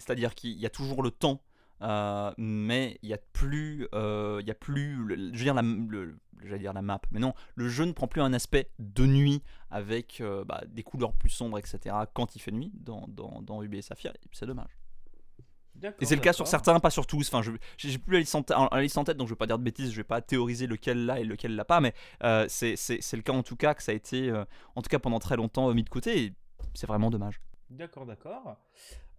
C'est-à-dire 0.00 0.34
qu'il 0.34 0.58
y 0.58 0.66
a 0.66 0.70
toujours 0.70 1.02
le 1.02 1.10
temps, 1.10 1.40
euh, 1.82 2.32
mais 2.38 2.98
il 3.02 3.08
y 3.08 3.14
a 3.14 3.18
plus, 3.18 3.88
euh, 3.94 4.38
il 4.40 4.46
y 4.48 4.50
a 4.50 4.54
plus, 4.54 4.96
le- 5.04 5.16
je 5.32 5.38
veux 5.38 5.44
dire 5.44 5.54
la, 5.54 5.62
le- 5.62 6.18
j'allais 6.44 6.58
dire 6.60 6.72
la 6.72 6.82
map, 6.82 7.00
mais 7.10 7.20
non, 7.20 7.34
le 7.54 7.68
jeu 7.68 7.84
ne 7.84 7.92
prend 7.92 8.06
plus 8.08 8.20
un 8.22 8.32
aspect 8.32 8.70
de 8.78 9.06
nuit 9.06 9.42
avec 9.70 10.20
euh, 10.20 10.44
bah, 10.44 10.62
des 10.68 10.82
couleurs 10.82 11.12
plus 11.12 11.30
sombres, 11.30 11.58
etc. 11.58 11.94
Quand 12.14 12.36
il 12.36 12.40
fait 12.40 12.52
nuit 12.52 12.72
dans, 12.74 13.04
dans, 13.08 13.42
dans 13.42 13.58
Rubé 13.58 13.78
et 13.78 13.82
Saphir, 13.82 14.12
c'est 14.32 14.46
dommage. 14.46 14.78
D'accord, 15.74 16.02
Et 16.02 16.06
c'est 16.06 16.16
le 16.16 16.20
cas 16.20 16.32
sur 16.32 16.48
certains, 16.48 16.80
pas 16.80 16.90
sur 16.90 17.06
tous. 17.06 17.28
Enfin, 17.28 17.40
je 17.40 17.52
j'ai 17.76 17.90
j'ai 17.90 17.98
plus 17.98 18.14
la 18.14 18.18
liste, 18.20 18.34
en, 18.34 18.44
en- 18.56 18.68
la 18.74 18.82
liste 18.82 18.98
en 18.98 19.04
tête, 19.04 19.16
donc 19.16 19.28
je 19.28 19.32
vais 19.34 19.36
pas 19.38 19.46
dire 19.46 19.58
de 19.60 19.62
bêtises, 19.62 19.92
je 19.92 19.96
vais 19.96 20.02
pas 20.04 20.20
théoriser 20.20 20.66
lequel 20.66 21.06
l'a 21.06 21.20
et 21.20 21.24
lequel 21.24 21.54
l'a 21.54 21.64
pas, 21.64 21.80
mais 21.80 21.94
euh, 22.24 22.46
c'est 22.48 22.74
c'est- 22.74 23.00
c'est 23.00 23.16
le 23.16 23.22
cas 23.22 23.32
en 23.32 23.44
tout 23.44 23.54
cas 23.54 23.74
que 23.74 23.82
ça 23.84 23.92
a 23.92 23.94
été, 23.94 24.32
en 24.74 24.82
tout 24.82 24.88
cas 24.88 24.98
pendant 24.98 25.20
très 25.20 25.36
longtemps, 25.36 25.72
mis 25.74 25.84
de 25.84 25.88
côté, 25.88 26.24
et 26.24 26.34
c'est 26.74 26.88
vraiment 26.88 27.10
dommage. 27.10 27.40
D'accord, 27.70 28.06
d'accord. 28.06 28.56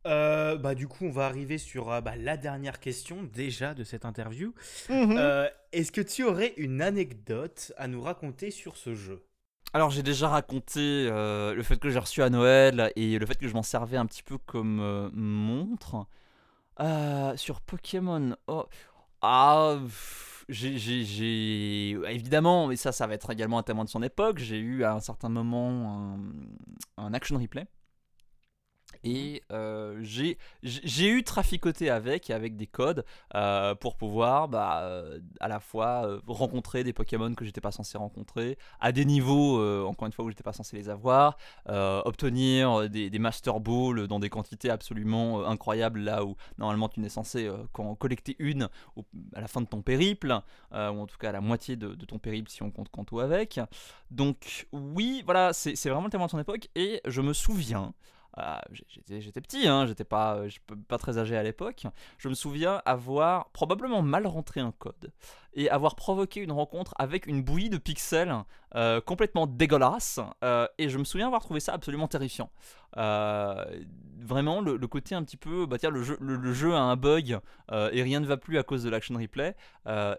Euh, 0.06 0.58
bah 0.58 0.76
du 0.76 0.88
coup, 0.88 1.06
on 1.06 1.12
va 1.12 1.26
arriver 1.26 1.58
sur 1.58 1.92
euh, 1.92 2.02
bah, 2.02 2.16
la 2.16 2.38
dernière 2.38 2.80
question 2.80 3.24
déjà 3.24 3.74
de 3.74 3.84
cette 3.84 4.06
interview. 4.06 4.54
Mhm. 4.90 5.16
Euh, 5.18 5.48
Est-ce 5.72 5.92
que 5.92 6.02
tu 6.02 6.24
aurais 6.24 6.54
une 6.58 6.82
anecdote 6.82 7.74
à 7.78 7.88
nous 7.88 8.02
raconter 8.02 8.52
sur 8.52 8.78
ce 8.78 8.96
jeu? 8.96 9.26
Alors 9.74 9.92
j'ai 9.92 10.02
déjà 10.02 10.30
raconté 10.30 10.80
euh, 10.80 11.54
le 11.54 11.62
fait 11.64 11.78
que 11.78 11.90
j'ai 11.92 12.00
reçu 12.00 12.24
à 12.24 12.30
Noël 12.32 12.92
et 12.96 13.20
le 13.20 13.26
fait 13.26 13.36
que 13.38 13.48
je 13.48 13.54
m'en 13.54 13.62
servais 13.62 13.98
un 13.98 14.06
petit 14.08 14.24
peu 14.24 14.38
comme 14.40 14.80
euh, 14.80 15.10
montre. 15.14 16.08
Euh, 16.80 17.36
sur 17.38 17.62
Pokémon, 17.62 18.36
oh, 18.48 18.66
ah, 19.22 19.78
pff, 19.84 20.46
j'ai, 20.50 20.78
j'ai- 20.78 21.04
j'ai- 21.04 21.92
évidemment, 22.10 22.68
mais 22.68 22.78
ça, 22.78 22.92
ça 22.94 23.08
va 23.08 23.16
être 23.16 23.30
également 23.32 23.60
un 23.60 23.64
témoin 23.64 23.84
de 23.86 23.90
son 23.90 24.04
époque. 24.04 24.40
J'ai 24.40 24.60
eu 24.60 24.84
à 24.86 24.94
un 24.94 25.00
certain 25.02 25.30
moment 25.30 26.18
un, 26.98 27.04
un 27.04 27.14
action 27.14 27.38
replay. 27.38 27.68
Et 29.06 29.44
euh, 29.52 29.98
j'ai 30.62 31.08
eu 31.08 31.24
traficoté 31.24 31.90
avec, 31.90 32.30
avec 32.30 32.58
des 32.58 32.68
codes, 32.68 33.06
euh, 33.34 33.74
pour 33.76 33.96
pouvoir 33.96 34.50
bah, 34.50 34.82
euh, 34.82 35.20
à 35.40 35.48
la 35.48 35.62
fois 35.62 36.06
euh, 36.06 36.20
rencontrer 36.28 36.84
des 36.84 36.92
Pokémon 36.92 37.34
que 37.34 37.46
j'étais 37.46 37.62
pas 37.62 37.72
censé 37.72 37.98
rencontrer, 37.98 38.58
à 38.82 38.92
des 38.92 39.06
niveaux, 39.06 39.58
encore 39.88 40.08
une 40.08 40.12
fois, 40.12 40.26
où 40.26 40.30
j'étais 40.30 40.44
pas 40.44 40.54
censé 40.54 40.76
les 40.76 40.90
avoir, 40.90 41.38
obtenir 41.66 42.90
des, 42.90 43.10
des 43.10 43.20
Master 43.20 43.60
Balls 43.62 44.08
dans 44.08 44.20
des 44.20 44.30
quantités 44.30 44.70
absolument 44.70 45.46
incroyables, 45.46 46.02
là 46.02 46.26
où 46.26 46.36
normalement 46.58 46.90
tu 46.90 47.00
n'es 47.00 47.10
censé 47.10 47.50
qu'en 47.72 47.96
collecter 47.96 48.36
une 48.40 48.68
au- 48.98 49.06
à 49.34 49.40
la 49.40 49.48
fin 49.48 49.62
de 49.62 49.68
ton 49.68 49.82
périple, 49.82 50.42
ou 50.74 50.76
en 50.76 51.08
tout 51.08 51.18
cas 51.18 51.30
à 51.30 51.34
la 51.34 51.42
moitié 51.42 51.78
de, 51.78 51.96
de 51.96 52.06
ton 52.06 52.20
périple 52.20 52.50
si 52.52 52.64
on 52.64 52.72
compte 52.72 52.90
Kanto 52.90 53.20
avec. 53.20 53.62
Donc 54.12 54.68
oui, 54.74 55.22
voilà, 55.26 55.54
c'est 55.54 55.76
c'est 55.76 55.90
vraiment 55.90 56.06
le 56.06 56.12
témoin 56.12 56.26
de 56.26 56.32
son 56.32 56.40
époque, 56.40 56.68
et 56.76 57.02
je 57.06 57.22
me 57.22 57.32
souviens... 57.34 57.94
j'ai- 58.72 59.22
j'étais, 59.22 59.42
petit, 59.42 59.68
hein, 59.68 59.86
j'étais 59.86 60.04
pas, 60.04 60.36
euh, 60.38 60.50
pas 60.88 60.98
très 60.98 61.18
âgé 61.18 61.36
à 61.36 61.44
l'époque. 61.44 61.86
Je 62.18 62.30
me 62.30 62.34
souviens 62.34 62.82
avoir 62.86 63.50
probablement 63.50 64.02
mal 64.02 64.28
rentré 64.28 64.60
un 64.60 64.72
code 64.72 65.12
et 65.54 65.70
avoir 65.70 65.96
provoqué 65.96 66.42
une 66.42 66.52
rencontre 66.52 66.94
avec 67.00 67.26
une 67.26 67.42
bouillie 67.44 67.70
de 67.70 67.78
pixels 67.78 68.34
euh, 68.76 69.02
complètement 69.02 69.48
dégueulasse. 69.48 70.20
euh, 70.44 70.68
et 70.78 70.90
je 70.90 70.98
me 70.98 71.04
souviens 71.04 71.28
avoir 71.28 71.42
trouvé 71.42 71.60
ça 71.60 71.74
absolument 71.74 72.08
terrifiant. 72.08 72.52
Vraiment, 72.96 74.62
le, 74.62 74.78
côté 74.88 75.16
un 75.16 75.24
petit 75.24 75.38
peu, 75.38 75.66
bah 75.66 75.78
tiens, 75.80 75.90
le 75.90 76.04
jeu, 76.04 76.18
le, 76.20 76.54
jeu 76.54 76.76
a 76.76 76.80
un 76.80 76.96
bug 76.96 77.40
et 77.72 78.04
rien 78.04 78.20
ne 78.20 78.26
va 78.26 78.38
plus 78.38 78.58
à 78.58 78.64
cause 78.64 78.84
de 78.84 78.90
l'action 78.90 79.16
replay, 79.16 79.56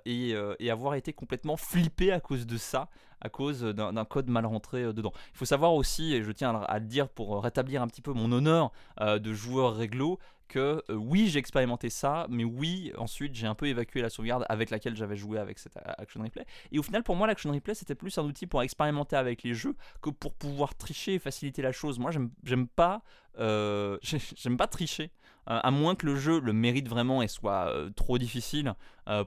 et, 0.05 0.35
et 0.59 0.70
avoir 0.70 0.94
été 0.94 1.12
complètement 1.12 1.57
flippé 1.57 2.11
à 2.12 2.20
cause 2.20 2.46
de 2.46 2.57
ça, 2.57 2.88
à 3.20 3.28
cause 3.28 3.62
d'un 3.62 4.04
code 4.04 4.28
mal 4.28 4.46
rentré 4.46 4.83
euh, 4.85 4.92
dedans. 4.92 5.12
Il 5.35 5.38
faut 5.38 5.44
savoir 5.44 5.74
aussi, 5.74 6.14
et 6.14 6.22
je 6.22 6.33
tiens 6.33 6.54
à 6.54 6.78
le- 6.78 6.87
dire 6.87 7.09
pour 7.09 7.37
euh, 7.37 7.40
rétablir 7.40 7.83
un 7.83 7.87
petit 7.88 8.02
peu 8.02 8.12
mon 8.12 8.33
honneur 8.33 8.72
euh, 9.00 9.18
de 9.18 9.33
joueur 9.33 9.76
réglo, 9.76 10.18
que 10.48 10.83
oui, 10.88 11.28
j'ai 11.28 11.38
expérimenté 11.38 11.90
ça, 11.90 12.26
mais 12.28 12.42
oui, 12.42 12.92
ensuite 12.98 13.37
j'ai 13.37 13.46
un 13.46 13.54
peu 13.54 13.66
évacué 13.66 14.02
la 14.02 14.11
sauvegarde 14.11 14.44
avec 14.48 14.70
laquelle 14.70 14.96
j'avais 14.96 15.14
joué 15.14 15.38
avec 15.38 15.61
cette 15.61 15.76
action 15.76 16.20
replay. 16.22 16.44
Et 16.72 16.78
au 16.80 16.83
final, 16.83 17.04
pour 17.04 17.14
moi, 17.14 17.28
l'action 17.28 17.52
replay 17.52 17.74
c'était 17.74 17.94
plus 17.94 18.18
un 18.18 18.24
outil 18.24 18.48
pour 18.48 18.61
expérimenter 18.62 19.14
avec 19.14 19.44
les 19.44 19.54
jeux 19.54 19.76
que 20.02 20.11
pour 20.11 20.35
pouvoir 20.35 20.74
tricher 20.74 21.14
et 21.14 21.18
faciliter 21.20 21.62
la 21.62 21.70
chose. 21.70 22.00
Moi, 22.00 22.11
j'aime 22.42 22.66
pas, 22.66 23.02
j'aime 23.38 24.56
pas 24.56 24.66
tricher. 24.66 25.12
Euh, 25.48 25.59
à 25.62 25.70
moins 25.70 25.94
que 25.94 26.07
le 26.07 26.16
jeu 26.16 26.38
le 26.38 26.53
mérite 26.53 26.88
vraiment 26.88 27.22
et 27.22 27.29
soit 27.29 27.72
trop 27.96 28.18
difficile 28.18 28.74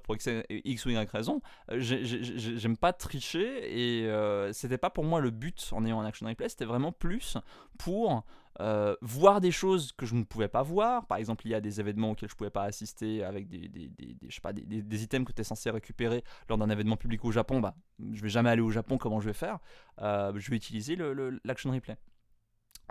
pour 0.04 0.16
X, 0.16 0.86
ou 0.86 0.90
Y 0.92 1.10
raison, 1.12 1.42
j'aime 1.78 2.78
pas 2.78 2.94
tricher 2.94 4.04
et 4.04 4.54
c'était 4.54 4.78
pas 4.78 4.90
pour 4.90 5.04
moi 5.04 5.20
le 5.20 5.30
but 5.30 5.70
en 5.74 5.84
ayant 5.86 6.00
un 6.00 6.06
action 6.06 6.26
replay, 6.28 6.48
c'était 6.48 6.64
vraiment 6.64 6.94
plus 6.94 7.38
pour 7.78 8.24
euh, 8.60 8.96
voir 9.02 9.42
des 9.42 9.52
choses 9.52 9.94
que 9.94 10.06
je 10.06 10.14
ne 10.16 10.24
pouvais 10.24 10.48
pas 10.48 10.62
voir. 10.62 11.08
Par 11.08 11.18
exemple, 11.18 11.48
il 11.48 11.52
y 11.52 11.56
a 11.56 11.62
des 11.62 11.80
événements 11.80 12.12
auxquels 12.12 12.30
je 12.30 12.36
ne 12.36 12.38
pouvais 12.38 12.50
pas 12.52 12.64
assister 12.64 13.24
avec 13.24 13.48
des, 13.48 13.68
des, 13.68 13.90
des, 13.90 14.16
je 14.28 14.36
sais 14.36 14.42
pas, 14.42 14.54
des, 14.54 15.04
items 15.04 15.28
que 15.28 15.34
tu 15.34 15.42
es 15.42 15.44
censé 15.44 15.70
récupérer 15.70 16.24
lors 16.50 16.58
d'un 16.58 16.70
événement 16.70 16.98
public 16.98 17.24
au 17.26 17.32
Japon. 17.32 17.60
Bah, 17.60 17.76
je 18.12 18.22
vais 18.22 18.30
jamais 18.30 18.50
aller 18.50 18.62
au 18.62 18.70
Japon, 18.70 18.98
comment 18.98 19.20
je 19.20 19.28
vais 19.28 19.34
faire? 19.34 19.60
Euh, 20.02 20.32
Je 20.36 20.52
vais 20.52 20.58
utiliser 20.58 20.96
l'action 21.44 21.72
replay. 21.72 21.98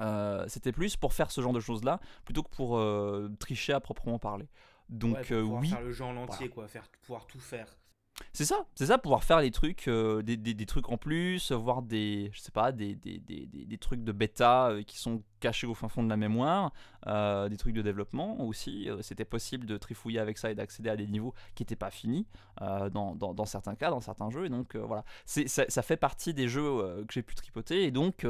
Euh, 0.02 0.44
c'était 0.48 0.72
plus 0.72 0.96
pour 0.96 1.14
faire 1.14 1.30
ce 1.30 1.40
genre 1.40 1.52
de 1.52 1.60
choses 1.60 1.84
là 1.84 2.00
plutôt 2.24 2.42
que 2.42 2.50
pour 2.50 2.80
tricher 3.38 3.72
à 3.72 3.80
proprement 3.80 4.18
parler. 4.18 4.48
Donc 4.88 5.16
oui. 5.30 5.68
Faire 5.68 5.80
le 5.80 5.92
jeu 5.92 6.04
en 6.04 6.16
entier, 6.16 6.48
quoi, 6.48 6.68
faire, 6.68 6.88
pouvoir 7.02 7.26
tout 7.26 7.40
faire. 7.40 7.78
C'est 8.32 8.44
ça, 8.44 8.66
c'est 8.74 8.86
ça, 8.86 8.98
pouvoir 8.98 9.24
faire 9.24 9.40
les 9.40 9.50
trucs, 9.50 9.88
euh, 9.88 10.22
des, 10.22 10.36
des, 10.36 10.66
trucs 10.66 10.88
en 10.88 10.96
plus, 10.96 11.52
voir 11.52 11.82
des, 11.82 12.30
je 12.32 12.40
sais 12.40 12.52
pas, 12.52 12.72
des, 12.72 12.94
des, 12.94 13.18
des 13.18 13.78
trucs 13.78 14.04
de 14.04 14.12
bêta 14.12 14.68
euh, 14.68 14.82
qui 14.82 14.98
sont 14.98 15.22
cachés 15.42 15.66
au 15.66 15.74
fin 15.74 15.88
fond 15.88 16.02
de 16.02 16.09
la 16.09 16.16
mémoire, 16.16 16.72
euh, 17.07 17.48
des 17.48 17.57
trucs 17.57 17.74
de 17.74 17.83
développement 17.83 18.40
aussi. 18.40 18.88
C'était 19.00 19.24
possible 19.24 19.66
de 19.66 19.76
trifouiller 19.76 20.20
avec 20.20 20.38
ça 20.38 20.50
et 20.50 20.55
d'accéder 20.55 20.88
à 20.88 20.96
des 20.96 21.07
niveaux 21.07 21.35
qui 21.55 21.62
n'étaient 21.62 21.76
pas 21.76 21.90
finis 21.90 22.26
dans, 22.61 23.14
dans, 23.14 23.35
dans, 23.35 23.44
certains 23.44 23.74
cas, 23.74 23.90
dans 23.90 24.00
certains 24.00 24.31
jeux. 24.31 24.46
Et 24.46 24.48
donc 24.48 24.76
voilà, 24.76 25.05
ça, 25.26 25.64
ça, 25.68 25.83
fait 25.83 25.96
partie 25.96 26.33
des 26.33 26.48
jeux 26.48 27.05
que 27.07 27.12
j'ai 27.12 27.22
pu 27.22 27.35
tripoter 27.35 27.85
et 27.85 27.90
donc 27.90 28.26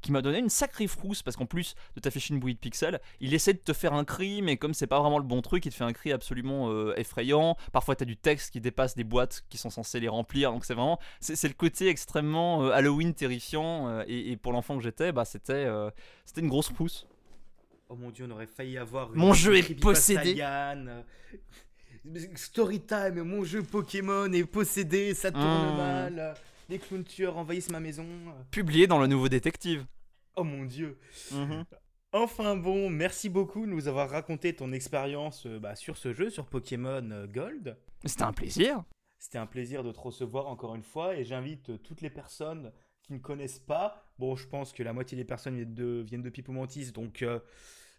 qui 0.00 0.12
m'a 0.12 0.22
donné 0.22 0.38
une 0.38 0.48
sacrée 0.48 0.86
frousse 0.86 1.22
parce 1.22 1.36
qu'en 1.36 1.46
plus 1.46 1.74
de 1.96 2.00
t'afficher 2.00 2.34
une 2.34 2.40
bouillie 2.40 2.54
de 2.54 2.60
pixels, 2.60 3.00
il 3.20 3.34
essaie 3.34 3.52
de 3.52 3.58
te 3.58 3.72
faire 3.72 3.92
un 3.92 4.04
cri, 4.04 4.42
mais 4.42 4.56
comme 4.56 4.74
c'est 4.74 4.86
pas 4.86 5.00
vraiment 5.00 5.18
le 5.18 5.24
bon 5.24 5.42
truc, 5.42 5.66
il 5.66 5.70
te 5.70 5.74
fait 5.74 5.84
un 5.84 5.92
cri 5.92 6.12
absolument 6.12 6.94
effrayant. 6.94 7.56
Parfois, 7.72 7.94
tu 7.96 8.02
as 8.02 8.06
du 8.06 8.16
texte 8.16 8.52
qui 8.52 8.60
dépasse 8.60 8.94
des 8.94 9.04
boîtes 9.04 9.44
qui 9.48 9.58
sont 9.58 9.70
censés 9.70 10.00
les 10.00 10.08
remplir. 10.08 10.52
Donc 10.52 10.64
c'est 10.64 10.74
vraiment, 10.74 10.98
c'est 11.20 11.48
le 11.48 11.54
côté 11.54 11.88
extrêmement 11.88 12.62
euh, 12.62 12.70
Halloween 12.70 13.14
terrifiant. 13.14 13.88
Euh, 13.88 14.04
et, 14.06 14.36
pour 14.36 14.52
l'enfant 14.52 14.76
que 14.76 14.82
j'étais, 14.82 15.12
bah 15.12 15.24
c'était 15.24 15.52
euh, 15.52 15.90
c'était 16.24 16.40
une 16.40 16.48
grosse 16.54 16.70
pousse. 16.70 17.06
Oh 17.88 17.96
mon 17.96 18.10
dieu, 18.10 18.26
on 18.28 18.30
aurait 18.30 18.46
failli 18.46 18.78
avoir. 18.78 19.10
Mon 19.14 19.32
jeu 19.32 19.56
est 19.56 19.74
possédé. 19.74 20.40
Storytime, 22.36 23.22
mon 23.22 23.44
jeu 23.44 23.62
Pokémon 23.62 24.32
est 24.32 24.44
possédé, 24.44 25.14
ça 25.14 25.32
tourne 25.32 25.72
hmm. 25.72 25.76
mal. 25.76 26.34
Les 26.68 26.78
clowns 26.78 27.04
tueurs 27.04 27.36
envahissent 27.36 27.70
ma 27.70 27.80
maison. 27.80 28.06
Publié 28.50 28.86
dans 28.86 29.00
le 29.00 29.06
nouveau 29.06 29.28
détective. 29.28 29.84
Oh 30.36 30.44
mon 30.44 30.64
dieu. 30.64 30.98
Mhm. 31.32 31.64
Enfin 32.12 32.56
bon, 32.56 32.88
merci 32.88 33.28
beaucoup 33.28 33.66
de 33.66 33.70
nous 33.70 33.88
avoir 33.88 34.08
raconté 34.10 34.54
ton 34.54 34.72
expérience 34.72 35.46
bah, 35.46 35.74
sur 35.74 35.96
ce 35.96 36.12
jeu, 36.12 36.30
sur 36.30 36.46
Pokémon 36.46 37.26
Gold. 37.26 37.76
C'était 38.04 38.22
un 38.22 38.32
plaisir. 38.32 38.84
C'était 39.18 39.38
un 39.38 39.46
plaisir 39.46 39.82
de 39.82 39.90
te 39.90 39.98
recevoir 39.98 40.46
encore 40.46 40.74
une 40.74 40.82
fois 40.82 41.16
et 41.16 41.24
j'invite 41.24 41.82
toutes 41.82 42.00
les 42.00 42.10
personnes 42.10 42.72
qui 43.04 43.12
ne 43.12 43.18
connaissent 43.18 43.58
pas. 43.58 44.06
Bon, 44.18 44.34
je 44.34 44.46
pense 44.46 44.72
que 44.72 44.82
la 44.82 44.92
moitié 44.92 45.16
des 45.16 45.24
personnes 45.24 45.56
viennent 45.56 45.74
de, 45.74 46.02
viennent 46.06 46.22
de 46.22 46.30
Pipo 46.30 46.52
Mantis, 46.52 46.92
donc 46.92 47.22
euh, 47.22 47.38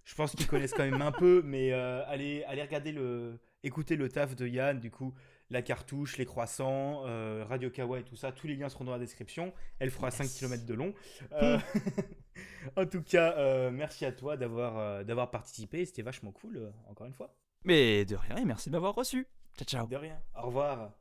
je 0.03 0.15
pense 0.15 0.33
qu'ils 0.33 0.47
connaissent 0.47 0.73
quand 0.73 0.89
même 0.89 1.01
un 1.01 1.11
peu, 1.11 1.41
mais 1.45 1.71
euh, 1.73 2.03
allez, 2.07 2.43
allez 2.45 2.61
regarder 2.61 2.91
le, 2.91 3.39
écouter 3.63 3.95
le 3.95 4.09
taf 4.09 4.35
de 4.35 4.47
Yann, 4.47 4.79
du 4.79 4.89
coup, 4.89 5.13
la 5.51 5.61
cartouche, 5.61 6.17
les 6.17 6.25
croissants, 6.25 7.03
euh, 7.05 7.45
Radio 7.47 7.69
Kawa 7.69 7.99
et 7.99 8.03
tout 8.03 8.15
ça, 8.15 8.31
tous 8.31 8.47
les 8.47 8.55
liens 8.55 8.69
seront 8.69 8.85
dans 8.85 8.93
la 8.93 8.99
description. 8.99 9.53
Elle 9.77 9.91
fera 9.91 10.09
5 10.09 10.27
km 10.27 10.65
de 10.65 10.73
long. 10.73 10.93
en 12.75 12.85
tout 12.87 13.03
cas, 13.03 13.69
merci 13.69 14.05
à 14.05 14.11
toi 14.11 14.37
d'avoir 14.37 15.05
d'avoir 15.05 15.29
participé, 15.29 15.85
c'était 15.85 16.01
vachement 16.01 16.31
cool, 16.31 16.71
encore 16.89 17.05
une 17.05 17.13
fois. 17.13 17.35
Mais 17.63 18.05
de 18.05 18.15
rien, 18.15 18.37
et 18.37 18.45
merci 18.45 18.69
de 18.69 18.73
m'avoir 18.73 18.95
reçu. 18.95 19.27
Ciao, 19.57 19.65
ciao. 19.65 19.87
De 19.87 19.95
rien, 19.95 20.19
au 20.35 20.47
revoir. 20.47 20.91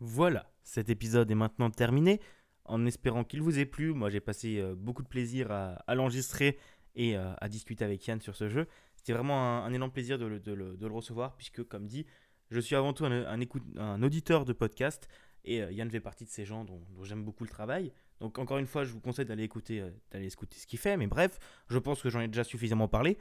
Voilà, 0.00 0.50
cet 0.62 0.90
épisode 0.90 1.30
est 1.30 1.36
maintenant 1.36 1.70
terminé. 1.70 2.20
En 2.66 2.86
espérant 2.86 3.24
qu'il 3.24 3.42
vous 3.42 3.58
ait 3.58 3.66
plu, 3.66 3.92
moi 3.92 4.08
j'ai 4.08 4.20
passé 4.20 4.58
euh, 4.58 4.74
beaucoup 4.74 5.02
de 5.02 5.08
plaisir 5.08 5.50
à, 5.50 5.94
l'enregistrer 5.94 6.58
et 6.94 7.16
euh, 7.16 7.32
à 7.38 7.48
discuter 7.48 7.84
avec 7.84 8.06
Yann 8.06 8.20
sur 8.20 8.34
ce 8.34 8.48
jeu. 8.48 8.66
C'était 8.96 9.12
vraiment 9.12 9.64
un, 9.64 9.72
énorme 9.72 9.92
plaisir 9.92 10.18
de 10.18 10.24
le, 10.26 10.86
recevoir, 10.86 11.36
puisque 11.36 11.62
comme 11.64 11.86
dit, 11.86 12.06
je 12.50 12.60
suis 12.60 12.74
avant 12.74 12.94
tout 12.94 13.04
un, 13.04 14.02
auditeur 14.02 14.46
de 14.46 14.54
podcast 14.54 15.08
et 15.44 15.62
euh, 15.62 15.72
Yann 15.72 15.90
fait 15.90 16.00
partie 16.00 16.24
de 16.24 16.30
ces 16.30 16.46
gens 16.46 16.64
dont, 16.64 16.80
j'aime 17.02 17.22
beaucoup 17.22 17.44
le 17.44 17.50
travail. 17.50 17.92
Donc 18.20 18.38
encore 18.38 18.56
une 18.56 18.66
fois, 18.66 18.84
je 18.84 18.92
vous 18.92 19.00
conseille 19.00 19.26
d'aller 19.26 19.42
écouter, 19.42 19.84
d'aller 20.10 20.32
écouter 20.32 20.58
ce 20.58 20.66
qu'il 20.66 20.78
fait. 20.78 20.96
Mais 20.96 21.06
bref, 21.06 21.38
je 21.68 21.78
pense 21.78 22.00
que 22.00 22.08
j'en 22.08 22.20
ai 22.20 22.28
déjà 22.28 22.44
suffisamment 22.44 22.88
parlé 22.88 23.18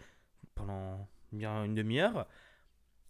pendant 0.55 1.09
bien 1.33 1.65
une 1.65 1.75
demi-heure. 1.75 2.27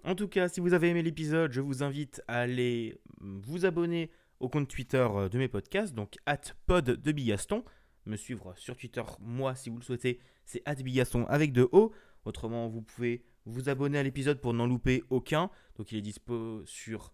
En 0.03 0.15
tout 0.15 0.27
cas, 0.27 0.49
si 0.49 0.59
vous 0.59 0.73
avez 0.73 0.89
aimé 0.89 1.03
l'épisode, 1.03 1.51
je 1.51 1.61
vous 1.61 1.83
invite 1.83 2.21
à 2.27 2.39
aller 2.39 2.97
vous 3.19 3.65
abonner 3.65 4.09
au 4.43 4.49
compte 4.49 4.67
Twitter 4.67 5.07
euh, 5.09 5.29
de 5.29 5.37
mes 5.37 5.47
podcasts, 5.47 5.93
donc 5.93 6.17
pod 6.65 6.85
de 6.85 7.11
Bigaston. 7.11 7.63
Me 8.05 8.17
suivre 8.17 8.53
sur 8.57 8.75
Twitter, 8.75 9.01
moi, 9.19 9.55
si 9.55 9.69
vous 9.69 9.77
le 9.77 9.83
souhaitez, 9.83 10.19
c'est 10.43 10.63
Bigaston 10.83 11.25
avec 11.27 11.53
deux 11.53 11.69
O. 11.71 11.93
Autrement, 12.25 12.67
vous 12.67 12.81
pouvez 12.81 13.23
vous 13.45 13.69
abonner 13.69 13.97
à 13.97 14.03
l'épisode 14.03 14.41
pour 14.41 14.53
n'en 14.53 14.67
louper 14.67 15.03
aucun. 15.09 15.49
Donc, 15.77 15.91
il 15.93 15.97
est 15.97 16.01
dispo 16.01 16.65
sur 16.65 17.13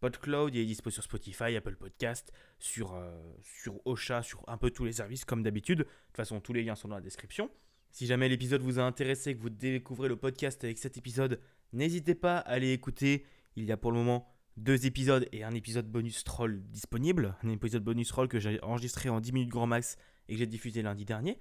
PodCloud, 0.00 0.54
il 0.54 0.60
est 0.60 0.66
dispo 0.66 0.90
sur 0.90 1.02
Spotify, 1.02 1.56
Apple 1.56 1.76
Podcast, 1.76 2.32
sur, 2.58 2.94
euh, 2.94 3.18
sur 3.42 3.80
Ocha, 3.86 4.22
sur 4.22 4.44
un 4.46 4.58
peu 4.58 4.70
tous 4.70 4.84
les 4.84 4.92
services 4.92 5.24
comme 5.24 5.42
d'habitude. 5.42 5.78
De 5.78 5.84
toute 5.84 6.16
façon, 6.16 6.40
tous 6.40 6.52
les 6.52 6.62
liens 6.62 6.74
sont 6.74 6.88
dans 6.88 6.96
la 6.96 7.00
description. 7.00 7.50
Si 7.90 8.06
jamais 8.06 8.28
l'épisode 8.28 8.60
vous 8.60 8.78
a 8.78 8.82
intéressé, 8.82 9.34
que 9.34 9.40
vous 9.40 9.48
découvrez 9.48 10.08
le 10.08 10.16
podcast 10.16 10.62
avec 10.64 10.76
cet 10.76 10.98
épisode, 10.98 11.40
N'hésitez 11.72 12.14
pas 12.14 12.38
à 12.38 12.52
aller 12.52 12.72
écouter. 12.72 13.24
Il 13.56 13.64
y 13.64 13.72
a 13.72 13.76
pour 13.76 13.92
le 13.92 13.98
moment 13.98 14.26
deux 14.56 14.86
épisodes 14.86 15.28
et 15.32 15.44
un 15.44 15.54
épisode 15.54 15.86
bonus 15.90 16.24
troll 16.24 16.62
disponible. 16.70 17.36
Un 17.42 17.50
épisode 17.50 17.84
bonus 17.84 18.08
troll 18.08 18.28
que 18.28 18.40
j'ai 18.40 18.62
enregistré 18.62 19.08
en 19.08 19.20
10 19.20 19.32
minutes 19.32 19.50
grand 19.50 19.66
max 19.66 19.96
et 20.28 20.32
que 20.32 20.38
j'ai 20.38 20.46
diffusé 20.46 20.82
lundi 20.82 21.04
dernier. 21.04 21.38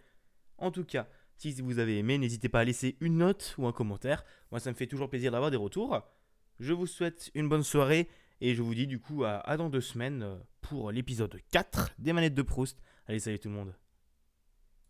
En 0.58 0.72
tout 0.72 0.84
cas, 0.84 1.08
si 1.38 1.54
vous 1.62 1.80
avez 1.80 1.98
aimé, 1.98 2.18
n'hésitez 2.18 2.50
pas 2.50 2.62
à 2.62 2.64
laisser 2.64 2.98
une 3.00 3.18
note 3.18 3.56
ou 3.58 3.68
un 3.68 3.72
commentaire. 3.72 4.24
Moi, 4.52 4.60
ça 4.60 4.70
me 4.70 4.76
fait 4.76 4.88
toujours 4.88 5.10
plaisir 5.10 5.32
d'avoir 5.32 5.52
des 5.52 5.58
retours. 5.58 6.02
Je 6.60 6.74
vous 6.74 6.88
souhaite 6.88 7.32
une 7.36 7.50
bonne 7.50 7.64
soirée 7.64 8.10
et 8.42 8.56
je 8.56 8.62
vous 8.62 8.76
dis 8.76 8.88
du 8.88 9.00
coup 9.00 9.24
à, 9.24 9.38
à 9.40 9.58
dans 9.58 9.70
deux 9.70 9.82
semaines 9.82 10.40
pour 10.62 10.92
l'épisode 10.92 11.38
4 11.52 11.96
des 12.00 12.14
manettes 12.14 12.36
de 12.36 12.42
Proust. 12.42 12.80
Allez, 13.08 13.20
salut 13.20 13.40
tout 13.40 13.50
le 13.50 13.56
monde. 13.56 13.76